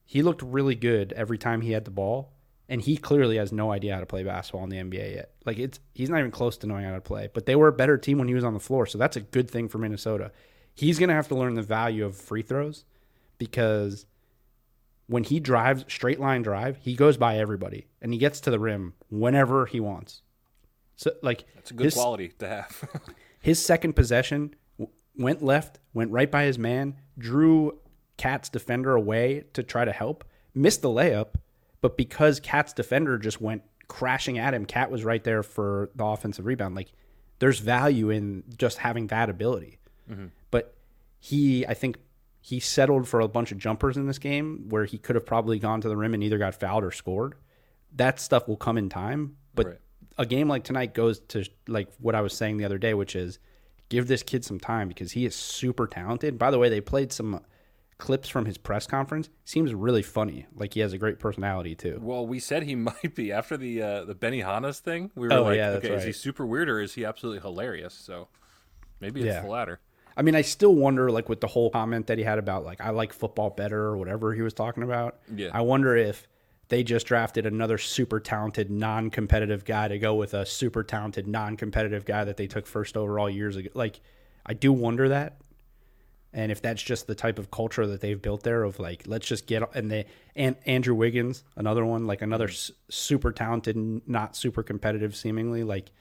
He 0.06 0.22
looked 0.22 0.42
really 0.42 0.76
good 0.76 1.14
every 1.14 1.38
time 1.38 1.62
he 1.62 1.72
had 1.72 1.86
the 1.86 1.92
ball, 1.92 2.34
and 2.68 2.82
he 2.82 2.98
clearly 2.98 3.38
has 3.38 3.52
no 3.52 3.72
idea 3.72 3.94
how 3.94 4.00
to 4.00 4.06
play 4.06 4.24
basketball 4.24 4.64
in 4.64 4.70
the 4.70 4.78
NBA 4.78 5.16
yet. 5.16 5.34
Like 5.46 5.60
it's 5.60 5.80
he's 5.94 6.10
not 6.10 6.20
even 6.20 6.32
close 6.32 6.58
to 6.58 6.68
knowing 6.68 6.86
how 6.86 6.94
to 6.94 7.02
play. 7.02 7.30
But 7.34 7.46
they 7.46 7.56
were 7.56 7.68
a 7.68 7.74
better 7.74 7.98
team 7.98 8.18
when 8.18 8.28
he 8.28 8.34
was 8.34 8.44
on 8.44 8.54
the 8.54 8.60
floor, 8.60 8.86
so 8.86 8.98
that's 8.98 9.18
a 9.18 9.22
good 9.22 9.50
thing 9.50 9.68
for 9.68 9.78
Minnesota. 9.78 10.32
He's 10.74 10.98
going 10.98 11.10
to 11.10 11.16
have 11.16 11.28
to 11.28 11.36
learn 11.36 11.56
the 11.56 11.62
value 11.62 12.06
of 12.06 12.16
free 12.16 12.42
throws 12.42 12.86
because 13.38 14.06
when 15.08 15.24
he 15.24 15.40
drives 15.40 15.86
straight 15.88 16.20
line 16.20 16.44
drive, 16.44 16.78
he 16.78 16.96
goes 16.96 17.18
by 17.18 17.38
everybody 17.38 17.88
and 18.02 18.14
he 18.14 18.20
gets 18.20 18.40
to 18.42 18.52
the 18.52 18.60
rim 18.60 18.94
whenever 19.10 19.66
he 19.66 19.80
wants. 19.80 20.22
So 20.96 21.12
like 21.24 21.46
that's 21.56 21.72
a 21.72 21.74
good 21.74 21.86
his, 21.86 21.94
quality 21.96 22.34
to 22.40 22.48
have. 22.48 22.90
his 23.42 23.64
second 23.64 23.94
possession 23.94 24.54
went 25.20 25.44
left, 25.44 25.80
went 25.94 26.12
right 26.12 26.32
by 26.32 26.46
his 26.46 26.58
man, 26.58 26.96
drew 27.18 27.78
KAT's 28.18 28.50
defender 28.50 28.96
away 28.96 29.44
to 29.54 29.62
try 29.62 29.86
to 29.86 29.92
help, 29.92 30.24
missed 30.56 30.82
the 30.82 30.90
layup, 30.90 31.36
but 31.82 31.98
because 31.98 32.40
KAT's 32.40 32.74
defender 32.74 33.18
just 33.18 33.40
went 33.40 33.64
crashing 33.88 34.40
at 34.40 34.54
him, 34.54 34.66
KAT 34.66 34.90
was 34.90 35.04
right 35.04 35.24
there 35.24 35.44
for 35.44 35.90
the 35.96 36.06
offensive 36.06 36.46
rebound. 36.46 36.76
Like 36.76 36.92
there's 37.40 37.60
value 37.60 38.10
in 38.10 38.44
just 38.58 38.80
having 38.80 39.08
that 39.08 39.30
ability. 39.30 39.80
Mm-hmm. 40.10 40.28
But 40.52 40.76
he, 41.20 41.68
I 41.68 41.74
think 41.74 41.98
he 42.42 42.60
settled 42.60 43.08
for 43.08 43.20
a 43.20 43.28
bunch 43.28 43.52
of 43.52 43.58
jumpers 43.58 43.98
in 43.98 44.08
this 44.08 44.20
game 44.20 44.70
where 44.70 44.86
he 44.86 44.98
could 44.98 45.16
have 45.16 45.26
probably 45.26 45.60
gone 45.60 45.82
to 45.82 45.90
the 45.90 45.98
rim 45.98 46.14
and 46.14 46.24
either 46.24 46.38
got 46.38 46.56
fouled 46.56 46.84
or 46.84 46.92
scored. 46.92 47.36
That 47.96 48.20
stuff 48.20 48.48
will 48.48 48.58
come 48.58 48.78
in 48.78 48.90
time. 48.90 49.36
But 49.54 49.66
right. 49.66 49.78
a 50.18 50.26
game 50.26 50.48
like 50.48 50.64
tonight 50.64 50.94
goes 50.94 51.20
to 51.30 51.46
like 51.68 51.90
what 52.00 52.16
I 52.16 52.22
was 52.22 52.34
saying 52.34 52.58
the 52.58 52.66
other 52.66 52.78
day, 52.78 52.94
which 52.94 53.16
is 53.16 53.40
give 53.90 54.08
this 54.08 54.24
kid 54.24 54.46
some 54.46 54.60
time 54.60 54.88
because 54.88 55.12
he 55.12 55.26
is 55.26 55.36
super 55.36 55.88
talented. 55.88 56.38
By 56.38 56.52
the 56.52 56.60
way, 56.60 56.70
they 56.70 56.82
played 56.82 57.12
some 57.12 57.42
clips 57.98 58.30
from 58.30 58.46
his 58.46 58.58
press 58.58 58.88
conference. 58.88 59.30
Seems 59.46 59.74
really 59.74 60.02
funny. 60.02 60.48
Like 60.56 60.74
he 60.74 60.80
has 60.80 60.94
a 60.94 60.98
great 60.98 61.20
personality 61.20 61.76
too. 61.76 62.00
Well, 62.02 62.26
we 62.26 62.40
said 62.40 62.64
he 62.64 62.76
might 62.76 63.14
be 63.14 63.32
after 63.32 63.58
the 63.58 63.82
uh, 63.82 64.06
the 64.06 64.16
Benihana's 64.16 64.80
thing. 64.80 65.12
We 65.16 65.28
were 65.28 65.34
oh, 65.34 65.44
like, 65.44 65.58
yeah, 65.58 65.70
okay, 65.72 65.90
right. 65.90 66.00
is 66.00 66.06
he 66.06 66.12
super 66.12 66.46
weird 66.46 66.70
or 66.70 66.82
is 66.82 66.96
he 66.96 67.06
absolutely 67.06 67.42
hilarious? 67.42 67.94
So 67.94 68.30
maybe 69.00 69.22
it's 69.22 69.28
yeah. 69.28 69.42
the 69.42 69.48
latter. 69.48 69.80
I 70.18 70.22
mean, 70.22 70.36
I 70.36 70.42
still 70.42 70.76
wonder, 70.76 71.12
like 71.12 71.30
with 71.30 71.40
the 71.40 71.48
whole 71.48 71.70
comment 71.70 72.08
that 72.08 72.18
he 72.18 72.24
had 72.24 72.40
about 72.40 72.66
like 72.66 72.82
I 72.82 72.90
like 72.90 73.14
football 73.14 73.52
better 73.52 73.80
or 73.80 73.98
whatever 73.98 74.34
he 74.34 74.42
was 74.42 74.54
talking 74.54 74.84
about. 74.84 75.20
Yeah, 75.34 75.50
I 75.54 75.62
wonder 75.62 75.96
if 75.96 76.28
they 76.70 76.84
just 76.84 77.08
drafted 77.08 77.46
another 77.46 77.78
super 77.78 78.20
talented 78.20 78.72
non-competitive 78.72 79.66
guy 79.66 79.88
to 79.88 80.00
go 80.00 80.16
with 80.16 80.34
a 80.34 80.46
super 80.46 80.84
talented 80.84 81.28
non-competitive 81.28 82.06
guy 82.06 82.24
that 82.24 82.38
they 82.38 82.48
took 82.48 82.66
first 82.66 82.96
overall 82.96 83.30
years 83.30 83.56
ago. 83.56 83.70
Like, 83.74 84.00
I 84.46 84.54
do 84.54 84.72
wonder 84.72 85.10
that, 85.10 85.42
and 86.32 86.52
if 86.52 86.62
that's 86.62 86.82
just 86.82 87.08
the 87.08 87.16
type 87.16 87.40
of 87.40 87.50
culture 87.50 87.88
that 87.88 88.02
they've 88.02 88.22
built 88.22 88.44
there 88.44 88.64
of 88.64 88.80
like, 88.80 89.04
let's 89.08 89.28
just 89.28 89.48
get 89.48 89.64
and 89.76 89.90
they 89.90 90.06
and 90.36 90.56
Andrew 90.66 90.94
Wiggins, 90.94 91.44
another 91.56 91.84
one, 91.84 92.06
like 92.06 92.22
another 92.22 92.48
s- 92.48 92.72
super 92.88 93.32
talented, 93.32 93.76
not 94.08 94.36
super 94.36 94.62
competitive, 94.62 95.16
seemingly 95.16 95.64
like 95.64 95.92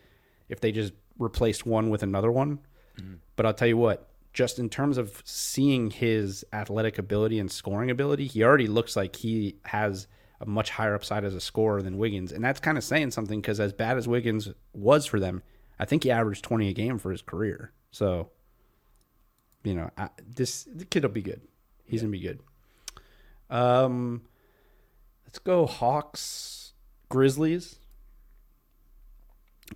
if 0.51 0.61
they 0.61 0.71
just 0.71 0.93
replaced 1.19 1.65
one 1.65 1.89
with 1.89 2.03
another 2.03 2.31
one. 2.31 2.59
Mm-hmm. 3.01 3.15
But 3.37 3.47
I'll 3.47 3.55
tell 3.55 3.69
you 3.69 3.79
what, 3.79 4.11
just 4.35 4.59
in 4.59 4.69
terms 4.69 4.99
of 4.99 5.23
seeing 5.25 5.91
his 5.91 6.45
athletic 6.53 6.99
ability 6.99 7.39
and 7.39 7.51
scoring 7.51 7.91
ability, 7.91 8.27
he 8.27 8.45
already 8.45 8.67
looks 8.67 8.97
like 8.97 9.17
he 9.17 9.57
has 9.65 10.07
a 10.41 10.47
much 10.47 10.71
higher 10.71 10.95
upside 10.95 11.25
as 11.25 11.35
a 11.35 11.41
scorer 11.41 11.83
than 11.83 11.99
Wiggins. 11.99 12.33
And 12.33 12.45
that's 12.45 12.61
kind 12.61 12.79
of 12.79 12.85
saying 12.85 13.11
something 13.11 13.41
because 13.41 13.61
as 13.61 13.73
bad 13.73 13.97
as 13.97 14.07
Wiggins 14.07 14.49
was 14.73 15.07
for 15.07 15.19
them, 15.19 15.43
I 15.79 15.85
think 15.85 16.05
he 16.05 16.11
averaged 16.11 16.45
20 16.45 16.69
a 16.69 16.73
game 16.73 16.99
for 16.99 17.11
his 17.11 17.23
career. 17.23 17.73
So, 17.91 18.31
you 19.65 19.75
know, 19.75 19.91
I, 19.97 20.11
this 20.27 20.65
the 20.65 20.85
kid 20.85 21.03
will 21.03 21.11
be 21.11 21.23
good. 21.23 21.41
He's 21.85 22.03
yeah. 22.03 22.09
going 22.09 22.13
to 22.13 22.19
be 22.19 22.25
good. 22.25 22.41
Um, 23.51 24.23
let's 25.25 25.39
go 25.39 25.67
Hawks, 25.67 26.73
Grizzlies. 27.09 27.79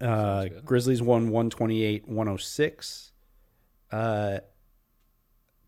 Uh. 0.00 0.46
Grizzlies 0.64 1.02
won 1.02 1.30
128 1.30 2.08
106. 2.08 3.12
Uh, 3.90 4.38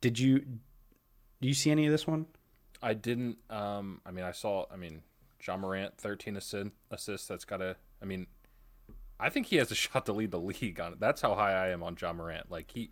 did 0.00 0.18
you 0.18 0.40
do 0.40 1.48
you 1.48 1.54
see 1.54 1.70
any 1.70 1.86
of 1.86 1.92
this 1.92 2.06
one? 2.06 2.26
I 2.84 2.92
didn't. 2.92 3.38
Um, 3.48 4.02
I 4.04 4.10
mean, 4.10 4.26
I 4.26 4.32
saw. 4.32 4.66
I 4.70 4.76
mean, 4.76 5.02
Ja 5.44 5.56
Morant, 5.56 5.96
thirteen 5.96 6.36
assist, 6.36 6.70
assists. 6.90 7.26
That's 7.26 7.46
got 7.46 7.56
to. 7.56 7.76
I 8.02 8.04
mean, 8.04 8.26
I 9.18 9.30
think 9.30 9.46
he 9.46 9.56
has 9.56 9.70
a 9.70 9.74
shot 9.74 10.04
to 10.06 10.12
lead 10.12 10.30
the 10.30 10.38
league 10.38 10.78
on 10.78 10.92
it. 10.92 11.00
That's 11.00 11.22
how 11.22 11.34
high 11.34 11.52
I 11.52 11.68
am 11.68 11.82
on 11.82 11.96
Ja 12.00 12.12
Morant. 12.12 12.50
Like 12.50 12.70
he, 12.70 12.90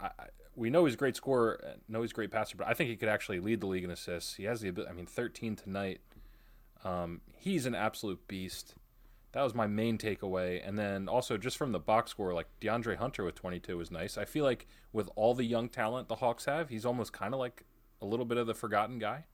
I, 0.00 0.10
we 0.54 0.70
know 0.70 0.84
he's 0.84 0.94
a 0.94 0.98
great 0.98 1.16
scorer, 1.16 1.60
uh, 1.66 1.76
know 1.88 2.02
he's 2.02 2.12
a 2.12 2.14
great 2.14 2.30
passer, 2.30 2.56
but 2.56 2.68
I 2.68 2.74
think 2.74 2.90
he 2.90 2.96
could 2.96 3.08
actually 3.08 3.40
lead 3.40 3.60
the 3.60 3.66
league 3.66 3.82
in 3.82 3.90
assists. 3.90 4.34
He 4.34 4.44
has 4.44 4.60
the 4.60 4.68
ability. 4.68 4.92
I 4.92 4.94
mean, 4.94 5.06
thirteen 5.06 5.56
tonight. 5.56 6.00
Um, 6.84 7.22
he's 7.36 7.66
an 7.66 7.74
absolute 7.74 8.28
beast. 8.28 8.76
That 9.32 9.42
was 9.42 9.54
my 9.54 9.66
main 9.66 9.98
takeaway. 9.98 10.60
And 10.66 10.78
then 10.78 11.08
also 11.08 11.36
just 11.36 11.56
from 11.56 11.72
the 11.72 11.80
box 11.80 12.10
score, 12.10 12.34
like 12.34 12.48
DeAndre 12.60 12.96
Hunter 12.96 13.24
with 13.24 13.34
22 13.34 13.78
was 13.78 13.90
nice. 13.90 14.18
I 14.18 14.26
feel 14.26 14.44
like 14.44 14.66
with 14.92 15.08
all 15.16 15.34
the 15.34 15.44
young 15.44 15.68
talent 15.68 16.08
the 16.08 16.16
Hawks 16.16 16.44
have, 16.44 16.68
he's 16.68 16.84
almost 16.84 17.12
kind 17.12 17.32
of 17.32 17.40
like 17.40 17.64
a 18.02 18.04
little 18.04 18.26
bit 18.26 18.36
of 18.36 18.46
the 18.46 18.54
forgotten 18.54 18.98
guy. 18.98 19.24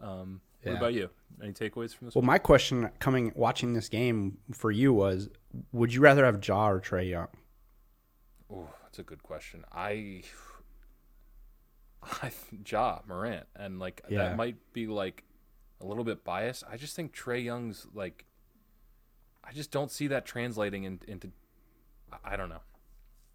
Um, 0.00 0.40
Yeah. 0.62 0.72
What 0.72 0.78
about 0.78 0.94
you? 0.94 1.10
Any 1.42 1.52
takeaways 1.52 1.94
from 1.94 2.06
this? 2.06 2.14
Well, 2.14 2.22
my 2.22 2.38
question 2.38 2.90
coming 3.00 3.32
watching 3.34 3.72
this 3.72 3.88
game 3.88 4.38
for 4.52 4.70
you 4.70 4.92
was: 4.92 5.28
Would 5.72 5.92
you 5.94 6.00
rather 6.02 6.24
have 6.24 6.44
Ja 6.46 6.68
or 6.68 6.80
Trae 6.80 7.08
Young? 7.08 7.28
Oh, 8.52 8.68
that's 8.82 8.98
a 8.98 9.02
good 9.02 9.22
question. 9.22 9.64
I, 9.72 10.22
I 12.02 12.30
Ja 12.66 13.00
Morant, 13.06 13.46
and 13.56 13.78
like 13.78 14.02
Yeah. 14.08 14.18
that 14.28 14.36
might 14.36 14.56
be 14.72 14.86
like 14.86 15.24
a 15.80 15.86
little 15.86 16.04
bit 16.04 16.24
biased. 16.24 16.62
I 16.70 16.76
just 16.76 16.94
think 16.94 17.14
Trae 17.16 17.42
Young's 17.42 17.86
like, 17.94 18.26
I 19.42 19.52
just 19.52 19.70
don't 19.70 19.90
see 19.90 20.08
that 20.08 20.26
translating 20.26 20.84
in, 20.84 21.00
into. 21.08 21.30
I 22.24 22.36
don't 22.36 22.48
know. 22.50 22.60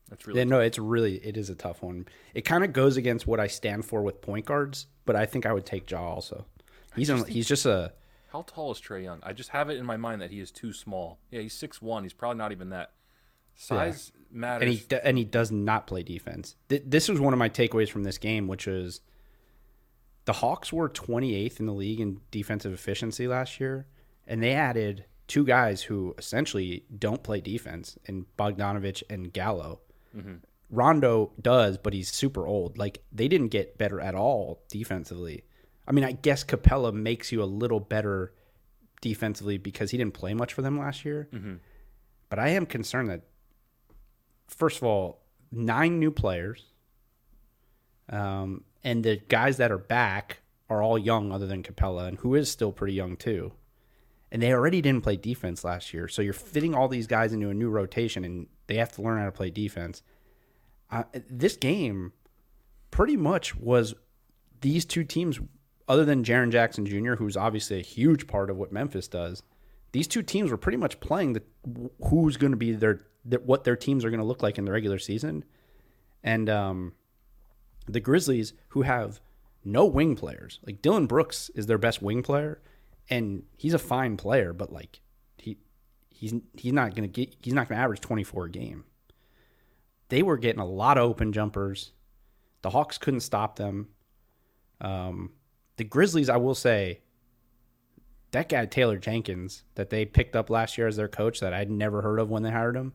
That's 0.09 0.27
really 0.27 0.39
Yeah, 0.39 0.43
no, 0.45 0.59
it's 0.59 0.77
really 0.79 1.15
it 1.17 1.35
is 1.37 1.49
a 1.49 1.55
tough 1.55 1.81
one. 1.81 2.07
It 2.33 2.41
kind 2.41 2.63
of 2.63 2.73
goes 2.73 2.97
against 2.97 3.25
what 3.27 3.39
I 3.39 3.47
stand 3.47 3.85
for 3.85 4.01
with 4.03 4.21
point 4.21 4.45
guards, 4.45 4.87
but 5.05 5.15
I 5.15 5.25
think 5.25 5.45
I 5.45 5.53
would 5.53 5.65
take 5.65 5.89
Ja 5.89 6.01
also. 6.01 6.45
He's 6.95 7.07
just 7.07 7.25
on, 7.25 7.29
he's 7.29 7.47
just 7.47 7.65
a 7.65 7.93
How 8.31 8.43
tall 8.43 8.71
is 8.71 8.79
Trae 8.79 9.03
Young? 9.03 9.19
I 9.23 9.33
just 9.33 9.49
have 9.49 9.69
it 9.69 9.77
in 9.77 9.85
my 9.85 9.97
mind 9.97 10.21
that 10.21 10.31
he 10.31 10.39
is 10.39 10.51
too 10.51 10.71
small. 10.73 11.19
Yeah, 11.31 11.41
he's 11.41 11.53
six 11.53 11.81
one. 11.81 12.03
He's 12.03 12.13
probably 12.13 12.37
not 12.37 12.51
even 12.51 12.69
that. 12.69 12.91
Size 13.57 14.11
matters. 14.31 14.61
and 14.63 14.71
he 14.71 14.85
d- 14.85 14.99
and 15.03 15.17
he 15.17 15.23
does 15.23 15.49
not 15.51 15.87
play 15.87 16.03
defense. 16.03 16.55
Th- 16.69 16.83
this 16.85 17.07
was 17.07 17.19
one 17.19 17.31
of 17.33 17.39
my 17.39 17.47
takeaways 17.49 17.89
from 17.89 18.03
this 18.03 18.17
game, 18.17 18.47
which 18.47 18.67
is 18.67 18.99
the 20.25 20.33
Hawks 20.33 20.73
were 20.73 20.89
28th 20.89 21.59
in 21.59 21.65
the 21.65 21.73
league 21.73 21.99
in 22.01 22.19
defensive 22.31 22.73
efficiency 22.73 23.27
last 23.27 23.59
year, 23.59 23.87
and 24.27 24.43
they 24.43 24.51
added 24.53 25.05
two 25.27 25.45
guys 25.45 25.83
who 25.83 26.13
essentially 26.17 26.83
don't 26.97 27.23
play 27.23 27.39
defense 27.41 27.97
in 28.05 28.25
Bogdanovic 28.37 29.03
and 29.09 29.31
Gallo. 29.31 29.79
Rondo 30.69 31.31
does, 31.41 31.77
but 31.77 31.93
he's 31.93 32.09
super 32.09 32.47
old. 32.47 32.77
Like 32.77 33.03
they 33.11 33.27
didn't 33.27 33.49
get 33.49 33.77
better 33.77 33.99
at 33.99 34.15
all 34.15 34.63
defensively. 34.69 35.43
I 35.87 35.91
mean, 35.91 36.03
I 36.03 36.13
guess 36.13 36.43
Capela 36.43 36.93
makes 36.93 37.31
you 37.31 37.43
a 37.43 37.45
little 37.45 37.79
better 37.79 38.33
defensively 39.01 39.57
because 39.57 39.91
he 39.91 39.97
didn't 39.97 40.15
play 40.15 40.33
much 40.33 40.53
for 40.53 40.61
them 40.63 40.79
last 40.79 41.05
year. 41.05 41.29
But 42.29 42.39
I 42.39 42.49
am 42.49 42.65
concerned 42.65 43.09
that 43.09 43.21
first 44.47 44.77
of 44.77 44.83
all, 44.83 45.21
nine 45.51 45.99
new 45.99 46.11
players, 46.11 46.65
um, 48.09 48.63
and 48.83 49.03
the 49.03 49.17
guys 49.17 49.57
that 49.57 49.71
are 49.71 49.77
back 49.77 50.39
are 50.69 50.81
all 50.81 50.97
young, 50.97 51.31
other 51.31 51.45
than 51.47 51.63
Capela, 51.63 52.07
and 52.07 52.17
who 52.19 52.33
is 52.35 52.49
still 52.49 52.71
pretty 52.71 52.93
young 52.93 53.15
too. 53.15 53.53
And 54.31 54.41
they 54.41 54.51
already 54.51 54.81
didn't 54.81 55.03
play 55.03 55.15
defense 55.15 55.63
last 55.63 55.93
year, 55.93 56.07
so 56.07 56.21
you're 56.21 56.33
fitting 56.33 56.73
all 56.73 56.87
these 56.87 57.07
guys 57.07 57.31
into 57.31 57.49
a 57.49 57.53
new 57.53 57.69
rotation, 57.69 58.23
and 58.23 58.47
they 58.67 58.75
have 58.75 58.91
to 58.93 59.01
learn 59.01 59.19
how 59.19 59.25
to 59.25 59.31
play 59.31 59.49
defense. 59.49 60.01
Uh, 60.91 61.03
this 61.29 61.57
game 61.57 62.13
pretty 62.91 63.17
much 63.17 63.55
was 63.55 63.93
these 64.61 64.85
two 64.85 65.03
teams, 65.03 65.39
other 65.87 66.05
than 66.05 66.23
Jaren 66.23 66.51
Jackson 66.51 66.85
Jr., 66.85 67.15
who's 67.15 67.37
obviously 67.37 67.79
a 67.79 67.83
huge 67.83 68.27
part 68.27 68.49
of 68.49 68.57
what 68.57 68.71
Memphis 68.71 69.07
does. 69.07 69.43
These 69.91 70.07
two 70.07 70.23
teams 70.23 70.51
were 70.51 70.57
pretty 70.57 70.77
much 70.77 70.99
playing 70.99 71.33
the 71.33 71.43
who's 72.09 72.37
going 72.37 72.51
to 72.51 72.57
be 72.57 72.73
their, 72.73 73.05
what 73.43 73.63
their 73.63 73.75
teams 73.75 74.03
are 74.03 74.09
going 74.09 74.19
to 74.19 74.25
look 74.25 74.43
like 74.43 74.57
in 74.57 74.65
the 74.65 74.71
regular 74.71 74.99
season, 74.99 75.43
and 76.23 76.49
um, 76.49 76.93
the 77.87 77.99
Grizzlies, 77.99 78.53
who 78.69 78.81
have 78.81 79.21
no 79.63 79.85
wing 79.85 80.15
players, 80.15 80.59
like 80.65 80.81
Dillon 80.81 81.07
Brooks 81.07 81.49
is 81.55 81.65
their 81.65 81.77
best 81.77 82.01
wing 82.01 82.23
player, 82.23 82.61
and 83.09 83.43
he's 83.57 83.73
a 83.73 83.79
fine 83.79 84.17
player, 84.17 84.53
but 84.53 84.71
like 84.71 85.01
he's 86.15 86.33
he's 86.53 86.73
not 86.73 86.95
going 86.95 87.09
to 87.09 87.25
get 87.25 87.35
he's 87.41 87.53
not 87.53 87.67
going 87.67 87.77
to 87.77 87.83
average 87.83 88.01
24 88.01 88.45
a 88.45 88.49
game. 88.49 88.85
They 90.09 90.21
were 90.23 90.37
getting 90.37 90.61
a 90.61 90.65
lot 90.65 90.97
of 90.97 91.03
open 91.03 91.33
jumpers. 91.33 91.91
The 92.61 92.69
Hawks 92.69 92.97
couldn't 92.97 93.21
stop 93.21 93.55
them. 93.55 93.89
Um, 94.81 95.31
the 95.77 95.83
Grizzlies, 95.83 96.29
I 96.29 96.37
will 96.37 96.55
say, 96.55 97.01
that 98.31 98.49
guy 98.49 98.65
Taylor 98.65 98.97
Jenkins 98.97 99.63
that 99.75 99.89
they 99.89 100.05
picked 100.05 100.35
up 100.35 100.49
last 100.49 100.77
year 100.77 100.87
as 100.87 100.95
their 100.95 101.07
coach 101.07 101.39
that 101.39 101.53
I'd 101.53 101.71
never 101.71 102.01
heard 102.01 102.19
of 102.19 102.29
when 102.29 102.43
they 102.43 102.51
hired 102.51 102.75
him. 102.75 102.93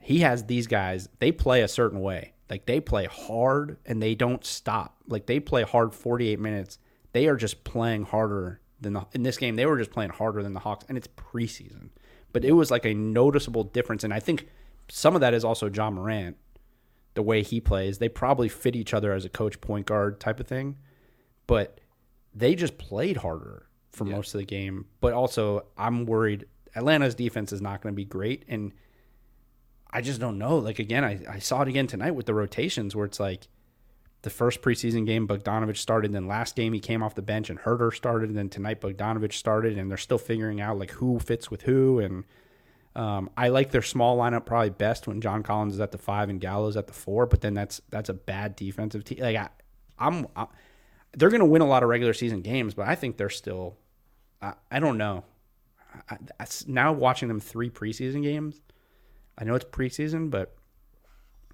He 0.00 0.20
has 0.20 0.44
these 0.44 0.66
guys, 0.66 1.08
they 1.18 1.32
play 1.32 1.62
a 1.62 1.68
certain 1.68 2.00
way. 2.00 2.34
Like 2.48 2.66
they 2.66 2.80
play 2.80 3.06
hard 3.06 3.78
and 3.84 4.00
they 4.00 4.14
don't 4.14 4.44
stop. 4.44 4.98
Like 5.08 5.26
they 5.26 5.40
play 5.40 5.62
hard 5.62 5.94
48 5.94 6.38
minutes. 6.38 6.78
They 7.12 7.26
are 7.26 7.36
just 7.36 7.64
playing 7.64 8.04
harder 8.04 8.60
than 8.80 8.92
the 8.92 9.06
in 9.12 9.22
this 9.22 9.38
game 9.38 9.56
they 9.56 9.64
were 9.64 9.78
just 9.78 9.90
playing 9.90 10.10
harder 10.10 10.42
than 10.42 10.52
the 10.52 10.60
Hawks 10.60 10.84
and 10.88 10.96
it's 10.96 11.08
preseason. 11.08 11.88
But 12.32 12.44
it 12.44 12.52
was 12.52 12.70
like 12.70 12.84
a 12.84 12.94
noticeable 12.94 13.64
difference 13.64 14.04
and 14.04 14.12
I 14.12 14.20
think 14.20 14.48
some 14.88 15.14
of 15.14 15.20
that 15.20 15.34
is 15.34 15.44
also 15.44 15.68
Ja 15.68 15.90
Morant 15.90 16.36
the 17.14 17.22
way 17.22 17.42
he 17.42 17.60
plays. 17.60 17.98
They 17.98 18.08
probably 18.08 18.48
fit 18.48 18.76
each 18.76 18.94
other 18.94 19.12
as 19.12 19.24
a 19.24 19.28
coach 19.28 19.60
point 19.60 19.86
guard 19.86 20.20
type 20.20 20.38
of 20.38 20.46
thing. 20.46 20.76
But 21.46 21.80
they 22.34 22.54
just 22.54 22.78
played 22.78 23.18
harder 23.18 23.66
for 23.90 24.04
most 24.04 24.34
of 24.34 24.38
the 24.38 24.44
game. 24.44 24.86
But 25.00 25.14
also, 25.14 25.66
I'm 25.76 26.06
worried 26.06 26.46
Atlanta's 26.74 27.14
defense 27.14 27.52
is 27.52 27.62
not 27.62 27.80
going 27.80 27.94
to 27.94 27.96
be 27.96 28.04
great. 28.04 28.44
And 28.48 28.72
I 29.90 30.02
just 30.02 30.20
don't 30.20 30.38
know. 30.38 30.58
Like, 30.58 30.78
again, 30.78 31.04
I, 31.04 31.20
I 31.28 31.38
saw 31.38 31.62
it 31.62 31.68
again 31.68 31.86
tonight 31.86 32.10
with 32.10 32.26
the 32.26 32.34
rotations 32.34 32.94
where 32.94 33.06
it's 33.06 33.18
like 33.18 33.48
the 34.26 34.30
first 34.30 34.60
preseason 34.60 35.06
game, 35.06 35.28
Bogdanovic 35.28 35.76
started. 35.76 36.12
Then 36.12 36.26
last 36.26 36.56
game, 36.56 36.72
he 36.72 36.80
came 36.80 37.00
off 37.00 37.14
the 37.14 37.22
bench 37.22 37.48
and 37.48 37.60
Huerter 37.60 37.94
started. 37.94 38.28
And 38.28 38.36
then 38.36 38.48
tonight, 38.48 38.80
Bogdanovic 38.80 39.32
started. 39.32 39.78
And 39.78 39.88
they're 39.88 39.96
still 39.96 40.18
figuring 40.18 40.60
out 40.60 40.80
like 40.80 40.90
who 40.90 41.20
fits 41.20 41.48
with 41.48 41.62
who. 41.62 42.00
And 42.00 42.24
um, 42.96 43.30
I 43.36 43.50
like 43.50 43.70
their 43.70 43.82
small 43.82 44.18
lineup 44.18 44.44
probably 44.44 44.70
best 44.70 45.06
when 45.06 45.20
John 45.20 45.44
Collins 45.44 45.74
is 45.74 45.80
at 45.80 45.92
the 45.92 45.98
five 45.98 46.28
and 46.28 46.40
Gallows 46.40 46.76
at 46.76 46.88
the 46.88 46.92
four. 46.92 47.26
But 47.26 47.40
then 47.40 47.54
that's 47.54 47.80
that's 47.88 48.08
a 48.08 48.14
bad 48.14 48.56
defensive 48.56 49.04
team. 49.04 49.18
Like 49.20 49.36
I, 49.36 49.48
I'm, 49.96 50.26
I, 50.34 50.48
they're 51.16 51.30
going 51.30 51.38
to 51.38 51.46
win 51.46 51.62
a 51.62 51.66
lot 51.66 51.84
of 51.84 51.88
regular 51.88 52.12
season 52.12 52.42
games, 52.42 52.74
but 52.74 52.88
I 52.88 52.96
think 52.96 53.18
they're 53.18 53.30
still. 53.30 53.76
I, 54.42 54.54
I 54.72 54.80
don't 54.80 54.98
know. 54.98 55.22
I, 56.10 56.16
I, 56.40 56.46
now 56.66 56.92
watching 56.92 57.28
them 57.28 57.38
three 57.38 57.70
preseason 57.70 58.24
games, 58.24 58.60
I 59.38 59.44
know 59.44 59.54
it's 59.54 59.64
preseason, 59.64 60.30
but 60.30 60.56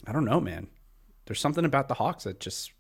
I 0.07 0.13
don't 0.13 0.25
know, 0.25 0.41
man. 0.41 0.69
There's 1.27 1.41
something 1.41 1.65
about 1.65 1.89
the 1.89 1.95
Hawks 1.95 2.25
that 2.25 2.41
just 2.41 2.73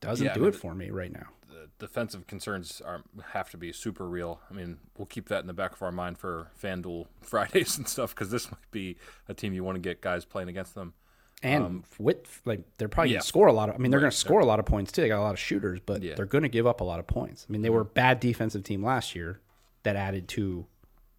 doesn't 0.00 0.24
Yeah, 0.24 0.32
I 0.32 0.34
do 0.34 0.40
mean, 0.40 0.48
it 0.50 0.54
for 0.54 0.74
me 0.74 0.90
right 0.90 1.12
now. 1.12 1.26
the 1.48 1.68
defensive 1.78 2.26
concerns 2.26 2.80
are 2.84 3.02
have 3.32 3.50
to 3.50 3.56
be 3.56 3.72
super 3.72 4.08
real. 4.08 4.40
I 4.50 4.54
mean, 4.54 4.78
we'll 4.96 5.06
keep 5.06 5.28
that 5.28 5.40
in 5.40 5.46
the 5.46 5.52
back 5.54 5.72
of 5.72 5.82
our 5.82 5.92
mind 5.92 6.18
for 6.18 6.50
FanDuel 6.62 7.06
Fridays 7.22 7.76
and 7.78 7.88
stuff 7.88 8.14
because 8.14 8.30
this 8.30 8.50
might 8.50 8.70
be 8.70 8.96
a 9.28 9.34
team 9.34 9.52
you 9.52 9.64
want 9.64 9.76
to 9.76 9.80
get 9.80 10.00
guys 10.00 10.24
playing 10.24 10.48
against 10.48 10.74
them. 10.74 10.94
And 11.42 11.84
with 11.98 12.40
like 12.46 12.62
they're 12.78 12.88
probably 12.88 13.10
Um, 13.10 13.12
yeah. 13.12 13.18
gonna 13.18 13.24
score 13.26 13.46
a 13.48 13.52
lot 13.52 13.68
of. 13.68 13.74
I 13.74 13.78
mean, 13.78 13.90
they're 13.90 13.98
Right, 13.98 14.04
going 14.04 14.10
to 14.10 14.16
score 14.16 14.40
a 14.40 14.46
lot 14.46 14.58
of 14.58 14.64
points 14.64 14.90
too. 14.92 15.02
They 15.02 15.08
got 15.08 15.18
a 15.20 15.22
lot 15.22 15.34
of 15.34 15.38
shooters, 15.38 15.80
but 15.84 16.02
Yeah. 16.02 16.10
Mm-hmm. 16.10 16.16
they're 16.16 16.24
going 16.26 16.42
to 16.42 16.48
give 16.48 16.66
up 16.66 16.80
a 16.80 16.84
lot 16.84 16.98
of 16.98 17.06
points. 17.06 17.46
I 17.48 17.52
mean, 17.52 17.60
they 17.62 17.68
were 17.70 17.82
a 17.82 17.84
bad 17.84 18.20
defensive 18.20 18.62
team 18.64 18.82
last 18.82 19.14
year 19.14 19.40
that 19.82 19.96
added 19.96 20.28
two 20.28 20.66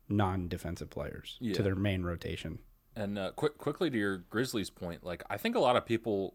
non-defensive 0.09 0.89
players 0.89 1.37
to 1.53 1.61
their 1.61 1.75
main 1.75 2.03
rotation. 2.03 2.59
And 2.97 3.19
uh, 3.19 3.31
quick, 3.35 3.59
quickly 3.59 3.91
to 3.91 3.97
your 3.97 4.17
Grizzlies 4.17 4.71
point, 4.71 5.03
like 5.03 5.23
I 5.29 5.37
think 5.37 5.55
a 5.55 5.59
lot 5.59 5.75
of 5.75 5.85
people 5.85 6.33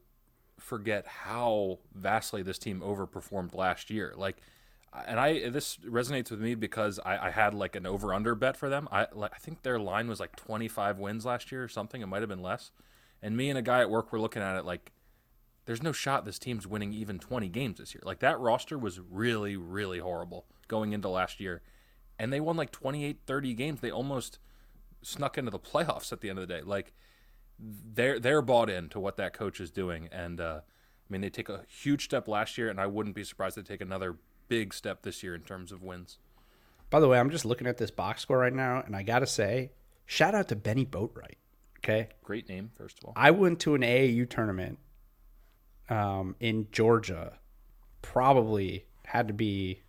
forget 0.61 1.05
how 1.09 1.81
vastly 1.93 2.43
this 2.43 2.57
team 2.57 2.81
overperformed 2.81 3.53
last 3.53 3.91
year. 3.91 4.15
Like, 4.17 4.37
and 5.07 5.19
I 5.19 5.49
this 5.49 5.79
resonates 5.79 6.31
with 6.31 6.41
me 6.41 6.55
because 6.55 7.01
I, 7.05 7.27
I 7.27 7.31
had 7.31 7.53
like 7.53 7.75
an 7.75 7.85
over 7.85 8.15
under 8.15 8.37
bet 8.37 8.57
for 8.57 8.69
them. 8.69 8.87
I 8.93 9.09
like 9.13 9.33
I 9.35 9.39
think 9.39 9.63
their 9.63 9.81
line 9.81 10.07
was 10.07 10.21
like 10.21 10.37
twenty 10.37 10.69
five 10.69 10.99
wins 11.01 11.27
last 11.27 11.51
year 11.51 11.65
or 11.65 11.69
something. 11.69 12.01
It 12.01 12.07
might 12.07 12.23
have 12.23 12.29
been 12.29 12.43
less. 12.43 12.71
And 13.21 13.37
me 13.37 13.51
and 13.51 13.59
a 13.59 13.63
guy 13.63 13.81
at 13.81 13.91
work 13.91 14.13
were 14.13 14.21
looking 14.21 14.43
at 14.43 14.57
it 14.57 14.65
like, 14.65 14.93
there's 15.65 15.83
no 15.83 15.93
shot 15.93 16.25
this 16.25 16.39
team's 16.39 16.67
winning 16.67 16.93
even 16.93 17.19
twenty 17.19 17.49
games 17.49 17.79
this 17.79 17.93
year. 17.93 18.03
Like 18.05 18.21
that 18.21 18.39
roster 18.39 18.79
was 18.79 19.01
really 19.01 19.57
really 19.57 19.99
horrible 19.99 20.45
going 20.69 20.93
into 20.93 21.09
last 21.09 21.41
year, 21.41 21.61
and 22.21 22.33
they 22.33 22.41
won 22.41 22.57
like 22.57 22.71
28, 22.71 23.19
30 23.27 23.55
games. 23.55 23.81
They 23.81 23.91
almost 23.91 24.39
snuck 25.03 25.39
into 25.39 25.51
the 25.51 25.59
playoffs 25.59 26.13
at 26.13 26.21
the 26.21 26.31
end 26.31 26.39
of 26.39 26.49
the 26.49 26.55
day. 26.55 26.63
Like 26.63 26.93
they're 27.59 28.19
they're 28.19 28.43
bought 28.43 28.71
into 28.71 28.99
what 28.99 29.17
that 29.17 29.33
coach 29.33 29.61
is 29.61 29.71
doing, 29.71 30.09
and 30.13 30.41
uh, 30.41 30.61
I 30.63 31.13
mean 31.13 31.21
they 31.21 31.31
take 31.31 31.49
a 31.49 31.65
huge 31.69 32.05
step 32.05 32.29
last 32.29 32.57
year, 32.59 32.69
and 32.69 32.81
I 32.81 32.87
wouldn't 32.87 33.15
be 33.15 33.25
surprised 33.25 33.57
to 33.57 33.63
take 33.63 33.81
another 33.81 34.17
big 34.49 34.75
step 34.75 35.03
this 35.03 35.23
year 35.23 35.35
in 35.35 35.43
terms 35.43 35.73
of 35.73 35.83
wins. 35.83 36.19
By 36.91 37.01
the 37.01 37.09
way, 37.09 37.19
I'm 37.19 37.31
just 37.31 37.45
looking 37.45 37.67
at 37.67 37.79
this 37.79 37.91
box 37.91 38.23
score 38.23 38.39
right 38.39 38.53
now, 38.53 38.83
and 38.85 38.95
I 38.95 39.03
got 39.03 39.21
to 39.21 39.27
say, 39.27 39.71
shout 40.05 40.35
out 40.35 40.49
to 40.49 40.57
Bennie 40.57 40.85
Boatwright. 40.85 41.37
Okay. 41.79 42.11
Great 42.23 42.49
name, 42.49 42.71
first 42.77 42.99
of 42.99 43.07
all. 43.07 43.13
I 43.17 43.31
went 43.31 43.61
to 43.61 43.75
an 43.75 43.81
AAU 43.81 44.29
tournament 44.29 44.79
um, 45.89 46.37
in 46.39 46.69
Georgia, 46.71 47.39
probably 48.03 48.87
had 49.07 49.27
to 49.29 49.35
be 49.35 49.83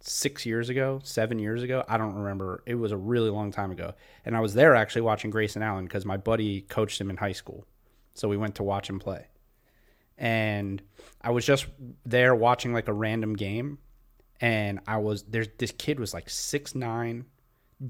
six 0.00 0.46
years 0.46 0.68
ago, 0.68 1.00
seven 1.04 1.38
years 1.38 1.62
ago. 1.62 1.84
I 1.88 1.98
don't 1.98 2.14
remember. 2.14 2.62
It 2.66 2.74
was 2.74 2.92
a 2.92 2.96
really 2.96 3.30
long 3.30 3.52
time 3.52 3.70
ago. 3.70 3.94
And 4.24 4.36
I 4.36 4.40
was 4.40 4.54
there 4.54 4.74
actually 4.74 5.02
watching 5.02 5.30
Grayson 5.30 5.62
Allen 5.62 5.84
because 5.84 6.04
my 6.04 6.16
buddy 6.16 6.62
coached 6.62 7.00
him 7.00 7.10
in 7.10 7.16
high 7.16 7.32
school. 7.32 7.66
So 8.14 8.28
we 8.28 8.36
went 8.36 8.56
to 8.56 8.62
watch 8.62 8.88
him 8.88 8.98
play. 8.98 9.26
And 10.18 10.82
I 11.22 11.30
was 11.30 11.46
just 11.46 11.66
there 12.04 12.34
watching 12.34 12.72
like 12.72 12.88
a 12.88 12.92
random 12.92 13.34
game. 13.34 13.78
And 14.40 14.80
I 14.86 14.96
was 14.98 15.22
there's 15.24 15.48
this 15.58 15.72
kid 15.72 16.00
was 16.00 16.14
like 16.14 16.30
six 16.30 16.74
nine, 16.74 17.26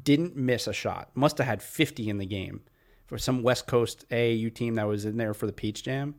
didn't 0.02 0.36
miss 0.36 0.66
a 0.66 0.72
shot. 0.72 1.10
Must 1.14 1.38
have 1.38 1.46
had 1.46 1.62
50 1.62 2.08
in 2.08 2.18
the 2.18 2.26
game 2.26 2.62
for 3.06 3.18
some 3.18 3.42
West 3.42 3.66
Coast 3.66 4.04
AAU 4.10 4.52
team 4.54 4.74
that 4.74 4.86
was 4.86 5.04
in 5.04 5.16
there 5.16 5.34
for 5.34 5.46
the 5.46 5.52
Peach 5.52 5.84
Jam 5.84 6.16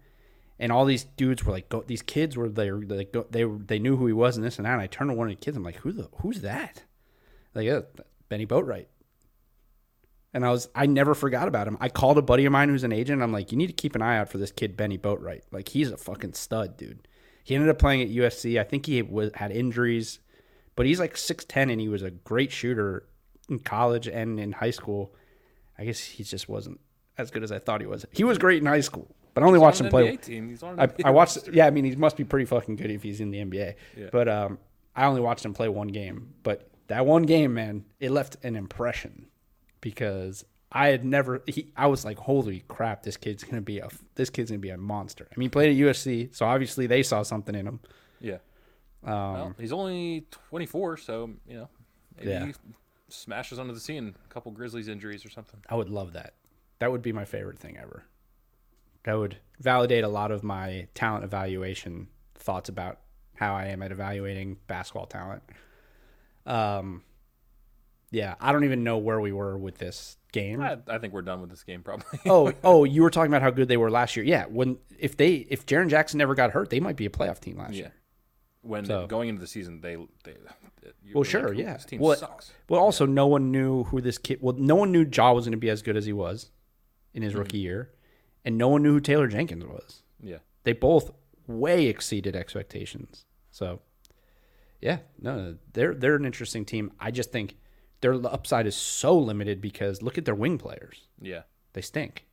and 0.59 0.71
all 0.71 0.85
these 0.85 1.03
dudes 1.03 1.43
were 1.43 1.51
like, 1.51 1.69
go, 1.69 1.83
these 1.85 2.01
kids 2.01 2.37
were 2.37 2.49
there, 2.49 2.79
like, 2.79 3.11
go, 3.11 3.25
they 3.29 3.43
they 3.43 3.79
knew 3.79 3.97
who 3.97 4.07
he 4.07 4.13
was 4.13 4.37
and 4.37 4.45
this 4.45 4.57
and 4.57 4.65
that. 4.65 4.73
And 4.73 4.81
I 4.81 4.87
turned 4.87 5.09
to 5.09 5.15
one 5.15 5.27
of 5.27 5.31
the 5.31 5.43
kids, 5.43 5.57
I'm 5.57 5.63
like, 5.63 5.77
who 5.77 5.91
the 5.91 6.09
who's 6.17 6.41
that? 6.41 6.83
Like, 7.53 7.65
yeah, 7.65 7.81
Bennie 8.29 8.45
Boatwright. 8.45 8.87
And 10.33 10.45
I 10.45 10.51
was, 10.51 10.69
I 10.73 10.85
never 10.85 11.13
forgot 11.13 11.49
about 11.49 11.67
him. 11.67 11.77
I 11.81 11.89
called 11.89 12.17
a 12.17 12.21
buddy 12.21 12.45
of 12.45 12.53
mine 12.53 12.69
who's 12.69 12.85
an 12.85 12.93
agent. 12.93 13.21
I'm 13.21 13.33
like, 13.33 13.51
you 13.51 13.57
need 13.57 13.67
to 13.67 13.73
keep 13.73 13.95
an 13.95 14.01
eye 14.01 14.17
out 14.17 14.29
for 14.29 14.37
this 14.37 14.51
kid, 14.51 14.77
Bennie 14.77 14.97
Boatwright. 14.97 15.41
Like, 15.51 15.67
he's 15.67 15.91
a 15.91 15.97
fucking 15.97 16.33
stud, 16.33 16.77
dude. 16.77 17.07
He 17.43 17.53
ended 17.53 17.69
up 17.69 17.79
playing 17.79 18.01
at 18.01 18.09
USC. 18.09 18.59
I 18.59 18.63
think 18.63 18.85
he 18.85 19.01
was, 19.01 19.31
had 19.35 19.51
injuries, 19.51 20.19
but 20.75 20.85
he's 20.85 20.99
like 20.99 21.15
6'10 21.15 21.71
and 21.71 21.81
he 21.81 21.89
was 21.89 22.01
a 22.01 22.11
great 22.11 22.51
shooter 22.51 23.07
in 23.49 23.59
college 23.59 24.07
and 24.07 24.39
in 24.39 24.53
high 24.53 24.71
school. 24.71 25.13
I 25.77 25.83
guess 25.83 25.99
he 25.99 26.23
just 26.23 26.47
wasn't 26.47 26.79
as 27.17 27.31
good 27.31 27.43
as 27.43 27.51
I 27.51 27.59
thought 27.59 27.81
he 27.81 27.87
was. 27.87 28.05
He 28.11 28.23
was 28.23 28.37
great 28.37 28.61
in 28.61 28.67
high 28.67 28.81
school, 28.81 29.13
but 29.33 29.43
I 29.43 29.45
only 29.47 29.59
watched 29.59 29.81
him 29.81 29.89
play. 29.89 30.17
I, 30.77 30.89
I, 31.05 31.11
watched. 31.11 31.47
Yeah, 31.51 31.65
I 31.65 31.71
mean, 31.71 31.85
he 31.85 31.95
must 31.95 32.17
be 32.17 32.23
pretty 32.23 32.45
fucking 32.45 32.75
good 32.75 32.91
if 32.91 33.03
he's 33.03 33.21
in 33.21 33.31
the 33.31 33.39
NBA. 33.39 33.75
Yeah. 33.97 34.09
But 34.11 34.27
um, 34.27 34.59
I 34.95 35.05
only 35.05 35.21
watched 35.21 35.45
him 35.45 35.53
play 35.53 35.69
one 35.69 35.87
game. 35.87 36.33
But 36.43 36.69
that 36.87 37.05
one 37.05 37.23
game, 37.23 37.53
man, 37.53 37.85
it 37.99 38.11
left 38.11 38.37
an 38.43 38.55
impression 38.55 39.27
because 39.79 40.43
I 40.71 40.89
had 40.89 41.05
never. 41.05 41.43
He, 41.47 41.71
I 41.75 41.87
was 41.87 42.03
like, 42.03 42.17
holy 42.17 42.63
crap, 42.67 43.03
this 43.03 43.17
kid's 43.17 43.43
gonna 43.43 43.61
be 43.61 43.79
a 43.79 43.89
this 44.15 44.29
kid's 44.29 44.51
gonna 44.51 44.59
be 44.59 44.69
a 44.69 44.77
monster. 44.77 45.27
I 45.31 45.39
mean, 45.39 45.45
he 45.45 45.49
played 45.49 45.71
at 45.71 45.87
USC, 45.87 46.35
so 46.35 46.45
obviously 46.45 46.87
they 46.87 47.03
saw 47.03 47.23
something 47.23 47.55
in 47.55 47.67
him. 47.67 47.79
Yeah. 48.19 48.37
Um, 49.03 49.33
well, 49.33 49.55
he's 49.59 49.73
only 49.73 50.27
24, 50.31 50.97
so 50.97 51.31
you 51.47 51.57
know, 51.57 51.69
yeah. 52.21 52.45
he 52.45 52.53
smashes 53.09 53.59
onto 53.59 53.73
the 53.73 53.79
scene. 53.79 54.13
A 54.23 54.33
couple 54.33 54.51
Grizzlies 54.51 54.87
injuries 54.87 55.25
or 55.25 55.29
something. 55.29 55.59
I 55.69 55.75
would 55.75 55.89
love 55.89 56.13
that. 56.13 56.33
That 56.79 56.91
would 56.91 57.01
be 57.01 57.11
my 57.11 57.25
favorite 57.25 57.59
thing 57.59 57.77
ever. 57.77 58.03
That 59.03 59.17
would 59.17 59.37
validate 59.59 60.03
a 60.03 60.07
lot 60.07 60.31
of 60.31 60.43
my 60.43 60.87
talent 60.93 61.23
evaluation 61.23 62.07
thoughts 62.35 62.69
about 62.69 62.99
how 63.35 63.55
I 63.55 63.67
am 63.67 63.81
at 63.81 63.91
evaluating 63.91 64.57
basketball 64.67 65.07
talent. 65.07 65.43
Um, 66.45 67.03
yeah, 68.11 68.35
I 68.39 68.51
don't 68.51 68.65
even 68.65 68.83
know 68.83 68.97
where 68.97 69.19
we 69.19 69.31
were 69.31 69.57
with 69.57 69.77
this 69.77 70.17
game. 70.31 70.61
I, 70.61 70.77
I 70.87 70.97
think 70.97 71.13
we're 71.13 71.21
done 71.21 71.41
with 71.41 71.49
this 71.49 71.63
game 71.63 71.81
probably. 71.81 72.19
oh, 72.25 72.51
oh, 72.63 72.83
you 72.83 73.01
were 73.01 73.09
talking 73.09 73.31
about 73.31 73.41
how 73.41 73.49
good 73.49 73.67
they 73.67 73.77
were 73.77 73.89
last 73.89 74.15
year. 74.15 74.25
Yeah, 74.25 74.45
when 74.45 74.77
if 74.99 75.17
they 75.17 75.47
if 75.49 75.65
Jaren 75.65 75.89
Jackson 75.89 76.17
never 76.17 76.35
got 76.35 76.51
hurt, 76.51 76.69
they 76.69 76.79
might 76.79 76.97
be 76.97 77.05
a 77.05 77.09
playoff 77.09 77.39
team 77.39 77.57
last 77.57 77.73
yeah. 77.73 77.79
year. 77.79 77.93
When 78.63 78.85
so. 78.85 79.07
going 79.07 79.29
into 79.29 79.41
the 79.41 79.47
season, 79.47 79.81
they 79.81 79.95
they. 80.23 80.35
well, 81.13 81.23
sure, 81.23 81.49
like, 81.49 81.57
yeah. 81.57 81.73
This 81.73 81.85
team 81.85 81.99
well, 81.99 82.15
sucks. 82.15 82.51
Well, 82.69 82.81
also, 82.81 83.05
no 83.05 83.27
one 83.27 83.51
knew 83.51 83.85
who 83.85 84.01
this 84.01 84.17
kid. 84.17 84.39
Well, 84.41 84.55
no 84.57 84.75
one 84.75 84.91
knew 84.91 85.09
Ja 85.11 85.31
was 85.31 85.45
going 85.45 85.53
to 85.53 85.57
be 85.57 85.69
as 85.69 85.81
good 85.81 85.97
as 85.97 86.05
he 86.05 86.13
was 86.13 86.51
in 87.13 87.23
his 87.23 87.31
mm-hmm. 87.31 87.39
rookie 87.39 87.57
year, 87.59 87.91
and 88.43 88.57
no 88.57 88.69
one 88.69 88.83
knew 88.83 88.93
who 88.93 88.99
Taylor 88.99 89.27
Jenkins 89.27 89.65
was. 89.65 90.03
Yeah, 90.21 90.37
they 90.63 90.73
both 90.73 91.11
way 91.47 91.87
exceeded 91.87 92.35
expectations. 92.35 93.25
So, 93.51 93.81
yeah, 94.81 94.99
no, 95.19 95.57
they're 95.73 95.93
they're 95.93 96.15
an 96.15 96.25
interesting 96.25 96.65
team. 96.65 96.91
I 96.99 97.11
just 97.11 97.31
think 97.31 97.57
their 98.01 98.13
upside 98.25 98.67
is 98.67 98.75
so 98.75 99.17
limited 99.17 99.61
because 99.61 100.01
look 100.01 100.17
at 100.17 100.25
their 100.25 100.35
wing 100.35 100.57
players. 100.57 101.07
Yeah, 101.21 101.43
they 101.73 101.81
stink. 101.81 102.25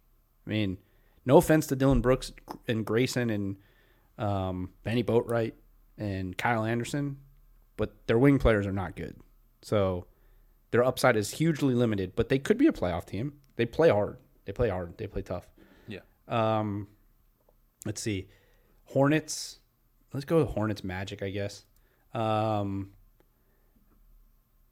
I 0.46 0.50
mean, 0.50 0.78
no 1.26 1.36
offense 1.36 1.66
to 1.68 1.76
Dillon 1.76 2.00
Brooks 2.00 2.32
and 2.66 2.86
Grayson 2.86 3.30
and 3.30 3.56
um, 4.18 4.70
Bennie 4.82 5.04
Boatwright 5.04 5.52
and 5.98 6.36
Kyle 6.36 6.64
Anderson, 6.64 7.18
but 7.76 7.94
their 8.06 8.18
wing 8.18 8.38
players 8.38 8.66
are 8.66 8.72
not 8.72 8.96
good. 8.96 9.16
So 9.62 10.06
their 10.70 10.84
upside 10.84 11.16
is 11.16 11.32
hugely 11.32 11.74
limited, 11.74 12.12
but 12.16 12.28
they 12.28 12.38
could 12.38 12.58
be 12.58 12.66
a 12.66 12.72
playoff 12.72 13.06
team. 13.06 13.34
They 13.56 13.66
play 13.66 13.90
hard. 13.90 14.18
They 14.44 14.52
play 14.52 14.68
hard. 14.68 14.96
They 14.96 15.06
play 15.06 15.22
tough. 15.22 15.46
Um, 16.28 16.88
let's 17.84 18.00
see, 18.00 18.28
Hornets. 18.84 19.58
Let's 20.12 20.24
go 20.24 20.38
with 20.38 20.48
Hornets 20.48 20.84
Magic, 20.84 21.22
I 21.22 21.30
guess. 21.30 21.64
Um, 22.14 22.90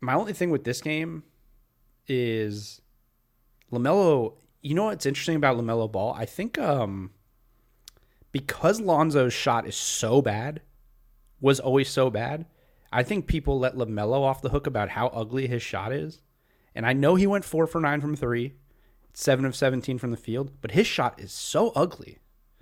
my 0.00 0.14
only 0.14 0.32
thing 0.32 0.50
with 0.50 0.64
this 0.64 0.80
game 0.80 1.24
is 2.07 2.80
LaMelo. 3.72 4.34
You 4.62 4.74
know 4.74 4.84
what's 4.84 5.07
interesting 5.07 5.36
about 5.36 5.57
LaMelo 5.57 5.90
Ball? 5.90 6.14
I 6.14 6.24
think 6.24 6.59
um, 6.59 7.11
because 8.32 8.80
Lonzo's 8.80 9.32
shot 9.32 9.66
is 9.66 9.76
so 9.76 10.22
bad, 10.22 10.62
was 11.40 11.61
always 11.61 11.88
so 11.88 12.11
bad. 12.11 12.46
I 12.92 13.02
think 13.02 13.26
people 13.26 13.59
let 13.59 13.76
LaMelo 13.76 14.22
off 14.22 14.42
the 14.42 14.50
hook 14.50 14.66
about 14.66 14.90
how 14.90 15.09
ugly 15.09 15.46
his 15.46 15.62
shot 15.62 15.92
is. 15.92 16.20
And 16.74 16.86
I 16.86 16.92
know 16.92 17.14
he 17.14 17.26
went 17.26 17.44
four 17.44 17.66
for 17.66 17.80
nine 17.80 18.00
from 18.00 18.16
three 18.16 18.54
seven 19.18 19.46
of 19.46 19.56
17 19.56 19.96
from 19.96 20.10
the 20.10 20.16
field, 20.16 20.50
but 20.60 20.72
his 20.72 20.86
shot 20.86 21.18
is 21.18 21.32
so 21.32 21.72
ugly. 21.74 22.18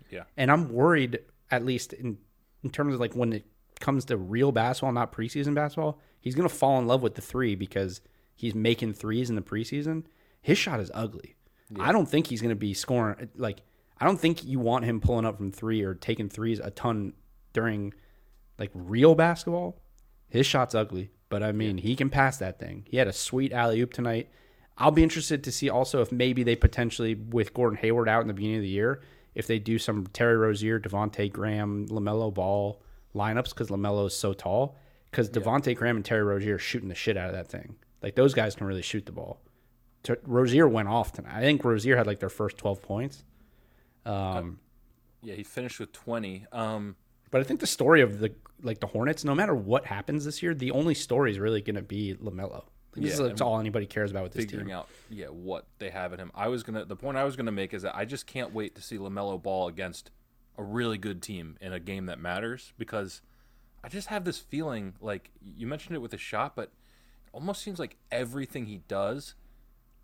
Yeah. 0.08 0.22
And 0.36 0.52
I'm 0.52 0.72
worried, 0.72 1.18
at 1.50 1.64
least 1.64 1.92
in, 1.92 2.16
in 2.62 2.70
terms 2.70 2.94
of 2.94 3.00
like 3.00 3.14
when 3.14 3.32
it 3.32 3.44
comes 3.80 4.04
to 4.04 4.16
real 4.16 4.52
basketball, 4.52 4.92
not 4.92 5.12
preseason 5.12 5.52
basketball, 5.52 5.98
he's 6.20 6.36
going 6.36 6.48
to 6.48 6.54
fall 6.54 6.78
in 6.78 6.86
love 6.86 7.02
with 7.02 7.16
the 7.16 7.20
three 7.20 7.56
because 7.56 8.00
he's 8.36 8.54
making 8.54 8.94
threes 8.94 9.30
in 9.30 9.34
the 9.34 9.42
preseason. 9.42 10.04
His 10.42 10.56
shot 10.56 10.78
is 10.78 10.92
ugly. 10.94 11.34
Yeah. 11.70 11.88
I 11.88 11.90
don't 11.90 12.08
think 12.08 12.28
he's 12.28 12.40
going 12.40 12.50
to 12.50 12.54
be 12.54 12.72
scoring. 12.72 13.30
Like, 13.34 13.62
I 13.98 14.04
don't 14.04 14.20
think 14.20 14.44
you 14.44 14.60
want 14.60 14.84
him 14.84 15.00
pulling 15.00 15.26
up 15.26 15.38
from 15.38 15.50
three 15.50 15.82
or 15.82 15.94
taking 15.94 16.28
threes 16.28 16.60
a 16.60 16.70
ton 16.70 17.14
during 17.52 17.92
like 18.60 18.70
real 18.74 19.16
basketball. 19.16 19.82
His 20.28 20.46
shot's 20.46 20.76
ugly, 20.76 21.10
but 21.30 21.42
I 21.42 21.50
mean, 21.50 21.78
yeah. 21.78 21.82
he 21.82 21.96
can 21.96 22.10
pass 22.10 22.36
that 22.36 22.60
thing. 22.60 22.86
He 22.88 22.98
had 22.98 23.08
a 23.08 23.12
sweet 23.12 23.52
alley 23.52 23.80
oop 23.80 23.92
tonight. 23.92 24.30
I'll 24.76 24.90
be 24.90 25.02
interested 25.02 25.44
to 25.44 25.52
see 25.52 25.70
also 25.70 26.00
if 26.00 26.10
maybe 26.10 26.42
they 26.42 26.56
potentially, 26.56 27.14
with 27.14 27.54
Gordon 27.54 27.78
Hayward 27.78 28.08
out 28.08 28.22
in 28.22 28.28
the 28.28 28.34
beginning 28.34 28.56
of 28.56 28.62
the 28.62 28.68
year, 28.68 29.02
if 29.34 29.46
they 29.46 29.58
do 29.58 29.78
some 29.78 30.06
Terry 30.08 30.36
Rozier, 30.36 30.80
Devonte 30.80 31.32
Graham, 31.32 31.88
LaMelo 31.88 32.32
Ball 32.32 32.80
lineups 33.14 33.50
because 33.50 33.68
LaMelo 33.68 34.06
is 34.06 34.16
so 34.16 34.32
tall. 34.32 34.76
Because 35.10 35.30
Devonte 35.30 35.68
yeah. 35.68 35.72
Graham 35.74 35.96
and 35.96 36.04
Terry 36.04 36.24
Rozier 36.24 36.56
are 36.56 36.58
shooting 36.58 36.88
the 36.88 36.94
shit 36.94 37.16
out 37.16 37.28
of 37.28 37.34
that 37.34 37.48
thing. 37.48 37.76
Like 38.02 38.16
those 38.16 38.34
guys 38.34 38.54
can 38.54 38.66
really 38.66 38.82
shoot 38.82 39.06
the 39.06 39.12
ball. 39.12 39.40
Rozier 40.24 40.68
went 40.68 40.88
off 40.88 41.12
tonight. 41.12 41.34
I 41.34 41.40
think 41.40 41.64
Rozier 41.64 41.96
had 41.96 42.06
like 42.06 42.18
their 42.18 42.28
first 42.28 42.58
twelve 42.58 42.82
points. 42.82 43.24
Um, 44.04 44.58
yeah, 45.22 45.34
he 45.34 45.42
finished 45.42 45.80
with 45.80 45.92
twenty. 45.92 46.46
Um, 46.52 46.96
but 47.30 47.40
I 47.40 47.44
think 47.44 47.60
the 47.60 47.66
story 47.66 48.02
of 48.02 48.18
the 48.18 48.34
like 48.62 48.80
the 48.80 48.86
Hornets, 48.86 49.24
no 49.24 49.34
matter 49.34 49.54
what 49.54 49.86
happens 49.86 50.24
this 50.24 50.42
year, 50.42 50.54
the 50.54 50.72
only 50.72 50.94
story 50.94 51.30
is 51.30 51.38
really 51.38 51.62
going 51.62 51.76
to 51.76 51.82
be 51.82 52.14
LaMelo. 52.22 52.64
This 52.96 53.18
yeah, 53.18 53.26
is 53.26 53.40
all 53.40 53.58
anybody 53.58 53.86
cares 53.86 54.10
about 54.10 54.24
with 54.24 54.32
this 54.32 54.44
figuring 54.44 54.66
team. 54.66 54.76
out, 54.76 54.88
yeah, 55.10 55.26
what 55.26 55.66
they 55.78 55.90
have 55.90 56.12
in 56.12 56.20
him. 56.20 56.30
I 56.34 56.48
was 56.48 56.62
gonna. 56.62 56.84
The 56.84 56.96
point 56.96 57.16
I 57.16 57.24
was 57.24 57.36
gonna 57.36 57.52
make 57.52 57.74
is 57.74 57.82
that 57.82 57.96
I 57.96 58.04
just 58.04 58.26
can't 58.26 58.54
wait 58.54 58.74
to 58.76 58.82
see 58.82 58.98
LaMelo 58.98 59.42
Ball 59.42 59.68
against 59.68 60.10
a 60.56 60.62
really 60.62 60.98
good 60.98 61.22
team 61.22 61.56
in 61.60 61.72
a 61.72 61.80
game 61.80 62.06
that 62.06 62.20
matters 62.20 62.72
because 62.78 63.20
I 63.82 63.88
just 63.88 64.08
have 64.08 64.24
this 64.24 64.38
feeling 64.38 64.94
like 65.00 65.30
you 65.42 65.66
mentioned 65.66 65.96
it 65.96 66.00
with 66.00 66.14
a 66.14 66.18
shot, 66.18 66.54
but 66.56 66.64
it 66.64 66.70
almost 67.32 67.62
seems 67.62 67.78
like 67.78 67.96
everything 68.10 68.66
he 68.66 68.78
does 68.88 69.34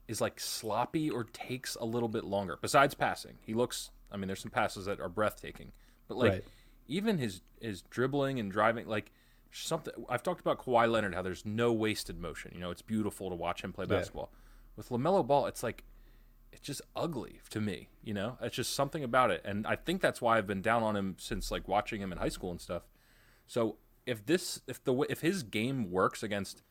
is 0.08 0.20
like 0.20 0.40
sloppy 0.40 1.08
or 1.08 1.24
takes 1.24 1.76
a 1.76 1.84
little 1.84 2.08
bit 2.08 2.24
longer. 2.24 2.58
Besides 2.60 2.94
passing, 2.94 3.38
he 3.46 3.54
looks. 3.54 3.90
I 4.10 4.16
mean, 4.16 4.26
there's 4.26 4.40
some 4.40 4.50
passes 4.50 4.86
that 4.86 5.00
are 5.00 5.08
breathtaking, 5.08 5.72
but 6.08 6.18
like 6.18 6.32
right. 6.32 6.44
even 6.88 7.18
his 7.18 7.42
his 7.60 7.82
dribbling 7.82 8.40
and 8.40 8.50
driving, 8.50 8.88
like 8.88 9.12
something 9.52 9.92
I've 10.08 10.22
talked 10.22 10.40
about 10.40 10.58
Kawhi 10.58 10.90
Leonard 10.90 11.14
how 11.14 11.22
there's 11.22 11.44
no 11.44 11.72
wasted 11.72 12.18
motion. 12.18 12.52
You 12.54 12.60
know, 12.60 12.70
it's 12.70 12.82
beautiful 12.82 13.28
to 13.30 13.34
watch 13.34 13.62
him 13.62 13.72
play 13.72 13.86
basketball. 13.86 14.30
Yeah. 14.32 14.38
With 14.76 14.88
LaMelo 14.88 15.26
Ball, 15.26 15.46
it's 15.46 15.62
like 15.62 15.84
it's 16.52 16.62
just 16.62 16.82
ugly 16.96 17.40
to 17.50 17.60
me, 17.60 17.88
you 18.02 18.14
know? 18.14 18.36
It's 18.40 18.56
just 18.56 18.74
something 18.74 19.04
about 19.04 19.30
it. 19.30 19.42
And 19.44 19.66
I 19.66 19.76
think 19.76 20.00
that's 20.00 20.20
why 20.20 20.38
I've 20.38 20.46
been 20.46 20.62
down 20.62 20.82
on 20.82 20.96
him 20.96 21.16
since 21.18 21.50
like 21.50 21.68
watching 21.68 22.00
him 22.00 22.12
in 22.12 22.18
high 22.18 22.28
school 22.28 22.50
and 22.50 22.60
stuff. 22.60 22.82
So, 23.46 23.76
if 24.06 24.24
this 24.24 24.60
if 24.66 24.82
the 24.82 24.94
if 25.08 25.20
his 25.20 25.42
game 25.42 25.90
works 25.90 26.22
against 26.22 26.62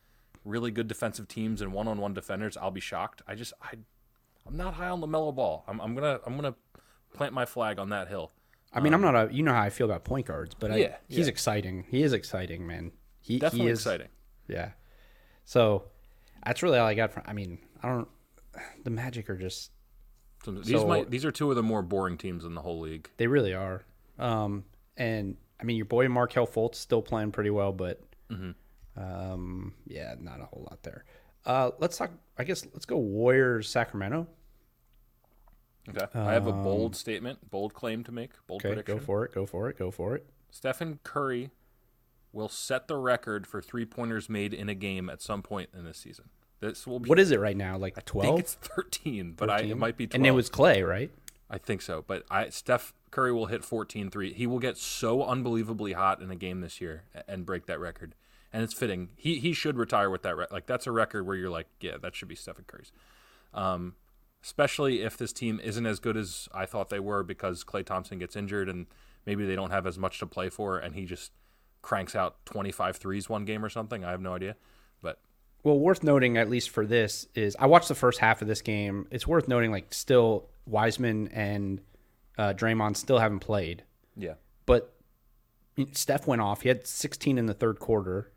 really 0.44 0.70
good 0.70 0.88
defensive 0.88 1.28
teams 1.28 1.60
and 1.60 1.72
one-on-one 1.72 2.14
defenders, 2.14 2.56
I'll 2.56 2.70
be 2.70 2.80
shocked. 2.80 3.22
I 3.26 3.34
just 3.34 3.52
I 3.62 3.74
I'm 4.46 4.56
not 4.56 4.74
high 4.74 4.88
on 4.88 5.00
LaMelo 5.00 5.34
Ball. 5.34 5.64
I'm 5.68 5.80
I'm 5.80 5.94
going 5.94 6.18
to 6.18 6.24
I'm 6.26 6.38
going 6.38 6.52
to 6.52 6.58
plant 7.14 7.32
my 7.32 7.44
flag 7.44 7.78
on 7.78 7.90
that 7.90 8.08
hill. 8.08 8.32
I 8.72 8.80
mean, 8.80 8.94
um, 8.94 9.04
I'm 9.04 9.12
not 9.12 9.30
a. 9.30 9.34
You 9.34 9.42
know 9.42 9.52
how 9.52 9.62
I 9.62 9.70
feel 9.70 9.86
about 9.86 10.04
point 10.04 10.26
guards, 10.26 10.54
but 10.58 10.70
yeah, 10.78 10.86
I, 10.86 10.96
he's 11.08 11.26
yeah. 11.26 11.32
exciting. 11.32 11.86
He 11.90 12.02
is 12.02 12.12
exciting, 12.12 12.66
man. 12.66 12.92
He 13.20 13.38
definitely 13.38 13.66
he 13.66 13.72
is, 13.72 13.80
exciting. 13.80 14.08
Yeah. 14.48 14.70
So 15.44 15.84
that's 16.44 16.62
really 16.62 16.78
all 16.78 16.86
I 16.86 16.94
got 16.94 17.12
from. 17.12 17.24
I 17.26 17.32
mean, 17.32 17.58
I 17.82 17.88
don't. 17.88 18.08
the 18.84 18.90
Magic 18.90 19.28
are 19.28 19.36
just 19.36 19.72
So 20.44 20.52
these 20.52 20.68
So- 20.68 20.86
might 20.86 21.10
these 21.10 21.24
are 21.24 21.32
two 21.32 21.50
of 21.50 21.56
the 21.56 21.62
more 21.62 21.82
boring 21.82 22.16
teams 22.16 22.44
in 22.44 22.54
the 22.54 22.60
whole 22.62 22.80
league. 22.80 23.10
they 23.16 23.26
really 23.26 23.54
are. 23.54 23.82
Um, 24.18 24.64
and 24.96 25.36
I 25.60 25.64
mean, 25.64 25.76
your 25.76 25.86
boy 25.86 26.08
Markelle 26.08 26.46
Fultz 26.46 26.76
still 26.76 27.02
playing 27.02 27.32
pretty 27.32 27.50
well, 27.50 27.72
but 27.72 28.00
um, 28.96 29.74
yeah, 29.86 30.14
not 30.20 30.40
a 30.40 30.44
whole 30.44 30.66
lot 30.70 30.82
there. 30.82 31.04
Uh, 31.44 31.70
let's 31.78 31.96
talk. 31.96 32.10
I 32.38 32.44
guess 32.44 32.66
let's 32.72 32.86
go 32.86 32.96
Warriors 32.98 33.68
Sacramento. 33.68 34.26
Okay. 35.88 36.06
I 36.14 36.32
have 36.32 36.46
a 36.46 36.52
bold 36.52 36.94
statement, 36.94 37.50
bold 37.50 37.74
claim 37.74 38.04
to 38.04 38.12
make, 38.12 38.30
bold 38.46 38.60
Okay, 38.60 38.68
prediction. 38.74 38.98
go 38.98 39.04
for 39.04 39.24
it. 39.24 39.32
Go 39.34 39.46
for 39.46 39.68
it. 39.70 39.78
Go 39.78 39.90
for 39.90 40.14
it. 40.14 40.26
Stephen 40.50 41.00
Curry 41.04 41.50
will 42.32 42.48
set 42.48 42.86
the 42.86 42.96
record 42.96 43.46
for 43.46 43.60
three 43.60 43.84
pointers 43.84 44.28
made 44.28 44.52
in 44.54 44.68
a 44.68 44.74
game 44.74 45.08
at 45.08 45.20
some 45.22 45.42
point 45.42 45.70
in 45.76 45.84
this 45.84 45.98
season. 45.98 46.26
This 46.60 46.86
will 46.86 47.00
be 47.00 47.08
What 47.08 47.18
is 47.18 47.30
it 47.30 47.40
right 47.40 47.56
now? 47.56 47.78
Like 47.78 48.04
twelve? 48.04 48.26
I 48.26 48.28
think 48.28 48.40
it's 48.40 48.54
13, 48.54 49.32
but 49.36 49.48
I, 49.48 49.60
it 49.60 49.78
might 49.78 49.96
be 49.96 50.06
12. 50.06 50.14
And 50.20 50.26
it 50.26 50.32
was 50.32 50.50
Klay, 50.50 50.86
right? 50.86 51.10
I 51.48 51.58
think 51.58 51.82
so, 51.82 52.04
but 52.06 52.24
I 52.30 52.50
Steph 52.50 52.92
Curry 53.10 53.32
will 53.32 53.46
hit 53.46 53.64
14 53.64 54.10
3. 54.10 54.32
He 54.34 54.46
will 54.46 54.58
get 54.60 54.76
so 54.76 55.24
unbelievably 55.24 55.94
hot 55.94 56.20
in 56.20 56.30
a 56.30 56.36
game 56.36 56.60
this 56.60 56.80
year 56.80 57.04
and 57.26 57.44
break 57.46 57.66
that 57.66 57.80
record. 57.80 58.14
And 58.52 58.62
it's 58.62 58.74
fitting. 58.74 59.08
He 59.16 59.36
he 59.40 59.52
should 59.54 59.76
retire 59.78 60.10
with 60.10 60.22
that 60.22 60.36
re- 60.36 60.46
like 60.50 60.66
that's 60.66 60.86
a 60.86 60.92
record 60.92 61.26
where 61.26 61.36
you're 61.36 61.50
like, 61.50 61.66
yeah, 61.80 61.96
that 62.02 62.14
should 62.14 62.28
be 62.28 62.34
Stephen 62.36 62.64
Curry's. 62.66 62.92
Um 63.54 63.94
especially 64.42 65.02
if 65.02 65.16
this 65.16 65.32
team 65.32 65.60
isn't 65.62 65.86
as 65.86 65.98
good 65.98 66.16
as 66.16 66.48
I 66.52 66.66
thought 66.66 66.88
they 66.88 67.00
were 67.00 67.22
because 67.22 67.64
Klay 67.64 67.84
Thompson 67.84 68.18
gets 68.18 68.36
injured 68.36 68.68
and 68.68 68.86
maybe 69.26 69.46
they 69.46 69.54
don't 69.54 69.70
have 69.70 69.86
as 69.86 69.98
much 69.98 70.18
to 70.20 70.26
play 70.26 70.48
for 70.48 70.78
and 70.78 70.94
he 70.94 71.04
just 71.04 71.32
cranks 71.82 72.14
out 72.14 72.44
25 72.46 72.96
threes 72.96 73.28
one 73.28 73.44
game 73.44 73.64
or 73.64 73.68
something. 73.68 74.04
I 74.04 74.10
have 74.10 74.20
no 74.20 74.34
idea. 74.34 74.56
But 75.02 75.18
Well, 75.62 75.78
worth 75.78 76.02
noting, 76.02 76.36
at 76.36 76.48
least 76.48 76.70
for 76.70 76.86
this, 76.86 77.26
is 77.34 77.56
I 77.58 77.66
watched 77.66 77.88
the 77.88 77.94
first 77.94 78.18
half 78.18 78.42
of 78.42 78.48
this 78.48 78.62
game. 78.62 79.06
It's 79.10 79.26
worth 79.26 79.48
noting, 79.48 79.70
like, 79.70 79.92
still 79.92 80.48
Wiseman 80.66 81.28
and 81.28 81.80
uh, 82.38 82.54
Draymond 82.54 82.96
still 82.96 83.18
haven't 83.18 83.40
played, 83.40 83.84
yeah. 84.16 84.34
but 84.66 84.94
Steph 85.92 86.26
went 86.26 86.40
off. 86.40 86.62
He 86.62 86.68
had 86.68 86.86
16 86.86 87.38
in 87.38 87.46
the 87.46 87.54
third 87.54 87.78
quarter. 87.78 88.32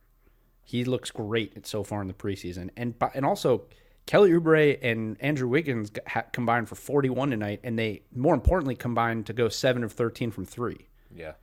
He 0.65 0.83
looks 0.83 1.11
great 1.11 1.65
so 1.65 1.83
far 1.83 2.01
in 2.01 2.07
the 2.07 2.13
preseason, 2.13 2.69
and 2.75 2.95
and 3.13 3.25
also 3.25 3.63
Kelly 4.05 4.31
Oubre 4.31 4.77
and 4.81 5.15
Andrew 5.21 5.47
Wiggins 5.47 5.91
ha- 6.07 6.25
combined 6.33 6.67
for 6.69 6.75
41 6.75 7.29
tonight, 7.29 7.61
and 7.63 7.79
they 7.79 8.01
more 8.13 8.33
importantly 8.33 8.75
combined 8.75 9.25
to 9.27 9.33
go 9.33 9.47
seven 9.49 9.83
of 9.83 9.93
13 9.93 10.31
from 10.31 10.45
three. 10.45 10.87
Yeah. 11.15 11.33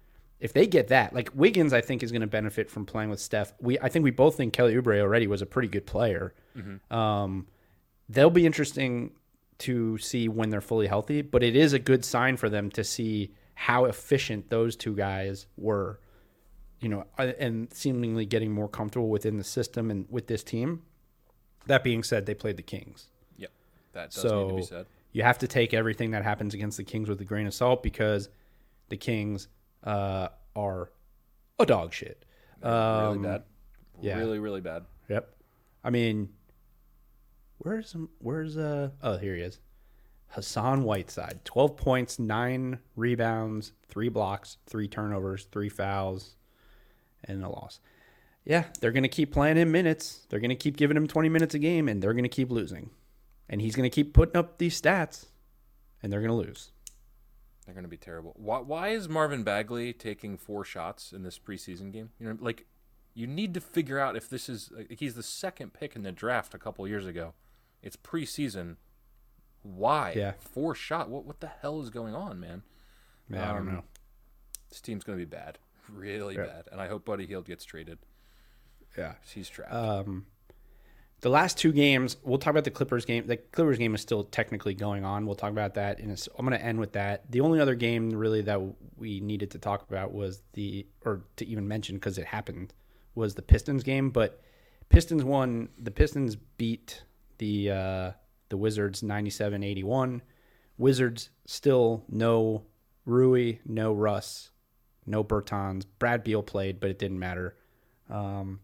if 0.41 0.53
they 0.53 0.67
get 0.67 0.89
that, 0.89 1.15
like 1.15 1.31
Wiggins, 1.35 1.73
I 1.73 1.81
think 1.81 2.03
is 2.03 2.11
going 2.13 2.23
to 2.23 2.27
benefit 2.27 2.71
from 2.71 2.85
playing 2.87 3.09
with 3.11 3.21
Steph. 3.21 3.53
We, 3.61 3.79
I 3.79 3.89
think 3.89 4.03
we 4.05 4.11
both 4.11 4.37
think 4.37 4.53
Kelly 4.53 4.75
Oubre 4.75 5.01
already 5.01 5.27
was 5.27 5.43
a 5.43 5.47
pretty 5.47 5.69
good 5.69 5.87
player. 5.87 6.35
Um, 6.91 7.47
they'll 8.09 8.31
be 8.31 8.45
interesting 8.47 9.13
to 9.59 9.99
see 9.99 10.29
when 10.29 10.49
they're 10.51 10.61
fully 10.63 10.87
healthy, 10.87 11.23
but 11.23 11.43
it 11.43 11.55
is 11.55 11.73
a 11.73 11.79
good 11.79 12.05
sign 12.05 12.37
for 12.37 12.49
them 12.49 12.71
to 12.71 12.83
see 12.83 13.33
how 13.55 13.85
efficient 13.85 14.49
those 14.51 14.75
two 14.77 14.95
guys 14.97 15.47
were. 15.57 16.01
You 16.81 16.89
know, 16.89 17.05
uh, 17.19 17.33
and 17.39 17.73
seemingly 17.75 18.25
getting 18.25 18.51
more 18.53 18.69
comfortable 18.69 19.11
within 19.11 19.37
the 19.37 19.45
system 19.45 19.91
and 19.91 20.07
with 20.09 20.27
this 20.29 20.43
team. 20.43 20.83
That 21.67 21.85
being 21.85 22.03
said, 22.03 22.27
they 22.27 22.35
played 22.35 22.57
the 22.57 22.63
Kings. 22.63 23.07
Yep. 23.37 23.51
That 23.93 24.11
does 24.11 24.25
need 24.25 24.31
to 24.49 24.55
be 24.57 24.63
So 24.63 24.67
said. 24.69 24.87
you 25.13 25.23
have 25.23 25.39
to 25.39 25.47
take 25.49 25.75
everything 25.75 26.11
that 26.13 26.25
happens 26.25 26.55
against 26.55 26.77
the 26.79 26.85
Kings 26.85 27.09
with 27.09 27.21
a 27.21 27.25
grain 27.25 27.47
of 27.47 27.55
salt 27.55 27.83
because 27.83 28.29
the 28.89 28.97
Kings 28.97 29.49
uh, 29.85 30.29
are 30.57 30.91
a 31.59 31.67
dog 31.67 31.93
shit. 31.93 32.25
really 32.63 32.75
Um, 32.77 33.23
bad. 33.23 33.43
yeah. 34.01 34.19
Really, 34.19 34.39
really 34.39 34.61
bad. 34.61 34.85
Yep. 35.09 35.35
I 35.85 35.91
mean, 35.91 36.31
where's 37.59 37.95
where's 38.19 38.57
uh 38.57 38.91
oh 39.03 39.17
here 39.19 39.35
he 39.35 39.43
is, 39.43 39.61
Hassan 40.29 40.85
Whiteside, 40.85 41.41
twelve 41.45 41.77
points, 41.77 42.19
nine 42.19 42.79
rebounds, 42.97 43.73
three 43.89 44.09
blocks, 44.09 44.59
three 44.67 44.89
turnovers, 44.89 45.45
three 45.53 45.69
fouls, 45.69 46.37
and 47.25 47.43
a 47.45 47.49
loss. 47.49 47.81
Yeah, 48.45 48.65
they're 48.81 48.93
gonna 48.93 49.09
keep 49.09 49.33
playing 49.33 49.57
him 49.57 49.71
minutes. 49.71 50.27
They're 50.29 50.41
gonna 50.41 50.55
keep 50.57 50.77
giving 50.77 50.97
him 50.97 51.07
twenty 51.07 51.29
minutes 51.29 51.55
a 51.55 51.59
game, 51.59 51.89
and 51.89 52.03
they're 52.03 52.15
gonna 52.15 52.29
keep 52.29 52.51
losing, 52.51 52.91
and 53.49 53.61
he's 53.61 53.77
gonna 53.77 53.91
keep 53.91 54.15
putting 54.15 54.37
up 54.37 54.59
these 54.59 54.81
stats, 54.81 55.27
and 56.03 56.13
they're 56.13 56.21
gonna 56.23 56.37
lose. 56.37 56.73
They're 57.67 57.75
going 57.75 57.85
to 57.85 57.89
be 57.91 57.99
terrible. 57.99 58.33
Why, 58.37 58.59
why 58.59 58.89
is 58.89 59.09
Marvin 59.09 59.45
Bagley 59.45 59.93
taking 59.93 60.37
four 60.37 60.65
shots 60.65 61.13
in 61.13 61.23
this 61.23 61.39
preseason 61.39 61.93
game? 61.93 62.11
You 62.19 62.27
know, 62.27 62.37
like 62.41 62.67
you 63.15 63.29
need 63.29 63.55
to 63.55 63.61
figure 63.61 63.97
out 64.01 64.17
if 64.17 64.29
this 64.29 64.49
is 64.49 64.73
like, 64.77 64.97
he's 64.99 65.15
the 65.15 65.23
second 65.23 65.73
pick 65.73 65.95
in 65.95 66.03
the 66.03 66.11
draft 66.11 66.53
a 66.53 66.59
couple 66.59 66.89
years 66.89 67.07
ago. 67.07 67.35
It's 67.81 67.95
preseason. 67.97 68.77
Why? 69.63 70.15
Yeah. 70.17 70.33
Four 70.41 70.75
shot. 70.75 71.11
What 71.11 71.25
what 71.27 71.39
the 71.39 71.47
hell 71.61 71.81
is 71.81 71.91
going 71.91 72.13
on, 72.15 72.41
man? 72.41 72.63
Yeah, 73.29 73.45
I 73.51 73.53
don't 73.53 73.69
Um, 73.69 73.75
know. 73.75 73.85
This 74.71 74.81
team's 74.81 75.05
going 75.05 75.17
to 75.19 75.25
be 75.25 75.29
bad. 75.31 75.59
Really 75.93 76.35
Yeah. 76.37 76.47
bad. 76.47 76.69
And 76.73 76.81
I 76.81 76.89
hope 76.89 77.05
Buddy 77.05 77.27
Hield 77.27 77.45
gets 77.45 77.65
traded. 77.65 77.99
Yeah. 78.97 79.15
He's 79.33 79.49
trapped. 79.49 79.73
Um, 79.73 80.27
the 81.21 81.29
last 81.29 81.59
two 81.59 81.73
games, 81.73 82.17
we'll 82.23 82.39
talk 82.39 82.51
about 82.53 82.65
the 82.65 82.71
Clippers 82.71 83.05
game. 83.05 83.27
The 83.27 83.37
Clippers 83.37 83.79
game 83.79 83.95
is 83.95 84.01
still 84.01 84.25
technically 84.25 84.75
going 84.75 85.05
on. 85.05 85.27
We'll 85.27 85.35
talk 85.35 85.51
about 85.51 85.75
that. 85.75 85.99
And 85.99 86.11
I'm 86.39 86.47
going 86.47 86.59
to 86.59 86.65
end 86.65 86.81
with 86.81 86.93
that. 86.93 87.31
The 87.31 87.41
only 87.41 87.61
other 87.61 87.75
game 87.75 88.11
really 88.11 88.43
that 88.43 88.61
we 88.97 89.21
needed 89.21 89.51
to 89.53 89.59
talk 89.59 89.83
about 89.89 90.13
was 90.13 90.43
the, 90.55 90.87
or 91.05 91.23
to 91.37 91.47
even 91.47 91.69
mention 91.69 91.97
because 91.97 92.17
it 92.17 92.27
happened, 92.27 92.73
was 93.15 93.35
the 93.35 93.43
Pistons 93.43 93.83
game. 93.83 94.11
But 94.11 94.41
Pistons 94.89 95.23
won. 95.23 95.69
The 95.79 95.91
Pistons 95.91 96.37
beat 96.37 97.05
the 97.39 97.71
uh, 97.71 98.11
the 98.49 98.57
Wizards 98.57 99.03
97-81. 99.03 100.21
Wizards 100.79 101.31
still 101.47 102.05
no 102.09 102.65
Rui, 103.05 103.59
no 103.67 103.93
Russ, 103.93 104.51
no 105.07 105.23
Bertans. 105.23 105.85
Brad 105.99 106.25
Beal 106.25 106.43
played, 106.43 106.81
but 106.81 106.91
it 106.91 106.99
didn't 106.99 107.19
matter. 107.19 107.57
Um, 108.09 108.61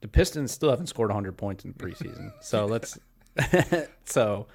the 0.00 0.08
Pistons 0.08 0.50
still 0.52 0.70
haven't 0.70 0.86
scored 0.86 1.10
100 1.10 1.36
points 1.36 1.64
in 1.64 1.72
the 1.76 1.78
preseason. 1.78 2.32
So 2.40 2.66
let's 2.66 2.98
so 4.04 4.46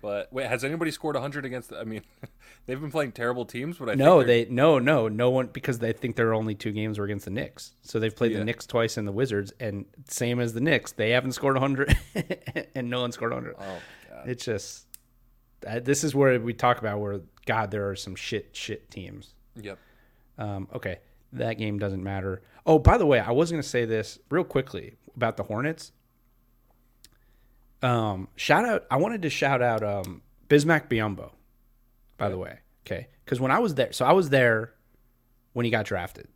but 0.00 0.32
wait, 0.32 0.46
has 0.46 0.62
anybody 0.64 0.90
scored 0.90 1.16
100 1.16 1.44
against 1.44 1.72
I 1.72 1.84
mean, 1.84 2.02
they've 2.66 2.80
been 2.80 2.90
playing 2.90 3.12
terrible 3.12 3.44
teams, 3.44 3.78
but 3.78 3.90
I 3.90 3.94
no, 3.94 4.22
they 4.22 4.46
no 4.46 4.78
no 4.78 5.08
no 5.08 5.30
one 5.30 5.48
because 5.48 5.78
they 5.78 5.92
think 5.92 6.16
their 6.16 6.34
only 6.34 6.54
two 6.54 6.72
games 6.72 6.98
were 6.98 7.04
against 7.04 7.24
the 7.24 7.30
Knicks. 7.30 7.72
So 7.82 7.98
they've 7.98 8.14
played 8.14 8.32
Yeah. 8.32 8.38
the 8.38 8.44
Knicks 8.44 8.66
twice 8.66 8.96
and 8.96 9.06
the 9.08 9.12
Wizards 9.12 9.52
and 9.60 9.86
same 10.08 10.40
as 10.40 10.52
the 10.54 10.60
Knicks, 10.60 10.92
they 10.92 11.10
haven't 11.10 11.32
scored 11.32 11.54
100 11.56 11.96
and 12.74 12.88
no 12.90 13.00
one 13.00 13.12
scored 13.12 13.32
100. 13.32 13.56
Oh, 13.58 13.78
God. 14.10 14.28
It's 14.28 14.44
just 14.44 14.86
this 15.82 16.04
is 16.04 16.14
where 16.14 16.38
we 16.40 16.54
talk 16.54 16.78
about 16.78 17.00
where 17.00 17.20
god 17.46 17.70
there 17.70 17.88
are 17.88 17.96
some 17.96 18.14
shit 18.14 18.54
shit 18.54 18.90
teams. 18.90 19.34
Yep. 19.60 19.78
Um, 20.38 20.68
okay, 20.72 20.98
that 21.32 21.54
game 21.54 21.78
doesn't 21.78 22.02
matter. 22.02 22.42
Oh, 22.68 22.78
by 22.78 22.98
the 22.98 23.06
way, 23.06 23.18
I 23.18 23.30
was 23.30 23.50
going 23.50 23.62
to 23.62 23.68
say 23.68 23.86
this 23.86 24.18
real 24.28 24.44
quickly 24.44 24.96
about 25.16 25.38
the 25.38 25.42
Hornets. 25.42 25.90
Um, 27.80 28.28
shout 28.36 28.66
out! 28.66 28.84
I 28.90 28.96
wanted 28.98 29.22
to 29.22 29.30
shout 29.30 29.62
out 29.62 29.82
um, 29.82 30.20
Bismack 30.48 30.88
Biyombo. 30.88 31.30
By 32.18 32.28
the 32.28 32.36
way, 32.36 32.58
okay, 32.84 33.08
because 33.24 33.40
when 33.40 33.50
I 33.50 33.58
was 33.58 33.76
there, 33.76 33.92
so 33.92 34.04
I 34.04 34.12
was 34.12 34.28
there 34.28 34.74
when 35.54 35.64
he 35.64 35.70
got 35.70 35.86
drafted, 35.86 36.28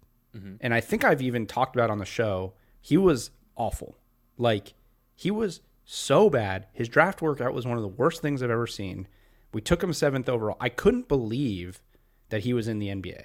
and 0.63 0.73
I 0.73 0.81
think 0.81 1.05
I've 1.05 1.21
even 1.21 1.47
talked 1.47 1.77
about 1.77 1.91
on 1.91 1.99
the 1.99 2.07
show. 2.07 2.55
He 2.81 2.97
was 2.97 3.31
awful. 3.55 3.99
Like 4.39 4.73
he 5.15 5.31
was 5.31 5.61
so 5.85 6.31
bad. 6.31 6.67
His 6.73 6.89
draft 6.89 7.21
workout 7.21 7.53
was 7.53 7.67
one 7.67 7.77
of 7.77 7.83
the 7.83 7.89
worst 7.89 8.23
things 8.23 8.43
I've 8.43 8.51
ever 8.51 8.67
seen. 8.67 9.07
We 9.53 9.61
took 9.61 9.83
him 9.83 9.93
seventh 9.93 10.29
overall. 10.29 10.57
I 10.61 10.71
couldn't 10.71 11.09
believe 11.09 11.83
that 12.31 12.45
he 12.45 12.55
was 12.55 12.69
in 12.69 12.79
the 12.79 12.89
NBA. 12.89 13.25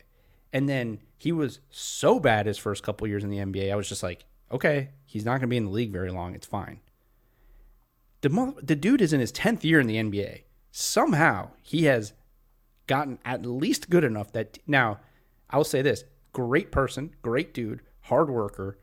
And 0.53 0.67
then 0.67 0.99
he 1.17 1.31
was 1.31 1.59
so 1.69 2.19
bad 2.19 2.45
his 2.45 2.57
first 2.57 2.83
couple 2.83 3.07
years 3.07 3.23
in 3.23 3.29
the 3.29 3.37
NBA. 3.37 3.71
I 3.71 3.75
was 3.75 3.89
just 3.89 4.03
like, 4.03 4.25
okay, 4.51 4.89
he's 5.05 5.25
not 5.25 5.33
going 5.33 5.41
to 5.41 5.47
be 5.47 5.57
in 5.57 5.65
the 5.65 5.71
league 5.71 5.91
very 5.91 6.11
long. 6.11 6.35
It's 6.35 6.47
fine. 6.47 6.79
The 8.21 8.55
the 8.61 8.75
dude 8.75 9.01
is 9.01 9.13
in 9.13 9.19
his 9.19 9.31
10th 9.31 9.63
year 9.63 9.79
in 9.79 9.87
the 9.87 9.97
NBA. 9.97 10.43
Somehow 10.71 11.51
he 11.61 11.83
has 11.85 12.13
gotten 12.87 13.19
at 13.25 13.45
least 13.45 13.89
good 13.89 14.03
enough 14.03 14.31
that 14.31 14.57
now 14.65 14.99
I'll 15.49 15.63
say 15.63 15.81
this 15.81 16.03
great 16.33 16.71
person, 16.71 17.15
great 17.21 17.53
dude, 17.53 17.81
hard 18.01 18.29
worker, 18.29 18.79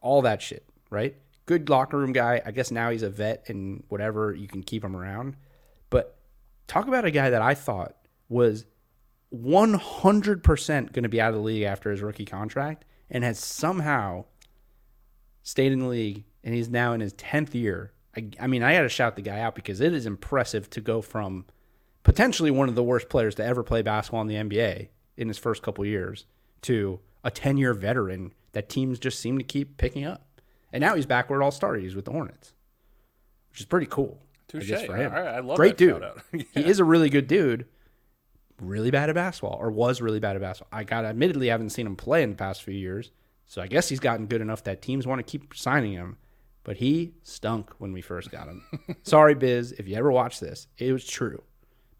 all 0.00 0.22
that 0.22 0.42
shit, 0.42 0.66
right? 0.90 1.16
Good 1.46 1.68
locker 1.68 1.98
room 1.98 2.12
guy. 2.12 2.40
I 2.44 2.50
guess 2.50 2.70
now 2.70 2.90
he's 2.90 3.02
a 3.02 3.10
vet 3.10 3.44
and 3.48 3.84
whatever, 3.88 4.34
you 4.34 4.48
can 4.48 4.62
keep 4.62 4.84
him 4.84 4.96
around. 4.96 5.36
But 5.90 6.16
talk 6.66 6.88
about 6.88 7.04
a 7.04 7.10
guy 7.10 7.30
that 7.30 7.42
I 7.42 7.54
thought 7.54 7.96
was 8.28 8.64
100% 9.34 10.92
going 10.92 11.02
to 11.02 11.08
be 11.08 11.20
out 11.20 11.30
of 11.30 11.34
the 11.36 11.40
league 11.40 11.62
after 11.62 11.90
his 11.90 12.00
rookie 12.02 12.24
contract 12.24 12.84
and 13.10 13.24
has 13.24 13.38
somehow 13.38 14.24
stayed 15.42 15.72
in 15.72 15.80
the 15.80 15.86
league 15.86 16.24
and 16.44 16.54
he's 16.54 16.68
now 16.68 16.92
in 16.92 17.00
his 17.00 17.14
10th 17.14 17.54
year. 17.54 17.92
I, 18.16 18.28
I 18.40 18.46
mean, 18.46 18.62
I 18.62 18.74
got 18.74 18.82
to 18.82 18.88
shout 18.88 19.16
the 19.16 19.22
guy 19.22 19.40
out 19.40 19.54
because 19.54 19.80
it 19.80 19.92
is 19.94 20.06
impressive 20.06 20.68
to 20.70 20.80
go 20.80 21.00
from 21.00 21.46
potentially 22.02 22.50
one 22.50 22.68
of 22.68 22.74
the 22.74 22.82
worst 22.82 23.08
players 23.08 23.34
to 23.36 23.44
ever 23.44 23.62
play 23.62 23.82
basketball 23.82 24.22
in 24.22 24.26
the 24.28 24.34
NBA 24.34 24.88
in 25.16 25.28
his 25.28 25.38
first 25.38 25.62
couple 25.62 25.84
years 25.86 26.26
to 26.62 27.00
a 27.24 27.30
10 27.30 27.56
year 27.56 27.74
veteran 27.74 28.32
that 28.52 28.68
teams 28.68 28.98
just 28.98 29.18
seem 29.20 29.38
to 29.38 29.44
keep 29.44 29.76
picking 29.78 30.04
up. 30.04 30.26
And 30.72 30.80
now 30.80 30.94
he's 30.94 31.06
back 31.06 31.28
where 31.30 31.40
it 31.40 31.44
all 31.44 31.50
started. 31.50 31.82
He's 31.82 31.94
with 31.94 32.04
the 32.06 32.12
Hornets. 32.12 32.52
which 33.50 33.60
is 33.60 33.66
pretty 33.66 33.86
cool. 33.86 34.18
I 34.22 34.58
Touche. 34.58 34.68
guess 34.68 34.84
for 34.84 34.96
him. 34.96 35.12
Right, 35.12 35.26
I 35.26 35.40
love 35.40 35.56
Great 35.56 35.78
that 35.78 35.84
dude. 35.84 36.02
shout-out. 36.02 36.22
He 36.54 36.64
is 36.68 36.78
a 36.78 36.84
really 36.84 37.08
good 37.08 37.26
dude. 37.26 37.66
Really 38.62 38.90
bad 38.90 39.08
at 39.08 39.14
basketball, 39.14 39.58
or 39.60 39.70
was 39.70 40.00
really 40.00 40.20
bad 40.20 40.36
at 40.36 40.42
basketball. 40.42 40.78
I 40.78 40.84
got 40.84 41.04
admittedly 41.04 41.48
haven't 41.48 41.70
seen 41.70 41.86
him 41.86 41.96
play 41.96 42.22
in 42.22 42.30
the 42.30 42.36
past 42.36 42.62
few 42.62 42.74
years, 42.74 43.10
so 43.46 43.60
I 43.60 43.66
guess 43.66 43.88
he's 43.88 44.00
gotten 44.00 44.26
good 44.26 44.40
enough 44.40 44.62
that 44.64 44.80
teams 44.82 45.06
want 45.06 45.18
to 45.18 45.22
keep 45.30 45.54
signing 45.54 45.92
him. 45.92 46.16
But 46.64 46.76
he 46.76 47.14
stunk 47.24 47.70
when 47.78 47.92
we 47.92 48.00
first 48.00 48.30
got 48.30 48.46
him. 48.46 48.64
Sorry, 49.02 49.34
Biz, 49.34 49.72
if 49.72 49.88
you 49.88 49.96
ever 49.96 50.12
watch 50.12 50.38
this, 50.38 50.68
it 50.78 50.92
was 50.92 51.04
true. 51.04 51.42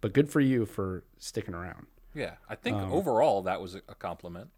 But 0.01 0.13
good 0.13 0.31
for 0.31 0.41
you 0.41 0.67
for 0.67 1.03
sticking 1.19 1.55
around. 1.55 1.87
Yeah, 2.15 2.35
I 2.49 2.55
think 2.55 2.77
Um, 2.77 2.93
overall 2.93 3.43
that 3.43 3.61
was 3.61 3.75
a 3.75 3.81
compliment. 3.97 4.51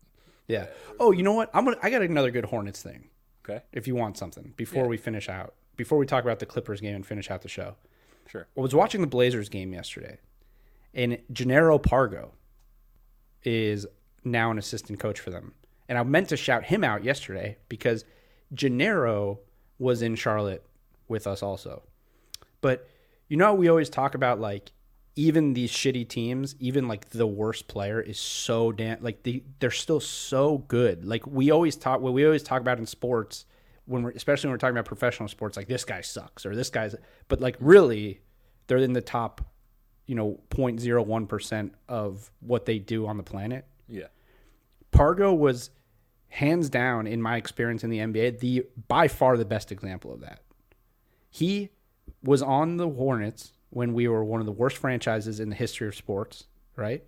Yeah. 0.47 0.67
Oh, 1.01 1.11
you 1.13 1.23
know 1.23 1.33
what? 1.33 1.49
I'm 1.55 1.65
gonna. 1.65 1.79
I 1.83 1.89
got 1.89 2.03
another 2.03 2.31
good 2.31 2.45
Hornets 2.47 2.83
thing. 2.83 3.09
Okay, 3.49 3.63
If 3.73 3.87
you 3.87 3.95
want 3.95 4.17
something 4.19 4.53
before 4.57 4.83
Yeah. 4.85 4.89
we 4.89 4.97
finish 4.99 5.29
out, 5.29 5.55
before 5.77 5.97
we 5.99 6.05
talk 6.07 6.23
about 6.25 6.39
the 6.39 6.47
Clippers 6.47 6.81
game 6.83 6.95
and 6.97 7.07
finish 7.07 7.31
out 7.31 7.41
the 7.43 7.49
show. 7.49 7.77
sure. 8.27 8.47
I 8.57 8.61
was 8.61 8.75
watching 8.75 9.01
the 9.03 9.07
Blazers 9.07 9.49
game 9.51 9.73
yesterday, 9.73 10.19
and 10.95 11.19
Jannero 11.33 11.83
Pargo 11.83 12.31
is 13.43 13.87
now 14.25 14.51
an 14.51 14.59
assistant 14.59 14.99
coach 14.99 15.21
for 15.21 15.31
them. 15.31 15.53
And 15.89 15.99
I 15.99 16.03
meant 16.03 16.29
to 16.31 16.37
shout 16.37 16.65
him 16.65 16.83
out 16.83 17.05
yesterday 17.05 17.59
because 17.69 18.05
Jannero 18.55 19.39
was 19.79 20.03
in 20.03 20.15
Charlotte 20.15 20.65
with 21.09 21.27
us 21.27 21.43
also. 21.43 21.83
But 22.61 22.89
you 23.29 23.37
know, 23.37 23.55
we 23.55 23.69
always 23.69 23.91
talk 23.91 24.15
about 24.15 24.41
like 24.41 24.73
even 25.17 25.53
these 25.53 25.71
shitty 25.71 26.09
teams, 26.09 26.57
even 26.59 26.89
like 26.89 27.11
the 27.11 27.27
worst 27.27 27.69
player 27.69 28.01
is 28.01 28.19
so 28.19 28.73
damn 28.73 29.03
like 29.03 29.23
they 29.23 29.43
they're 29.61 29.71
still 29.71 30.01
so 30.01 30.59
good. 30.59 31.05
Like 31.05 31.27
we 31.27 31.51
always 31.51 31.77
talk 31.77 32.01
what 32.01 32.13
we 32.13 32.25
always 32.25 32.43
talk 32.43 32.61
about 32.61 32.79
in 32.79 32.87
sports 32.87 33.47
when 33.87 34.03
we're 34.03 34.11
especially 34.11 34.49
when 34.49 34.55
we're 34.55 34.59
talking 34.59 34.77
about 34.77 34.87
professional 34.87 35.29
sports, 35.29 35.57
like 35.57 35.69
this 35.69 35.85
guy 35.85 36.01
sucks 36.01 36.47
or 36.47 36.57
this 36.57 36.71
guy's 36.71 36.95
but 37.29 37.41
like 37.41 37.57
really 37.61 38.21
they're 38.67 38.79
in 38.79 38.95
the 38.95 39.03
top, 39.03 39.45
you 40.07 40.15
know, 40.15 40.41
0.01 40.51 41.29
percent 41.29 41.75
of 41.89 42.31
what 42.41 42.67
they 42.67 42.79
do 42.79 43.07
on 43.07 43.17
the 43.17 43.23
planet. 43.23 43.65
Yeah, 43.89 44.09
Pargo 44.93 45.37
was 45.37 45.71
hands 46.29 46.69
down 46.69 47.07
in 47.07 47.23
my 47.23 47.37
experience 47.37 47.85
in 47.85 47.91
the 47.91 47.99
NBA 47.99 48.41
the 48.41 48.67
by 48.89 49.07
far 49.09 49.37
the 49.37 49.45
best 49.45 49.71
example 49.71 50.13
of 50.13 50.21
that. 50.21 50.41
He 51.31 51.71
was 52.23 52.43
on 52.43 52.77
the 52.77 52.89
Hornets 52.89 53.53
when 53.71 53.93
we 53.93 54.07
were 54.09 54.25
one 54.25 54.41
of 54.41 54.47
the 54.47 54.53
worst 54.53 54.77
franchises 54.77 55.41
in 55.41 55.51
the 55.51 55.57
history 55.57 55.89
of 55.89 55.95
sports, 55.95 56.45
right? 56.77 57.07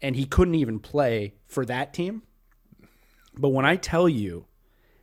And 0.00 0.14
he 0.14 0.24
couldn't 0.24 0.54
even 0.54 0.78
play 0.78 1.34
for 1.46 1.64
that 1.66 1.92
team. 1.92 2.22
But 3.36 3.48
when 3.48 3.64
I 3.64 3.76
tell 3.76 4.08
you 4.08 4.46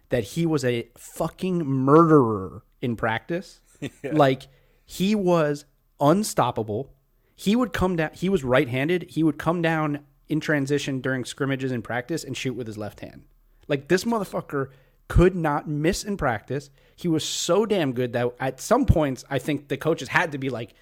that 0.10 0.24
he 0.24 0.46
was 0.46 0.64
a 0.64 0.88
fucking 0.98 1.66
murderer 1.66 2.64
in 2.82 2.96
practice, 2.96 3.60
like 4.04 4.44
he 4.86 5.14
was 5.14 5.66
unstoppable. 6.00 6.93
He 7.36 7.56
would 7.56 7.74
come 7.74 7.96
down, 7.96 8.12
he 8.14 8.30
was 8.30 8.44
right 8.44 8.68
handed. 8.70 9.04
He 9.10 9.24
would 9.24 9.38
come 9.38 9.62
down 9.62 10.00
in 10.30 10.40
transition 10.40 11.02
during 11.02 11.26
scrimmages 11.26 11.72
in 11.72 11.82
practice 11.82 12.24
and 12.24 12.36
shoot 12.36 12.54
with 12.54 12.68
his 12.68 12.78
left 12.78 13.00
hand. 13.02 13.24
Like 13.68 13.88
this 13.88 14.04
motherfucker 14.04 14.70
could 15.08 15.36
not 15.36 15.68
miss 15.68 16.04
in 16.04 16.18
practice. 16.18 16.70
He 16.96 17.08
was 17.08 17.24
so 17.24 17.66
damn 17.66 17.94
good 17.94 18.14
that 18.14 18.30
at 18.40 18.62
some 18.62 18.86
points, 18.86 19.26
I 19.30 19.40
think 19.40 19.68
the 19.68 19.78
coaches 19.78 20.10
had 20.10 20.32
to 20.32 20.38
be 20.38 20.50
like, 20.50 20.74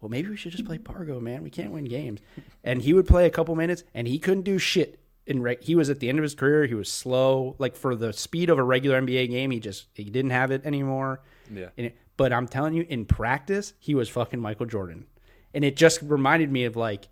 well, 0.00 0.08
maybe 0.08 0.28
we 0.28 0.36
should 0.36 0.52
just 0.52 0.64
play 0.64 0.78
Pargo, 0.78 1.20
man. 1.20 1.42
We 1.42 1.50
can't 1.50 1.72
win 1.72 1.84
games. 1.84 2.20
And 2.64 2.82
he 2.82 2.92
would 2.92 3.06
play 3.06 3.26
a 3.26 3.30
couple 3.30 3.54
minutes 3.56 3.84
and 3.94 4.06
he 4.06 4.18
couldn't 4.18 4.42
do 4.42 4.58
shit. 4.58 5.00
In 5.26 5.42
reg- 5.42 5.62
he 5.62 5.74
was 5.74 5.90
at 5.90 6.00
the 6.00 6.08
end 6.08 6.18
of 6.18 6.22
his 6.22 6.34
career. 6.34 6.64
He 6.64 6.74
was 6.74 6.90
slow. 6.90 7.54
Like 7.58 7.76
for 7.76 7.94
the 7.94 8.14
speed 8.14 8.48
of 8.48 8.58
a 8.58 8.62
regular 8.62 9.00
NBA 9.02 9.28
game, 9.28 9.50
he 9.50 9.60
just 9.60 9.86
he 9.92 10.04
didn't 10.04 10.30
have 10.30 10.50
it 10.50 10.64
anymore. 10.64 11.20
yeah. 11.52 11.68
It, 11.76 11.96
but 12.16 12.32
I'm 12.32 12.48
telling 12.48 12.72
you, 12.72 12.86
in 12.88 13.04
practice, 13.04 13.74
he 13.78 13.94
was 13.94 14.08
fucking 14.08 14.40
Michael 14.40 14.66
Jordan. 14.66 15.06
And 15.54 15.64
it 15.64 15.76
just 15.76 16.00
reminded 16.02 16.50
me 16.50 16.64
of 16.64 16.76
like, 16.76 17.08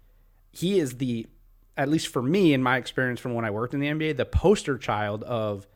he 0.53 0.79
is 0.79 0.99
the, 0.99 1.27
at 1.77 1.89
least 1.89 2.09
for 2.09 2.23
me, 2.23 2.53
in 2.53 2.63
my 2.63 2.77
experience 2.77 3.21
from 3.21 3.35
when 3.35 3.45
I 3.45 3.51
worked 3.51 3.75
in 3.75 3.81
the 3.81 3.89
NBA, 3.89 4.17
the 4.17 4.25
poster 4.25 4.79
child 4.79 5.23
of 5.25 5.67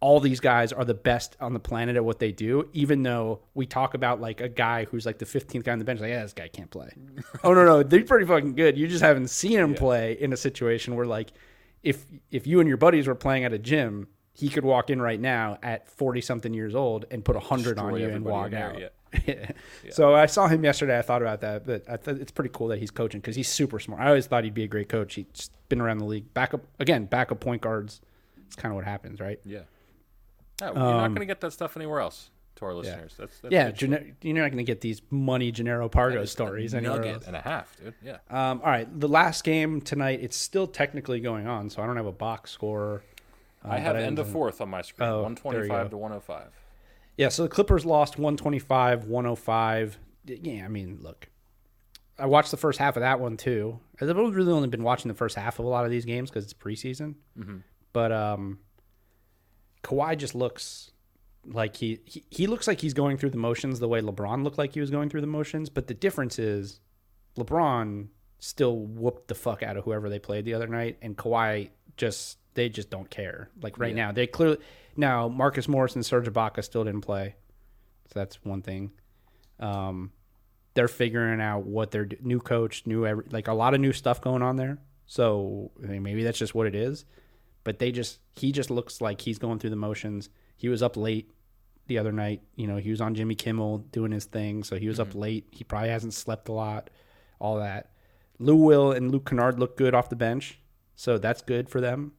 all 0.00 0.18
these 0.18 0.40
guys 0.40 0.72
are 0.72 0.84
the 0.84 0.94
best 0.94 1.36
on 1.40 1.52
the 1.52 1.60
planet 1.60 1.94
at 1.94 2.04
what 2.04 2.18
they 2.18 2.32
do, 2.32 2.68
even 2.72 3.04
though 3.04 3.40
we 3.54 3.66
talk 3.66 3.94
about 3.94 4.20
like 4.20 4.40
a 4.40 4.48
guy 4.48 4.84
who's 4.84 5.06
like 5.06 5.18
the 5.18 5.24
15th 5.24 5.62
guy 5.62 5.72
on 5.72 5.78
the 5.78 5.84
bench, 5.84 6.00
like, 6.00 6.10
yeah, 6.10 6.22
this 6.22 6.32
guy 6.32 6.48
can't 6.48 6.70
play. 6.70 6.90
oh, 7.44 7.54
no, 7.54 7.64
no, 7.64 7.82
they're 7.82 8.04
pretty 8.04 8.26
fucking 8.26 8.54
good. 8.54 8.76
You 8.76 8.88
just 8.88 9.02
haven't 9.02 9.28
seen 9.28 9.58
him 9.58 9.74
play 9.74 10.14
in 10.18 10.32
a 10.32 10.36
situation 10.36 10.96
where 10.96 11.06
like, 11.06 11.32
if 11.84 12.04
if 12.30 12.46
you 12.46 12.60
and 12.60 12.68
your 12.68 12.76
buddies 12.76 13.06
were 13.06 13.14
playing 13.14 13.44
at 13.44 13.52
a 13.52 13.58
gym, 13.58 14.08
he 14.32 14.48
could 14.48 14.64
walk 14.64 14.90
in 14.90 15.00
right 15.00 15.20
now 15.20 15.58
at 15.62 15.88
40 15.88 16.20
something 16.20 16.54
years 16.54 16.74
old 16.74 17.04
and 17.10 17.24
put 17.24 17.36
a 17.36 17.40
100 17.40 17.78
on 17.78 17.96
you 18.00 18.08
and 18.08 18.24
walk 18.24 18.52
out. 18.54 18.78
yeah. 19.26 19.50
So 19.90 20.14
I 20.14 20.26
saw 20.26 20.48
him 20.48 20.64
yesterday. 20.64 20.98
I 20.98 21.02
thought 21.02 21.22
about 21.22 21.40
that, 21.42 21.66
but 21.66 21.84
I 21.88 21.96
thought 21.96 22.16
it's 22.16 22.32
pretty 22.32 22.50
cool 22.52 22.68
that 22.68 22.78
he's 22.78 22.90
coaching 22.90 23.20
because 23.20 23.36
he's 23.36 23.48
super 23.48 23.78
smart. 23.78 24.00
I 24.00 24.08
always 24.08 24.26
thought 24.26 24.44
he'd 24.44 24.54
be 24.54 24.64
a 24.64 24.68
great 24.68 24.88
coach. 24.88 25.14
He's 25.14 25.50
been 25.68 25.80
around 25.80 25.98
the 25.98 26.04
league. 26.06 26.32
Backup 26.34 26.62
again, 26.78 27.06
backup 27.06 27.40
point 27.40 27.62
guards. 27.62 28.00
It's 28.46 28.56
kind 28.56 28.72
of 28.72 28.76
what 28.76 28.84
happens, 28.84 29.20
right? 29.20 29.38
Yeah. 29.44 29.60
No, 30.60 30.66
you're 30.68 30.74
not 30.74 31.08
going 31.08 31.20
to 31.20 31.26
get 31.26 31.40
that 31.40 31.52
stuff 31.52 31.76
anywhere 31.76 32.00
else 32.00 32.30
to 32.56 32.64
our 32.66 32.74
listeners. 32.74 33.14
That's, 33.18 33.32
that's 33.40 33.44
Um, 33.44 33.50
yeah, 33.50 33.70
Gene- 33.70 34.14
you're 34.22 34.34
not 34.36 34.50
going 34.50 34.58
to 34.58 34.62
get 34.64 34.80
these 34.80 35.02
money 35.10 35.50
Jannero 35.50 35.90
Pargo 35.90 36.28
stories 36.28 36.74
A 36.74 36.76
anywhere 36.78 36.98
nugget 36.98 37.14
else. 37.14 37.26
and 37.26 37.34
a 37.36 37.40
half, 37.40 37.76
dude. 37.82 37.94
Yeah. 38.02 38.18
Um, 38.30 38.60
all 38.62 38.70
right, 38.70 39.00
the 39.00 39.08
last 39.08 39.42
game 39.44 39.80
tonight. 39.80 40.20
It's 40.22 40.36
still 40.36 40.66
technically 40.66 41.20
going 41.20 41.46
on, 41.46 41.70
so 41.70 41.82
I 41.82 41.86
don't 41.86 41.96
have 41.96 42.06
a 42.06 42.12
box 42.12 42.50
score. 42.50 43.02
I 43.64 43.76
Um, 43.76 43.82
have 43.82 43.96
end 43.96 44.18
of 44.18 44.28
fourth 44.28 44.60
on 44.60 44.68
my 44.68 44.82
screen. 44.82 45.08
Oh, 45.08 45.22
125 45.22 45.90
to 45.90 45.96
105. 45.96 46.46
Yeah, 47.16 47.28
so 47.28 47.42
the 47.42 47.48
Clippers 47.48 47.84
lost 47.84 48.18
125, 48.18 49.04
105. 49.04 49.98
Yeah, 50.26 50.64
I 50.64 50.68
mean, 50.68 50.98
look, 51.02 51.28
I 52.18 52.26
watched 52.26 52.50
the 52.50 52.56
first 52.56 52.78
half 52.78 52.96
of 52.96 53.00
that 53.00 53.20
one 53.20 53.36
too. 53.36 53.80
I've 54.00 54.08
really 54.16 54.52
only 54.52 54.68
been 54.68 54.82
watching 54.82 55.08
the 55.08 55.14
first 55.14 55.36
half 55.36 55.58
of 55.58 55.64
a 55.64 55.68
lot 55.68 55.84
of 55.84 55.90
these 55.90 56.04
games 56.04 56.30
because 56.30 56.44
it's 56.44 56.54
preseason. 56.54 57.14
But 57.92 58.12
um, 58.12 58.60
Kawhi 59.82 60.16
just 60.16 60.34
looks 60.34 60.90
like 61.44 61.76
he, 61.76 62.00
he 62.04 62.24
he 62.30 62.46
looks 62.46 62.66
like 62.68 62.80
he's 62.80 62.94
going 62.94 63.16
through 63.18 63.30
the 63.30 63.36
motions 63.36 63.80
the 63.80 63.88
way 63.88 64.00
LeBron 64.00 64.44
looked 64.44 64.58
like 64.58 64.74
he 64.74 64.80
was 64.80 64.90
going 64.90 65.08
through 65.10 65.20
the 65.22 65.26
motions. 65.26 65.68
But 65.68 65.88
the 65.88 65.94
difference 65.94 66.38
is, 66.38 66.80
LeBron 67.36 68.08
still 68.38 68.76
whooped 68.78 69.28
the 69.28 69.34
fuck 69.34 69.62
out 69.62 69.76
of 69.76 69.84
whoever 69.84 70.08
they 70.08 70.18
played 70.18 70.44
the 70.44 70.54
other 70.54 70.68
night, 70.68 70.98
and 71.02 71.16
Kawhi 71.16 71.70
just 71.96 72.38
they 72.54 72.68
just 72.68 72.90
don't 72.90 73.08
care. 73.10 73.48
Like 73.60 73.78
right 73.78 73.94
Yeah. 73.96 74.06
now, 74.06 74.12
they 74.12 74.26
clearly 74.26 74.58
now 74.96 75.28
Marcus 75.28 75.68
Morris 75.68 75.94
and 75.94 76.04
Serge 76.04 76.26
Ibaka 76.26 76.62
still 76.64 76.84
didn't 76.84 77.00
play, 77.02 77.34
so 78.08 78.18
that's 78.20 78.44
one 78.44 78.62
thing. 78.62 78.90
Um, 79.60 80.12
they're 80.74 80.88
figuring 80.88 81.40
out 81.40 81.64
what 81.64 81.90
their 81.90 82.08
new 82.20 82.40
coach, 82.40 82.86
new 82.86 83.06
every, 83.06 83.24
like 83.30 83.48
a 83.48 83.52
lot 83.52 83.74
of 83.74 83.80
new 83.80 83.92
stuff 83.92 84.20
going 84.20 84.42
on 84.42 84.56
there. 84.56 84.78
So 85.06 85.70
I 85.82 85.86
mean, 85.88 86.02
maybe 86.02 86.24
that's 86.24 86.38
just 86.38 86.54
what 86.54 86.66
it 86.66 86.74
is. 86.74 87.04
But 87.64 87.78
they 87.78 87.92
just 87.92 88.18
he 88.34 88.50
just 88.52 88.70
looks 88.70 89.00
like 89.00 89.20
he's 89.20 89.38
going 89.38 89.58
through 89.58 89.70
the 89.70 89.76
motions. 89.76 90.30
He 90.56 90.68
was 90.68 90.82
up 90.82 90.96
late 90.96 91.30
the 91.86 91.98
other 91.98 92.12
night. 92.12 92.42
You 92.56 92.66
know, 92.66 92.76
he 92.76 92.90
was 92.90 93.00
on 93.00 93.14
Jimmy 93.14 93.34
Kimmel 93.34 93.78
doing 93.92 94.12
his 94.12 94.24
thing, 94.24 94.64
so 94.64 94.76
he 94.76 94.88
was 94.88 94.98
up 94.98 95.14
late. 95.14 95.46
He 95.52 95.62
probably 95.64 95.90
hasn't 95.90 96.14
slept 96.14 96.48
a 96.48 96.52
lot. 96.52 96.90
All 97.38 97.58
that. 97.58 97.90
Lou 98.38 98.56
Will 98.56 98.90
and 98.92 99.10
Luke 99.12 99.26
Kennard 99.28 99.60
look 99.60 99.76
good 99.76 99.94
off 99.94 100.08
the 100.08 100.16
bench, 100.16 100.58
so 100.96 101.18
that's 101.18 101.42
good 101.42 101.68
for 101.68 101.80
them. 101.80 102.12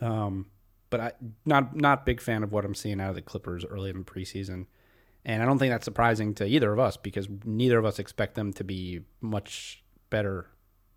Um, 0.00 0.46
but 0.90 1.00
I 1.00 1.12
not 1.44 1.76
not 1.76 2.06
big 2.06 2.20
fan 2.20 2.42
of 2.42 2.52
what 2.52 2.64
I'm 2.64 2.74
seeing 2.74 3.00
out 3.00 3.10
of 3.10 3.14
the 3.14 3.22
Clippers 3.22 3.64
early 3.64 3.90
in 3.90 3.98
the 3.98 4.04
preseason, 4.04 4.66
and 5.24 5.42
I 5.42 5.46
don't 5.46 5.58
think 5.58 5.70
that's 5.70 5.84
surprising 5.84 6.34
to 6.34 6.46
either 6.46 6.72
of 6.72 6.78
us 6.78 6.96
because 6.96 7.28
neither 7.44 7.78
of 7.78 7.84
us 7.84 7.98
expect 7.98 8.34
them 8.34 8.52
to 8.54 8.64
be 8.64 9.00
much 9.20 9.84
better 10.10 10.50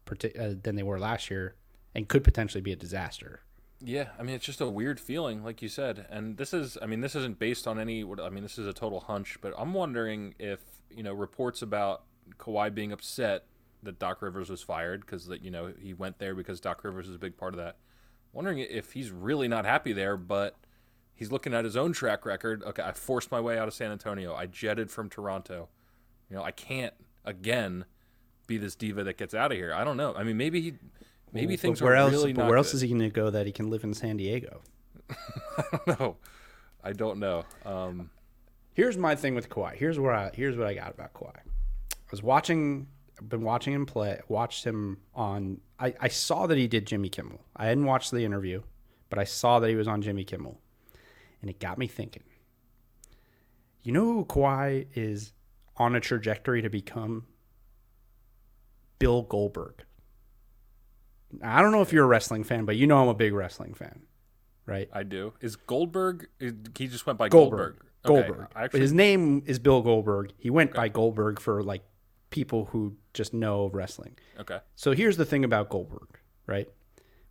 uh, 0.09 0.53
than 0.61 0.75
they 0.75 0.83
were 0.83 0.99
last 0.99 1.29
year, 1.29 1.55
and 1.93 2.07
could 2.07 2.23
potentially 2.23 2.61
be 2.61 2.71
a 2.71 2.75
disaster. 2.75 3.41
Yeah, 3.83 4.09
I 4.19 4.23
mean 4.23 4.35
it's 4.35 4.45
just 4.45 4.61
a 4.61 4.69
weird 4.69 4.99
feeling, 4.99 5.43
like 5.43 5.61
you 5.61 5.67
said, 5.67 6.05
and 6.09 6.37
this 6.37 6.53
is, 6.53 6.77
I 6.81 6.85
mean, 6.85 7.01
this 7.01 7.15
isn't 7.15 7.39
based 7.39 7.67
on 7.67 7.79
any. 7.79 8.03
I 8.03 8.29
mean, 8.29 8.43
this 8.43 8.57
is 8.57 8.67
a 8.67 8.73
total 8.73 9.01
hunch, 9.01 9.39
but 9.41 9.53
I'm 9.57 9.73
wondering 9.73 10.35
if 10.39 10.59
you 10.89 11.03
know 11.03 11.13
reports 11.13 11.61
about 11.61 12.03
Kawhi 12.37 12.73
being 12.73 12.91
upset 12.91 13.45
that 13.83 13.97
Doc 13.97 14.21
Rivers 14.21 14.49
was 14.49 14.61
fired 14.61 15.01
because 15.01 15.25
that 15.27 15.43
you 15.43 15.51
know 15.51 15.73
he 15.81 15.93
went 15.93 16.19
there 16.19 16.35
because 16.35 16.59
Doc 16.59 16.83
Rivers 16.83 17.07
is 17.07 17.15
a 17.15 17.19
big 17.19 17.37
part 17.37 17.53
of 17.53 17.57
that. 17.57 17.77
Wondering 18.33 18.59
if 18.59 18.93
he's 18.93 19.11
really 19.11 19.47
not 19.47 19.65
happy 19.65 19.93
there, 19.93 20.15
but 20.17 20.55
he's 21.13 21.31
looking 21.31 21.53
at 21.53 21.65
his 21.65 21.75
own 21.75 21.91
track 21.93 22.25
record. 22.25 22.63
Okay, 22.63 22.81
I 22.83 22.91
forced 22.93 23.31
my 23.31 23.39
way 23.41 23.57
out 23.57 23.67
of 23.67 23.73
San 23.73 23.91
Antonio. 23.91 24.33
I 24.33 24.45
jetted 24.45 24.89
from 24.89 25.09
Toronto. 25.09 25.69
You 26.29 26.37
know, 26.37 26.43
I 26.43 26.51
can't 26.51 26.93
again 27.25 27.85
be 28.47 28.57
this 28.57 28.75
diva 28.75 29.03
that 29.03 29.17
gets 29.17 29.33
out 29.33 29.51
of 29.51 29.57
here. 29.57 29.73
I 29.73 29.83
don't 29.83 29.97
know. 29.97 30.13
I 30.15 30.23
mean, 30.23 30.37
maybe 30.37 30.61
he, 30.61 30.73
maybe 31.33 31.55
But 31.55 31.59
things 31.61 31.81
where 31.81 31.93
are 31.93 31.97
else? 31.97 32.11
really 32.11 32.33
but 32.33 32.43
not 32.43 32.47
where 32.49 32.57
else 32.57 32.71
good. 32.71 32.75
is 32.77 32.81
he 32.81 32.87
going 32.87 33.01
to 33.01 33.09
go 33.09 33.29
that 33.29 33.45
he 33.45 33.51
can 33.51 33.69
live 33.69 33.83
in 33.83 33.93
San 33.93 34.17
Diego? 34.17 34.61
I 35.09 35.63
don't 35.85 35.99
know. 35.99 36.17
I 36.83 36.93
don't 36.93 37.19
know. 37.19 37.45
Um, 37.65 38.09
Here's 38.73 38.97
my 38.97 39.15
thing 39.15 39.35
with 39.35 39.49
Kawhi. 39.49 39.75
Here's 39.75 39.99
where 39.99 40.13
I 40.13 40.31
here's 40.33 40.55
what 40.57 40.65
I 40.65 40.73
got 40.73 40.91
about 40.93 41.13
Kawhi. 41.13 41.35
I 41.35 42.09
was 42.09 42.23
watching 42.23 42.87
been 43.27 43.43
watching 43.43 43.73
him 43.73 43.85
play 43.85 44.19
watched 44.27 44.63
him 44.63 44.97
on 45.13 45.59
I, 45.79 45.93
I 45.99 46.07
saw 46.07 46.47
that 46.47 46.57
he 46.57 46.67
did 46.67 46.85
Jimmy 46.85 47.09
Kimmel. 47.09 47.43
I 47.55 47.65
hadn't 47.65 47.85
watched 47.85 48.11
the 48.11 48.23
interview, 48.23 48.61
but 49.09 49.17
I 49.17 49.23
saw 49.23 49.59
that 49.59 49.69
he 49.69 49.75
was 49.75 49.87
on 49.87 50.01
Jimmy 50.01 50.23
Kimmel. 50.23 50.59
And 51.41 51.49
it 51.49 51.59
got 51.59 51.79
me 51.79 51.87
thinking. 51.87 52.23
You 53.81 53.93
know 53.93 54.05
who 54.05 54.25
Kawhi 54.25 54.85
is 54.93 55.33
on 55.77 55.95
a 55.95 55.99
trajectory 55.99 56.61
to 56.61 56.69
become? 56.69 57.25
Bill 58.99 59.23
Goldberg. 59.23 59.83
I 61.43 61.63
don't 61.63 61.71
know 61.71 61.81
if 61.81 61.91
you're 61.91 62.03
a 62.03 62.07
wrestling 62.07 62.43
fan, 62.43 62.65
but 62.65 62.75
you 62.75 62.85
know 62.85 63.01
I'm 63.01 63.07
a 63.07 63.15
big 63.15 63.33
wrestling 63.33 63.73
fan, 63.73 64.03
right? 64.67 64.87
I 64.93 65.01
do. 65.01 65.33
Is 65.41 65.55
Goldberg? 65.55 66.27
He 66.39 66.87
just 66.87 67.07
went 67.07 67.17
by 67.17 67.29
Goldberg. 67.29 67.79
Goldberg. 68.03 68.27
Goldberg. 68.27 68.47
I 68.55 68.65
actually, 68.65 68.81
His 68.81 68.93
name 68.93 69.41
is 69.47 69.57
Bill 69.57 69.81
Goldberg. 69.81 70.33
He 70.37 70.51
went 70.51 70.73
by 70.75 70.89
Goldberg 70.89 71.39
for 71.39 71.63
like 71.63 71.83
people 72.31 72.65
who 72.71 72.95
just 73.13 73.33
know 73.33 73.65
of 73.65 73.75
wrestling. 73.75 74.17
okay. 74.39 74.59
So 74.75 74.93
here's 74.93 75.17
the 75.17 75.25
thing 75.25 75.43
about 75.43 75.69
Goldberg, 75.69 76.19
right? 76.47 76.67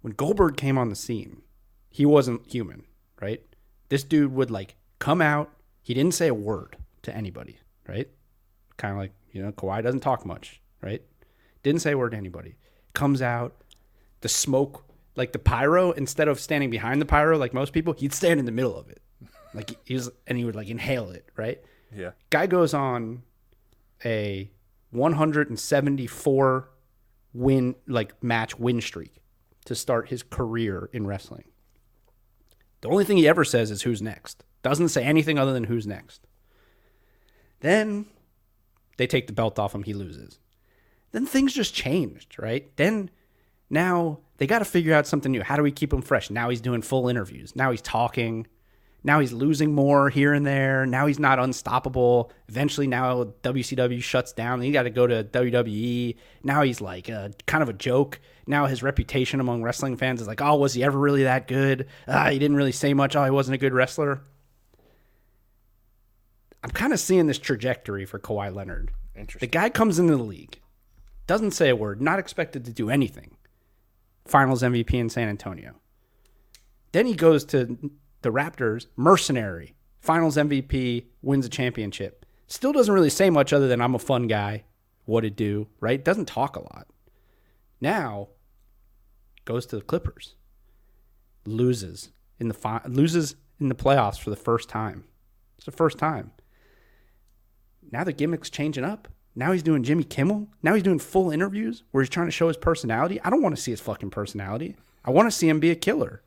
When 0.03 0.12
Goldberg 0.12 0.57
came 0.57 0.78
on 0.78 0.88
the 0.88 0.96
scene, 0.96 1.42
he 1.88 2.07
wasn't 2.07 2.46
human, 2.46 2.84
right? 3.20 3.42
This 3.88 4.05
dude 4.05 4.32
would 4.32 4.51
like 4.51 4.76
come 5.01 5.20
out. 5.20 5.51
He 5.82 5.92
didn't 5.94 6.14
say 6.14 6.28
a 6.28 6.34
word 6.34 6.76
to 7.03 7.14
anybody, 7.14 7.59
right? 7.88 8.09
Kind 8.76 8.92
of 8.92 8.98
like, 8.98 9.12
you 9.32 9.42
know, 9.42 9.51
Kawhi 9.53 9.82
doesn't 9.82 10.01
talk 10.01 10.24
much, 10.24 10.61
right? 10.80 11.03
Didn't 11.62 11.80
say 11.80 11.92
a 11.92 11.98
word 11.98 12.11
to 12.12 12.16
anybody. 12.16 12.57
Comes 12.94 13.20
out, 13.20 13.62
the 14.20 14.28
smoke, 14.28 14.84
like 15.16 15.32
the 15.32 15.38
pyro, 15.38 15.90
instead 15.92 16.28
of 16.28 16.38
standing 16.38 16.70
behind 16.70 17.01
the 17.01 17.07
pyro 17.07 17.36
like 17.36 17.53
most 17.53 17.72
people, 17.72 17.92
he'd 17.94 18.14
stand 18.14 18.38
in 18.38 18.46
the 18.46 18.53
middle 18.53 18.76
of 18.78 18.88
it. 18.88 19.03
Like 19.53 19.76
he 19.84 19.94
was, 19.94 20.11
and 20.26 20.38
he 20.38 20.44
would 20.44 20.55
like 20.57 20.68
inhale 20.68 21.11
it, 21.11 21.28
right? 21.36 21.61
Yeah. 21.94 22.11
Guy 22.30 22.46
goes 22.46 22.72
on 22.72 23.22
a 24.05 24.51
174 24.91 26.70
win 27.32 27.74
like 27.86 28.22
match 28.22 28.59
win 28.59 28.80
streak 28.80 29.22
to 29.64 29.74
start 29.74 30.09
his 30.09 30.22
career 30.22 30.91
in 30.93 31.07
wrestling. 31.07 31.45
The 32.80 32.88
only 32.88 33.05
thing 33.05 33.18
he 33.18 33.28
ever 33.28 33.45
says 33.45 33.70
is 33.70 33.82
who's 33.82 34.03
next. 34.03 34.43
Doesn't 34.62 34.88
say 34.88 35.05
anything 35.05 35.38
other 35.38 35.53
than 35.53 35.64
who's 35.64 35.86
next. 35.86 36.26
Then 37.61 38.07
they 38.97 39.07
take 39.07 39.26
the 39.26 39.32
belt 39.32 39.59
off 39.59 39.74
him, 39.74 39.82
he 39.82 39.95
loses. 39.95 40.38
Then 41.12 41.26
things 41.26 41.53
just 41.53 41.74
changed, 41.74 42.36
right? 42.38 42.74
Then 42.76 43.11
now 43.68 44.20
they 44.38 44.47
got 44.47 44.61
to 44.61 44.64
figure 44.64 44.95
out 44.95 45.07
something 45.07 45.32
new. 45.32 45.43
How 45.43 45.57
do 45.57 45.62
we 45.62 45.72
keep 45.72 45.93
him 45.93 46.03
fresh? 46.03 46.30
Now 46.30 46.49
he's 46.49 46.61
doing 46.61 46.82
full 46.82 47.09
interviews. 47.09 47.55
Now 47.55 47.70
he's 47.70 47.82
talking. 47.82 48.47
Now 49.03 49.20
he's 49.20 49.32
losing 49.32 49.74
more 49.74 50.11
here 50.11 50.34
and 50.34 50.46
there. 50.46 50.84
Now 50.84 51.07
he's 51.07 51.18
not 51.18 51.38
unstoppable. 51.38 52.30
Eventually, 52.48 52.86
now 52.86 53.24
WCW 53.42 54.03
shuts 54.03 54.32
down. 54.32 54.61
He 54.61 54.72
got 54.72 54.82
to 54.82 54.90
go 54.90 55.07
to 55.07 55.24
WWE. 55.24 56.16
Now 56.42 56.62
he's 56.62 56.80
like 56.80 57.09
a, 57.09 57.32
kind 57.46 57.62
of 57.62 57.68
a 57.68 57.72
joke. 57.72 58.20
Now 58.46 58.66
his 58.66 58.82
reputation 58.82 59.40
among 59.40 59.62
wrestling 59.62 59.96
fans 59.96 60.20
is 60.20 60.26
like, 60.26 60.42
oh, 60.42 60.57
was 60.57 60.74
he 60.74 60.84
ever 60.84 60.98
really 60.98 61.22
that 61.22 61.48
good? 61.48 61.86
Ah, 62.07 62.28
he 62.28 62.38
didn't 62.38 62.57
really 62.57 62.72
say 62.72 62.92
much. 62.92 63.16
Oh, 63.16 63.24
he 63.24 63.30
wasn't 63.30 63.55
a 63.55 63.59
good 63.59 63.72
wrestler. 63.72 64.22
I'm 66.62 66.70
kind 66.70 66.92
of 66.92 67.01
seeing 67.01 67.26
this 67.26 67.38
trajectory 67.38 68.05
for 68.05 68.18
Kawhi 68.18 68.55
Leonard. 68.55 68.92
The 69.38 69.46
guy 69.46 69.70
comes 69.70 69.98
into 69.98 70.16
the 70.16 70.22
league, 70.22 70.61
doesn't 71.26 71.51
say 71.53 71.68
a 71.68 71.76
word, 71.76 72.01
not 72.01 72.18
expected 72.18 72.64
to 72.66 72.72
do 72.72 72.90
anything. 72.90 73.36
Finals 74.26 74.62
MVP 74.62 74.94
in 74.94 75.09
San 75.09 75.28
Antonio. 75.28 75.74
Then 76.92 77.07
he 77.07 77.14
goes 77.14 77.44
to 77.46 77.90
the 78.22 78.30
Raptors, 78.30 78.86
mercenary, 78.96 79.74
finals 80.00 80.36
MVP, 80.36 81.06
wins 81.22 81.46
a 81.46 81.48
championship. 81.48 82.26
Still 82.46 82.72
doesn't 82.72 82.92
really 82.92 83.10
say 83.10 83.30
much 83.30 83.52
other 83.52 83.68
than 83.68 83.80
I'm 83.80 83.94
a 83.94 83.98
fun 83.98 84.26
guy, 84.26 84.64
what 85.04 85.24
it 85.24 85.36
do, 85.36 85.68
right? 85.80 86.04
Doesn't 86.04 86.26
talk 86.26 86.56
a 86.56 86.60
lot. 86.60 86.86
Now 87.80 88.28
goes 89.44 89.66
to 89.66 89.76
the 89.76 89.82
Clippers. 89.82 90.34
Loses 91.46 92.10
in 92.38 92.48
the 92.48 92.54
fi- 92.54 92.82
loses 92.86 93.36
in 93.58 93.68
the 93.68 93.74
playoffs 93.74 94.18
for 94.18 94.30
the 94.30 94.36
first 94.36 94.68
time. 94.68 95.04
It's 95.56 95.66
the 95.66 95.72
first 95.72 95.98
time. 95.98 96.32
Now 97.90 98.04
the 98.04 98.12
gimmick's 98.12 98.50
changing 98.50 98.84
up. 98.84 99.08
Now 99.34 99.52
he's 99.52 99.62
doing 99.62 99.82
Jimmy 99.82 100.04
Kimmel. 100.04 100.48
Now 100.62 100.74
he's 100.74 100.82
doing 100.82 100.98
full 100.98 101.30
interviews 101.30 101.82
where 101.90 102.02
he's 102.02 102.10
trying 102.10 102.26
to 102.26 102.32
show 102.32 102.48
his 102.48 102.56
personality. 102.56 103.20
I 103.22 103.30
don't 103.30 103.42
want 103.42 103.56
to 103.56 103.62
see 103.62 103.70
his 103.70 103.80
fucking 103.80 104.10
personality. 104.10 104.76
I 105.04 105.10
want 105.10 105.30
to 105.30 105.36
see 105.36 105.48
him 105.48 105.60
be 105.60 105.70
a 105.70 105.76
killer. 105.76 106.22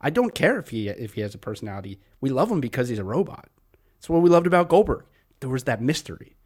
I 0.00 0.10
don't 0.10 0.34
care 0.34 0.58
if 0.58 0.68
he 0.68 0.88
if 0.88 1.14
he 1.14 1.20
has 1.22 1.34
a 1.34 1.38
personality. 1.38 2.00
We 2.20 2.30
love 2.30 2.50
him 2.50 2.60
because 2.60 2.88
he's 2.88 2.98
a 2.98 3.04
robot. 3.04 3.48
That's 3.96 4.08
what 4.08 4.22
we 4.22 4.30
loved 4.30 4.46
about 4.46 4.68
Goldberg. 4.68 5.04
There 5.40 5.50
was 5.50 5.64
that 5.64 5.82
mystery. 5.82 6.36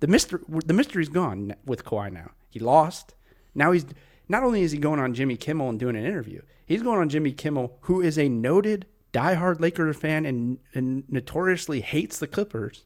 The 0.00 0.06
mystery 0.06 0.40
the 0.48 0.74
mystery's 0.74 1.08
gone 1.08 1.54
with 1.64 1.84
Kawhi 1.84 2.12
now. 2.12 2.32
He 2.50 2.60
lost. 2.60 3.14
Now 3.54 3.72
he's 3.72 3.86
not 4.28 4.42
only 4.42 4.62
is 4.62 4.72
he 4.72 4.78
going 4.78 5.00
on 5.00 5.14
Jimmy 5.14 5.36
Kimmel 5.36 5.68
and 5.68 5.78
doing 5.78 5.96
an 5.96 6.04
interview, 6.04 6.42
he's 6.66 6.82
going 6.82 7.00
on 7.00 7.08
Jimmy 7.08 7.32
Kimmel, 7.32 7.78
who 7.82 8.00
is 8.00 8.18
a 8.18 8.28
noted 8.28 8.86
diehard 9.12 9.60
Lakers 9.60 9.96
fan 9.96 10.26
and, 10.26 10.58
and 10.74 11.04
notoriously 11.08 11.80
hates 11.80 12.18
the 12.18 12.26
Clippers. 12.26 12.84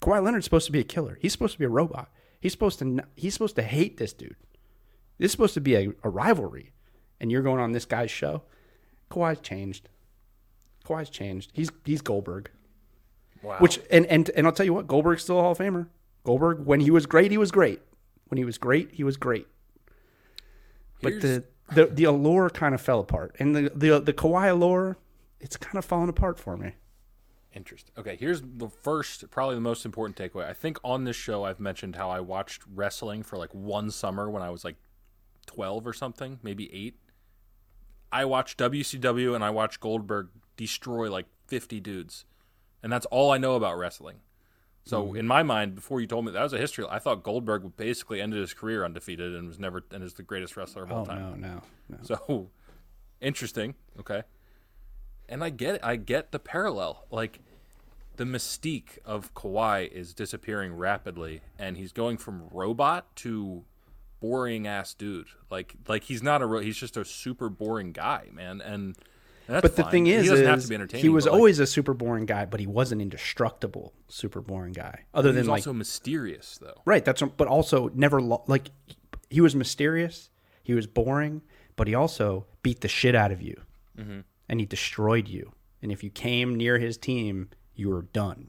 Kawhi 0.00 0.22
Leonard's 0.22 0.44
supposed 0.44 0.66
to 0.66 0.72
be 0.72 0.80
a 0.80 0.84
killer. 0.84 1.18
He's 1.20 1.32
supposed 1.32 1.54
to 1.54 1.58
be 1.58 1.64
a 1.64 1.70
robot. 1.70 2.10
He's 2.40 2.52
supposed 2.52 2.78
to 2.80 3.04
he's 3.14 3.32
supposed 3.32 3.56
to 3.56 3.62
hate 3.62 3.96
this 3.96 4.12
dude. 4.12 4.36
This 5.18 5.26
is 5.26 5.32
supposed 5.32 5.54
to 5.54 5.60
be 5.60 5.74
a, 5.74 5.88
a 6.02 6.10
rivalry, 6.10 6.72
and 7.20 7.32
you're 7.32 7.42
going 7.42 7.60
on 7.60 7.72
this 7.72 7.86
guy's 7.86 8.10
show. 8.10 8.42
Kawhi's 9.10 9.40
changed. 9.40 9.88
Kawhi's 10.84 11.10
changed. 11.10 11.50
He's 11.54 11.70
he's 11.84 12.00
Goldberg. 12.00 12.50
Wow. 13.42 13.56
Which 13.58 13.80
and 13.90 14.06
and 14.06 14.30
and 14.30 14.46
I'll 14.46 14.52
tell 14.52 14.66
you 14.66 14.74
what, 14.74 14.86
Goldberg's 14.86 15.22
still 15.22 15.38
a 15.38 15.42
Hall 15.42 15.52
of 15.52 15.58
Famer. 15.58 15.88
Goldberg, 16.24 16.64
when 16.66 16.80
he 16.80 16.90
was 16.90 17.06
great, 17.06 17.30
he 17.30 17.38
was 17.38 17.50
great. 17.50 17.80
When 18.28 18.38
he 18.38 18.44
was 18.44 18.58
great, 18.58 18.90
he 18.92 19.04
was 19.04 19.16
great. 19.16 19.46
But 21.02 21.14
Here's- 21.14 21.22
the, 21.22 21.44
the 21.74 21.86
the 21.86 22.04
allure 22.04 22.50
kind 22.50 22.74
of 22.74 22.80
fell 22.80 23.00
apart, 23.00 23.36
and 23.38 23.54
the 23.54 23.70
the 23.74 24.00
the 24.00 24.12
Kawhi 24.12 24.50
allure, 24.50 24.96
it's 25.40 25.56
kind 25.56 25.76
of 25.76 25.84
fallen 25.84 26.08
apart 26.08 26.38
for 26.38 26.56
me. 26.56 26.72
Interesting. 27.54 27.92
Okay, 27.96 28.16
here's 28.16 28.42
the 28.42 28.68
first, 28.68 29.30
probably 29.30 29.54
the 29.54 29.62
most 29.62 29.86
important 29.86 30.16
takeaway. 30.16 30.46
I 30.46 30.52
think 30.52 30.78
on 30.84 31.04
this 31.04 31.16
show 31.16 31.44
I've 31.44 31.58
mentioned 31.58 31.96
how 31.96 32.10
I 32.10 32.20
watched 32.20 32.62
wrestling 32.74 33.22
for 33.22 33.38
like 33.38 33.48
one 33.54 33.90
summer 33.90 34.28
when 34.28 34.42
I 34.42 34.50
was 34.50 34.62
like 34.62 34.76
12 35.46 35.86
or 35.86 35.94
something, 35.94 36.38
maybe 36.42 36.70
8. 36.70 36.98
I 38.12 38.24
watched 38.24 38.58
WCW 38.58 39.34
and 39.34 39.44
I 39.44 39.50
watched 39.50 39.80
Goldberg 39.80 40.28
destroy 40.56 41.10
like 41.10 41.26
50 41.48 41.80
dudes. 41.80 42.24
And 42.82 42.92
that's 42.92 43.06
all 43.06 43.30
I 43.32 43.38
know 43.38 43.54
about 43.56 43.76
wrestling. 43.78 44.16
So 44.84 45.02
Mm-hmm. 45.04 45.16
in 45.16 45.26
my 45.26 45.42
mind, 45.42 45.74
before 45.74 46.00
you 46.00 46.06
told 46.06 46.24
me 46.24 46.30
that 46.32 46.42
was 46.42 46.52
a 46.52 46.58
history, 46.58 46.84
I 46.88 46.98
thought 47.00 47.22
Goldberg 47.24 47.76
basically 47.76 48.20
ended 48.20 48.38
his 48.40 48.54
career 48.54 48.84
undefeated 48.84 49.34
and 49.34 49.48
was 49.48 49.58
never 49.58 49.82
and 49.90 50.04
is 50.04 50.14
the 50.14 50.22
greatest 50.22 50.56
wrestler 50.56 50.84
of 50.84 50.92
all 50.92 51.02
Oh 51.02 51.04
time. 51.04 51.40
no, 51.40 51.48
no, 51.48 51.62
no. 51.88 51.98
So 52.02 52.50
interesting. 53.20 53.74
Okay. 53.98 54.22
And 55.28 55.42
I 55.42 55.50
get 55.50 55.76
it. 55.76 55.80
I 55.82 55.96
get 55.96 56.30
the 56.30 56.38
parallel. 56.38 57.04
Like 57.10 57.40
the 58.16 58.24
mystique 58.24 58.98
of 59.04 59.34
Kawhi 59.34 59.90
is 59.90 60.14
disappearing 60.14 60.74
rapidly 60.76 61.40
and 61.58 61.76
he's 61.76 61.92
going 61.92 62.16
from 62.16 62.48
robot 62.52 63.14
to 63.16 63.64
boring 64.20 64.66
ass 64.66 64.94
dude. 64.94 65.26
Like 65.50 65.74
like 65.88 66.04
he's 66.04 66.22
not 66.22 66.42
a 66.42 66.46
ro- 66.46 66.60
he's 66.60 66.76
just 66.76 66.96
a 66.96 67.04
super 67.04 67.48
boring 67.48 67.92
guy, 67.92 68.28
man. 68.32 68.60
And 68.60 68.96
that's 69.46 69.62
But 69.62 69.76
the 69.76 69.82
fine. 69.84 69.90
thing 69.92 70.06
is, 70.08 70.22
he 70.24 70.28
doesn't 70.28 70.44
is 70.44 70.48
have 70.50 70.62
to 70.62 70.68
be 70.68 70.74
entertaining. 70.74 71.02
he 71.02 71.08
was 71.08 71.24
but, 71.24 71.32
like, 71.32 71.38
always 71.38 71.58
a 71.60 71.66
super 71.66 71.94
boring 71.94 72.26
guy, 72.26 72.46
but 72.46 72.58
he 72.60 72.66
was 72.66 72.90
an 72.92 73.00
indestructible 73.00 73.92
super 74.08 74.40
boring 74.40 74.72
guy. 74.72 75.04
Other 75.14 75.28
he 75.28 75.34
than 75.36 75.42
was 75.42 75.48
like 75.48 75.58
also 75.60 75.72
mysterious 75.72 76.58
though. 76.60 76.82
right, 76.84 77.04
that's 77.04 77.22
but 77.36 77.46
also 77.48 77.90
never 77.94 78.20
lo- 78.20 78.44
like 78.48 78.70
he 79.30 79.40
was 79.40 79.54
mysterious. 79.54 80.30
He 80.62 80.74
was 80.74 80.86
boring, 80.88 81.42
but 81.76 81.86
he 81.86 81.94
also 81.94 82.46
beat 82.62 82.80
the 82.80 82.88
shit 82.88 83.14
out 83.14 83.30
of 83.32 83.40
you, 83.40 83.60
Mm-hmm. 83.98 84.20
and 84.48 84.60
he 84.60 84.66
destroyed 84.66 85.28
you. 85.28 85.52
And 85.82 85.92
if 85.92 86.02
you 86.02 86.10
came 86.10 86.56
near 86.56 86.78
his 86.78 86.96
team, 86.98 87.50
you 87.76 87.88
were 87.90 88.02
done. 88.02 88.48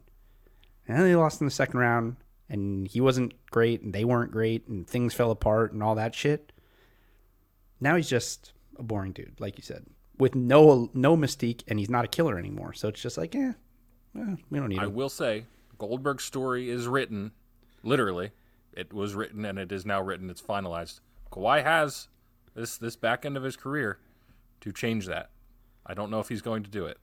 And 0.88 0.96
then 0.98 1.04
they 1.04 1.14
lost 1.14 1.40
in 1.40 1.46
the 1.46 1.50
second 1.52 1.78
round, 1.78 2.16
and 2.48 2.88
he 2.88 3.00
wasn't 3.00 3.34
great, 3.50 3.82
and 3.82 3.92
they 3.92 4.04
weren't 4.04 4.30
great, 4.32 4.66
and 4.68 4.86
things 4.86 5.14
fell 5.14 5.30
apart, 5.30 5.72
and 5.72 5.82
all 5.82 5.94
that 5.96 6.14
shit. 6.14 6.52
Now 7.80 7.96
he's 7.96 8.08
just 8.08 8.52
a 8.78 8.82
boring 8.82 9.12
dude, 9.12 9.34
like 9.38 9.56
you 9.58 9.62
said, 9.62 9.86
with 10.18 10.34
no 10.34 10.90
no 10.94 11.16
mystique, 11.16 11.62
and 11.68 11.78
he's 11.78 11.90
not 11.90 12.04
a 12.04 12.08
killer 12.08 12.38
anymore. 12.38 12.72
So 12.72 12.88
it's 12.88 13.00
just 13.00 13.18
like, 13.18 13.34
eh, 13.34 13.52
eh, 14.18 14.36
we 14.50 14.58
don't 14.58 14.68
need 14.68 14.78
I 14.80 14.84
him. 14.84 14.94
will 14.94 15.08
say 15.08 15.44
Goldberg's 15.78 16.24
story 16.24 16.70
is 16.70 16.88
written 16.88 17.32
literally. 17.82 18.32
It 18.72 18.92
was 18.92 19.14
written 19.14 19.44
and 19.44 19.58
it 19.58 19.72
is 19.72 19.84
now 19.86 20.00
written. 20.00 20.30
It's 20.30 20.42
finalized. 20.42 21.00
Kawhi 21.32 21.62
has 21.62 22.08
this 22.54 22.78
this 22.78 22.96
back 22.96 23.24
end 23.24 23.36
of 23.36 23.42
his 23.42 23.56
career 23.56 23.98
to 24.60 24.72
change 24.72 25.06
that. 25.06 25.30
I 25.86 25.94
don't 25.94 26.10
know 26.10 26.20
if 26.20 26.28
he's 26.28 26.42
going 26.42 26.62
to 26.64 26.70
do 26.70 26.86
it. 26.86 26.98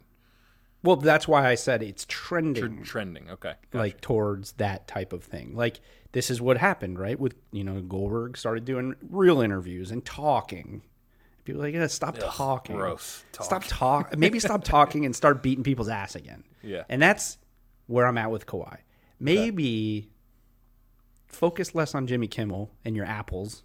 Well, 0.86 0.96
that's 0.98 1.28
why 1.28 1.48
I 1.50 1.56
said 1.56 1.82
it's 1.84 2.06
Tr- 2.06 2.28
trending. 2.40 2.84
trending. 2.84 3.30
Okay. 3.30 3.54
Gotcha. 3.72 3.78
like 3.78 4.02
towards 4.02 4.54
that 4.54 4.88
type 4.88 5.14
of 5.14 5.24
thing. 5.24 5.56
Like 5.56 5.82
this 6.12 6.30
is 6.30 6.40
what 6.42 6.58
happened, 6.58 7.00
right? 7.00 7.20
With 7.20 7.36
you 7.52 7.64
know 7.64 7.82
Goldberg 7.82 8.38
started 8.38 8.66
doing 8.66 8.96
real 9.10 9.42
interviews 9.42 9.92
and 9.92 10.06
talking. 10.06 10.84
People 11.44 11.62
are 11.62 11.66
like, 11.66 11.76
yeah, 11.76 11.88
stop 11.88 12.16
talking. 12.20 12.76
gross. 12.76 13.24
Stop 13.40 13.64
talk. 13.68 14.18
Maybe 14.18 14.40
stop 14.40 14.64
talking 14.76 15.06
and 15.06 15.16
start 15.16 15.44
beating 15.44 15.64
people's 15.64 15.90
ass 15.90 16.16
again. 16.16 16.44
Yeah. 16.64 16.84
And 16.90 17.00
that's 17.02 17.38
where 17.88 18.08
I'm 18.08 18.18
at 18.18 18.32
with 18.32 18.46
Kawhi. 18.48 18.78
Maybe 19.20 20.10
focus 21.28 21.76
less 21.76 21.94
on 21.96 22.08
Jimmy 22.08 22.28
Kimmel 22.28 22.72
and 22.84 22.96
your 22.96 23.06
apples 23.06 23.64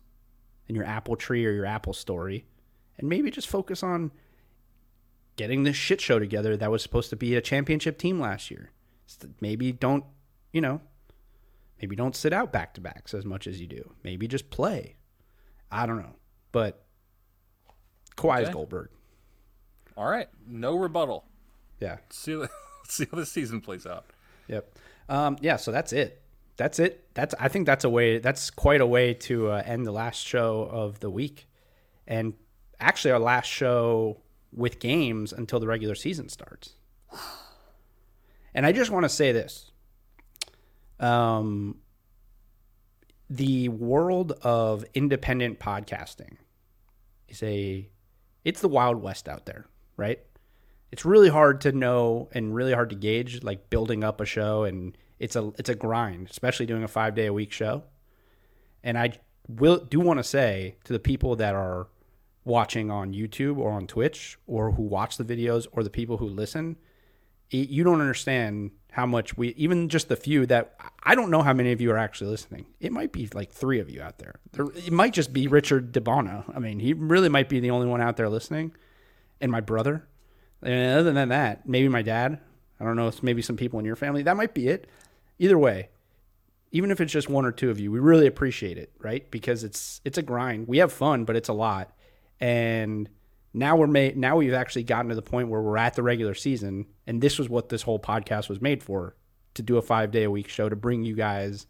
and 0.68 0.76
your 0.76 0.84
apple 0.84 1.16
tree 1.16 1.44
or 1.46 1.52
your 1.52 1.66
apple 1.66 1.92
story, 1.92 2.44
and 2.98 3.08
maybe 3.08 3.30
just 3.30 3.48
focus 3.48 3.82
on 3.82 4.12
getting 5.40 5.62
this 5.62 5.74
shit 5.74 6.02
show 6.02 6.18
together 6.18 6.54
that 6.54 6.70
was 6.70 6.82
supposed 6.82 7.08
to 7.08 7.16
be 7.16 7.34
a 7.34 7.40
championship 7.40 7.96
team 7.96 8.20
last 8.20 8.50
year. 8.50 8.72
maybe 9.40 9.72
don't, 9.72 10.04
you 10.52 10.60
know, 10.60 10.82
maybe 11.80 11.96
don't 11.96 12.14
sit 12.14 12.30
out 12.30 12.52
back 12.52 12.74
to 12.74 12.80
backs 12.82 13.14
as 13.14 13.24
much 13.24 13.46
as 13.46 13.58
you 13.58 13.66
do. 13.66 13.94
Maybe 14.04 14.28
just 14.28 14.50
play. 14.50 14.96
I 15.72 15.86
don't 15.86 15.96
know, 15.96 16.16
but 16.52 16.84
Kawhi's 18.18 18.42
Okay. 18.42 18.52
Goldberg. 18.52 18.90
All 19.96 20.10
right, 20.10 20.28
no 20.46 20.76
rebuttal. 20.76 21.24
Yeah. 21.80 21.92
Let's 21.92 22.18
see, 22.18 22.34
let's 22.36 22.50
see 22.84 23.06
how 23.10 23.16
the 23.16 23.24
season 23.24 23.62
plays 23.62 23.86
out. 23.86 24.04
Yep. 24.48 24.74
Um, 25.08 25.38
yeah. 25.40 25.56
So 25.56 25.72
that's 25.72 25.94
it. 25.94 26.20
That's 26.58 26.78
it. 26.78 27.06
That's 27.14 27.34
I 27.40 27.48
think 27.48 27.64
that's 27.64 27.84
a 27.84 27.88
way. 27.88 28.18
That's 28.18 28.50
quite 28.50 28.82
a 28.82 28.86
way 28.86 29.14
to 29.14 29.52
uh, 29.52 29.62
end 29.64 29.86
the 29.86 29.92
last 29.92 30.18
show 30.22 30.68
of 30.70 31.00
the 31.00 31.08
week, 31.08 31.48
and 32.06 32.34
actually 32.78 33.12
our 33.12 33.18
last 33.18 33.46
show 33.46 34.20
with 34.52 34.78
games 34.78 35.32
until 35.32 35.60
the 35.60 35.66
regular 35.66 35.94
season 35.94 36.28
starts. 36.28 36.74
And 38.54 38.66
I 38.66 38.72
just 38.72 38.90
want 38.90 39.04
to 39.04 39.08
say 39.08 39.32
this. 39.32 39.70
Um, 40.98 41.76
the 43.28 43.68
world 43.68 44.32
of 44.42 44.84
independent 44.92 45.60
podcasting 45.60 46.36
is 47.28 47.42
a 47.42 47.88
it's 48.44 48.60
the 48.60 48.68
wild 48.68 49.00
west 49.00 49.28
out 49.28 49.46
there, 49.46 49.66
right? 49.96 50.18
It's 50.90 51.04
really 51.04 51.28
hard 51.28 51.60
to 51.62 51.72
know 51.72 52.28
and 52.32 52.54
really 52.54 52.72
hard 52.72 52.90
to 52.90 52.96
gauge 52.96 53.44
like 53.44 53.70
building 53.70 54.02
up 54.02 54.20
a 54.20 54.26
show 54.26 54.64
and 54.64 54.96
it's 55.20 55.36
a 55.36 55.52
it's 55.58 55.68
a 55.68 55.74
grind, 55.74 56.28
especially 56.30 56.66
doing 56.66 56.82
a 56.82 56.88
5 56.88 57.14
day 57.14 57.26
a 57.26 57.32
week 57.32 57.52
show. 57.52 57.84
And 58.82 58.98
I 58.98 59.12
will 59.48 59.78
do 59.78 60.00
want 60.00 60.18
to 60.18 60.24
say 60.24 60.76
to 60.84 60.92
the 60.92 60.98
people 60.98 61.36
that 61.36 61.54
are 61.54 61.86
watching 62.50 62.90
on 62.90 63.14
YouTube 63.14 63.56
or 63.56 63.70
on 63.70 63.86
Twitch 63.86 64.38
or 64.46 64.72
who 64.72 64.82
watch 64.82 65.16
the 65.16 65.24
videos 65.24 65.66
or 65.72 65.82
the 65.82 65.90
people 65.90 66.18
who 66.18 66.26
listen, 66.26 66.76
you 67.50 67.82
don't 67.82 68.00
understand 68.00 68.72
how 68.92 69.06
much 69.06 69.36
we 69.36 69.48
even 69.50 69.88
just 69.88 70.08
the 70.08 70.16
few 70.16 70.46
that 70.46 70.74
I 71.02 71.14
don't 71.14 71.30
know 71.30 71.42
how 71.42 71.52
many 71.52 71.72
of 71.72 71.80
you 71.80 71.90
are 71.92 71.98
actually 71.98 72.30
listening. 72.30 72.66
It 72.80 72.92
might 72.92 73.12
be 73.12 73.28
like 73.32 73.52
3 73.52 73.78
of 73.80 73.88
you 73.88 74.02
out 74.02 74.18
there. 74.18 74.34
there 74.52 74.66
it 74.74 74.92
might 74.92 75.12
just 75.12 75.32
be 75.32 75.46
Richard 75.46 75.92
DeBono. 75.92 76.44
I 76.54 76.58
mean, 76.58 76.80
he 76.80 76.92
really 76.92 77.28
might 77.28 77.48
be 77.48 77.60
the 77.60 77.70
only 77.70 77.86
one 77.86 78.00
out 78.00 78.16
there 78.16 78.28
listening 78.28 78.72
and 79.40 79.50
my 79.50 79.60
brother. 79.60 80.06
And 80.62 80.98
other 80.98 81.12
than 81.12 81.28
that, 81.30 81.68
maybe 81.68 81.88
my 81.88 82.02
dad. 82.02 82.40
I 82.78 82.84
don't 82.84 82.96
know 82.96 83.08
if 83.08 83.22
maybe 83.22 83.42
some 83.42 83.56
people 83.56 83.78
in 83.78 83.84
your 83.84 83.96
family. 83.96 84.22
That 84.22 84.36
might 84.36 84.54
be 84.54 84.68
it. 84.68 84.88
Either 85.38 85.58
way, 85.58 85.88
even 86.72 86.90
if 86.90 87.00
it's 87.00 87.12
just 87.12 87.28
one 87.28 87.44
or 87.44 87.52
two 87.52 87.70
of 87.70 87.80
you, 87.80 87.90
we 87.90 87.98
really 87.98 88.26
appreciate 88.26 88.78
it, 88.78 88.92
right? 88.98 89.30
Because 89.30 89.64
it's 89.64 90.00
it's 90.04 90.18
a 90.18 90.22
grind. 90.22 90.68
We 90.68 90.78
have 90.78 90.92
fun, 90.92 91.24
but 91.24 91.36
it's 91.36 91.48
a 91.48 91.52
lot. 91.52 91.92
And 92.40 93.08
now 93.52 93.76
we're 93.76 93.86
made 93.86 94.16
now 94.16 94.36
we've 94.36 94.54
actually 94.54 94.84
gotten 94.84 95.08
to 95.08 95.14
the 95.14 95.22
point 95.22 95.48
where 95.48 95.60
we're 95.60 95.76
at 95.76 95.94
the 95.94 96.02
regular 96.02 96.34
season 96.34 96.86
and 97.06 97.20
this 97.20 97.38
was 97.38 97.48
what 97.48 97.68
this 97.68 97.82
whole 97.82 97.98
podcast 97.98 98.48
was 98.48 98.60
made 98.60 98.82
for 98.82 99.16
to 99.54 99.62
do 99.62 99.76
a 99.76 99.82
5 99.82 100.10
day 100.12 100.22
a 100.22 100.30
week 100.30 100.48
show 100.48 100.68
to 100.68 100.76
bring 100.76 101.04
you 101.04 101.16
guys 101.16 101.66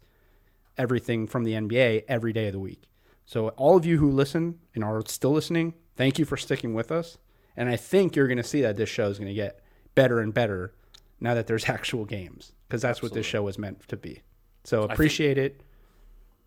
everything 0.77 1.27
from 1.27 1.43
the 1.43 1.53
NBA 1.53 2.03
every 2.07 2.33
day 2.33 2.47
of 2.47 2.53
the 2.53 2.59
week. 2.59 2.83
So 3.25 3.49
all 3.49 3.77
of 3.77 3.85
you 3.85 3.97
who 3.97 4.11
listen 4.11 4.59
and 4.75 4.83
are 4.83 5.01
still 5.07 5.31
listening, 5.31 5.73
thank 5.95 6.19
you 6.19 6.25
for 6.25 6.37
sticking 6.37 6.73
with 6.73 6.91
us. 6.91 7.17
And 7.57 7.69
I 7.69 7.75
think 7.75 8.15
you're 8.15 8.27
going 8.27 8.37
to 8.37 8.43
see 8.43 8.61
that 8.61 8.77
this 8.77 8.89
show 8.89 9.09
is 9.09 9.17
going 9.17 9.27
to 9.27 9.33
get 9.33 9.61
better 9.95 10.19
and 10.19 10.33
better 10.33 10.73
now 11.19 11.33
that 11.33 11.47
there's 11.47 11.65
actual 11.69 12.05
games 12.05 12.53
because 12.67 12.81
that's 12.81 13.01
what 13.01 13.13
this 13.13 13.25
show 13.25 13.43
was 13.43 13.57
meant 13.57 13.87
to 13.87 13.97
be. 13.97 14.21
So 14.63 14.83
appreciate 14.83 15.37
it. 15.37 15.61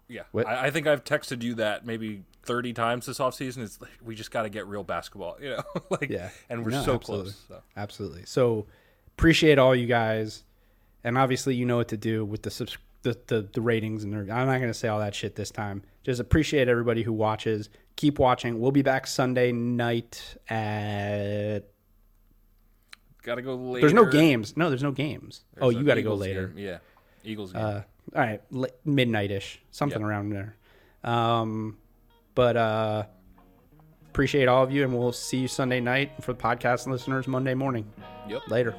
Yeah, 0.07 0.22
I 0.47 0.70
think 0.70 0.87
I've 0.87 1.03
texted 1.03 1.43
you 1.43 1.55
that 1.55 1.87
maybe 1.87 2.22
thirty 2.45 2.72
times 2.72 3.07
this 3.07 3.18
offseason. 3.18 3.59
It's 3.62 3.80
like 3.80 3.90
we 4.03 4.14
just 4.14 4.30
got 4.30 4.42
to 4.42 4.49
get 4.49 4.66
real 4.66 4.84
basketball, 4.84 5.36
you 5.40 5.51
know, 5.51 5.62
like 5.90 6.09
Yeah. 6.11 6.30
and 6.49 6.64
we're 6.64 6.70
No, 6.72 6.82
so 6.84 6.95
absolutely. 6.95 7.24
close. 7.32 7.45
So. 7.49 7.62
Absolutely. 7.76 8.22
So 8.26 8.66
appreciate 9.16 9.59
all 9.59 9.74
you 9.74 9.86
guys. 9.86 10.45
And 11.03 11.18
obviously, 11.18 11.55
you 11.55 11.66
know 11.66 11.76
what 11.76 11.88
to 11.88 11.97
do 11.99 12.24
with 12.24 12.42
the 12.42 12.51
subs- 12.51 12.78
the, 13.03 13.18
the, 13.26 13.47
the 13.53 13.61
ratings. 13.61 14.05
And 14.05 14.14
I'm 14.14 14.47
not 14.47 14.57
going 14.59 14.68
to 14.68 14.74
say 14.74 14.88
all 14.88 15.01
that 15.01 15.14
shit 15.14 15.36
this 15.36 15.51
time. 15.51 15.82
Just 16.03 16.18
appreciate 16.18 16.66
everybody 16.68 17.03
who 17.03 17.12
watches. 17.12 17.68
Keep 17.97 18.18
watching. 18.18 18.59
We'll 18.59 18.70
be 18.72 18.80
back 18.82 19.07
Sunday 19.07 19.53
night 19.53 20.36
at. 20.49 21.61
Got 23.22 23.34
to 23.36 23.42
go 23.42 23.55
later. 23.55 23.80
There's 23.82 23.92
no 23.95 24.07
games. 24.07 24.57
No, 24.57 24.68
there's 24.70 24.82
no 24.82 24.92
games. 24.92 25.45
oh, 25.61 25.68
you 25.70 25.82
got 25.84 25.95
to 25.95 26.03
go 26.03 26.14
later. 26.14 26.49
game. 26.49 26.59
Yeah, 26.64 26.78
Eagles 27.22 27.53
game. 27.53 27.62
Uh, 27.62 27.80
all 28.14 28.20
right, 28.22 28.40
midnight-ish, 28.84 29.61
something 29.70 30.01
Yep. 30.01 30.09
around 30.09 30.30
there. 30.30 30.57
Um, 31.05 31.78
but 32.35 32.57
uh, 32.57 33.05
appreciate 34.09 34.49
all 34.49 34.62
of 34.62 34.70
you, 34.70 34.85
and 34.85 34.97
we'll 34.97 35.12
see 35.12 35.39
you 35.39 35.49
Sunday 35.49 35.80
night 35.80 36.12
for 36.22 36.32
the 36.32 36.39
podcast 36.41 36.87
listeners 36.87 37.26
Monday 37.26 37.55
morning. 37.55 37.87
yep. 38.28 38.43
Later. 38.49 38.74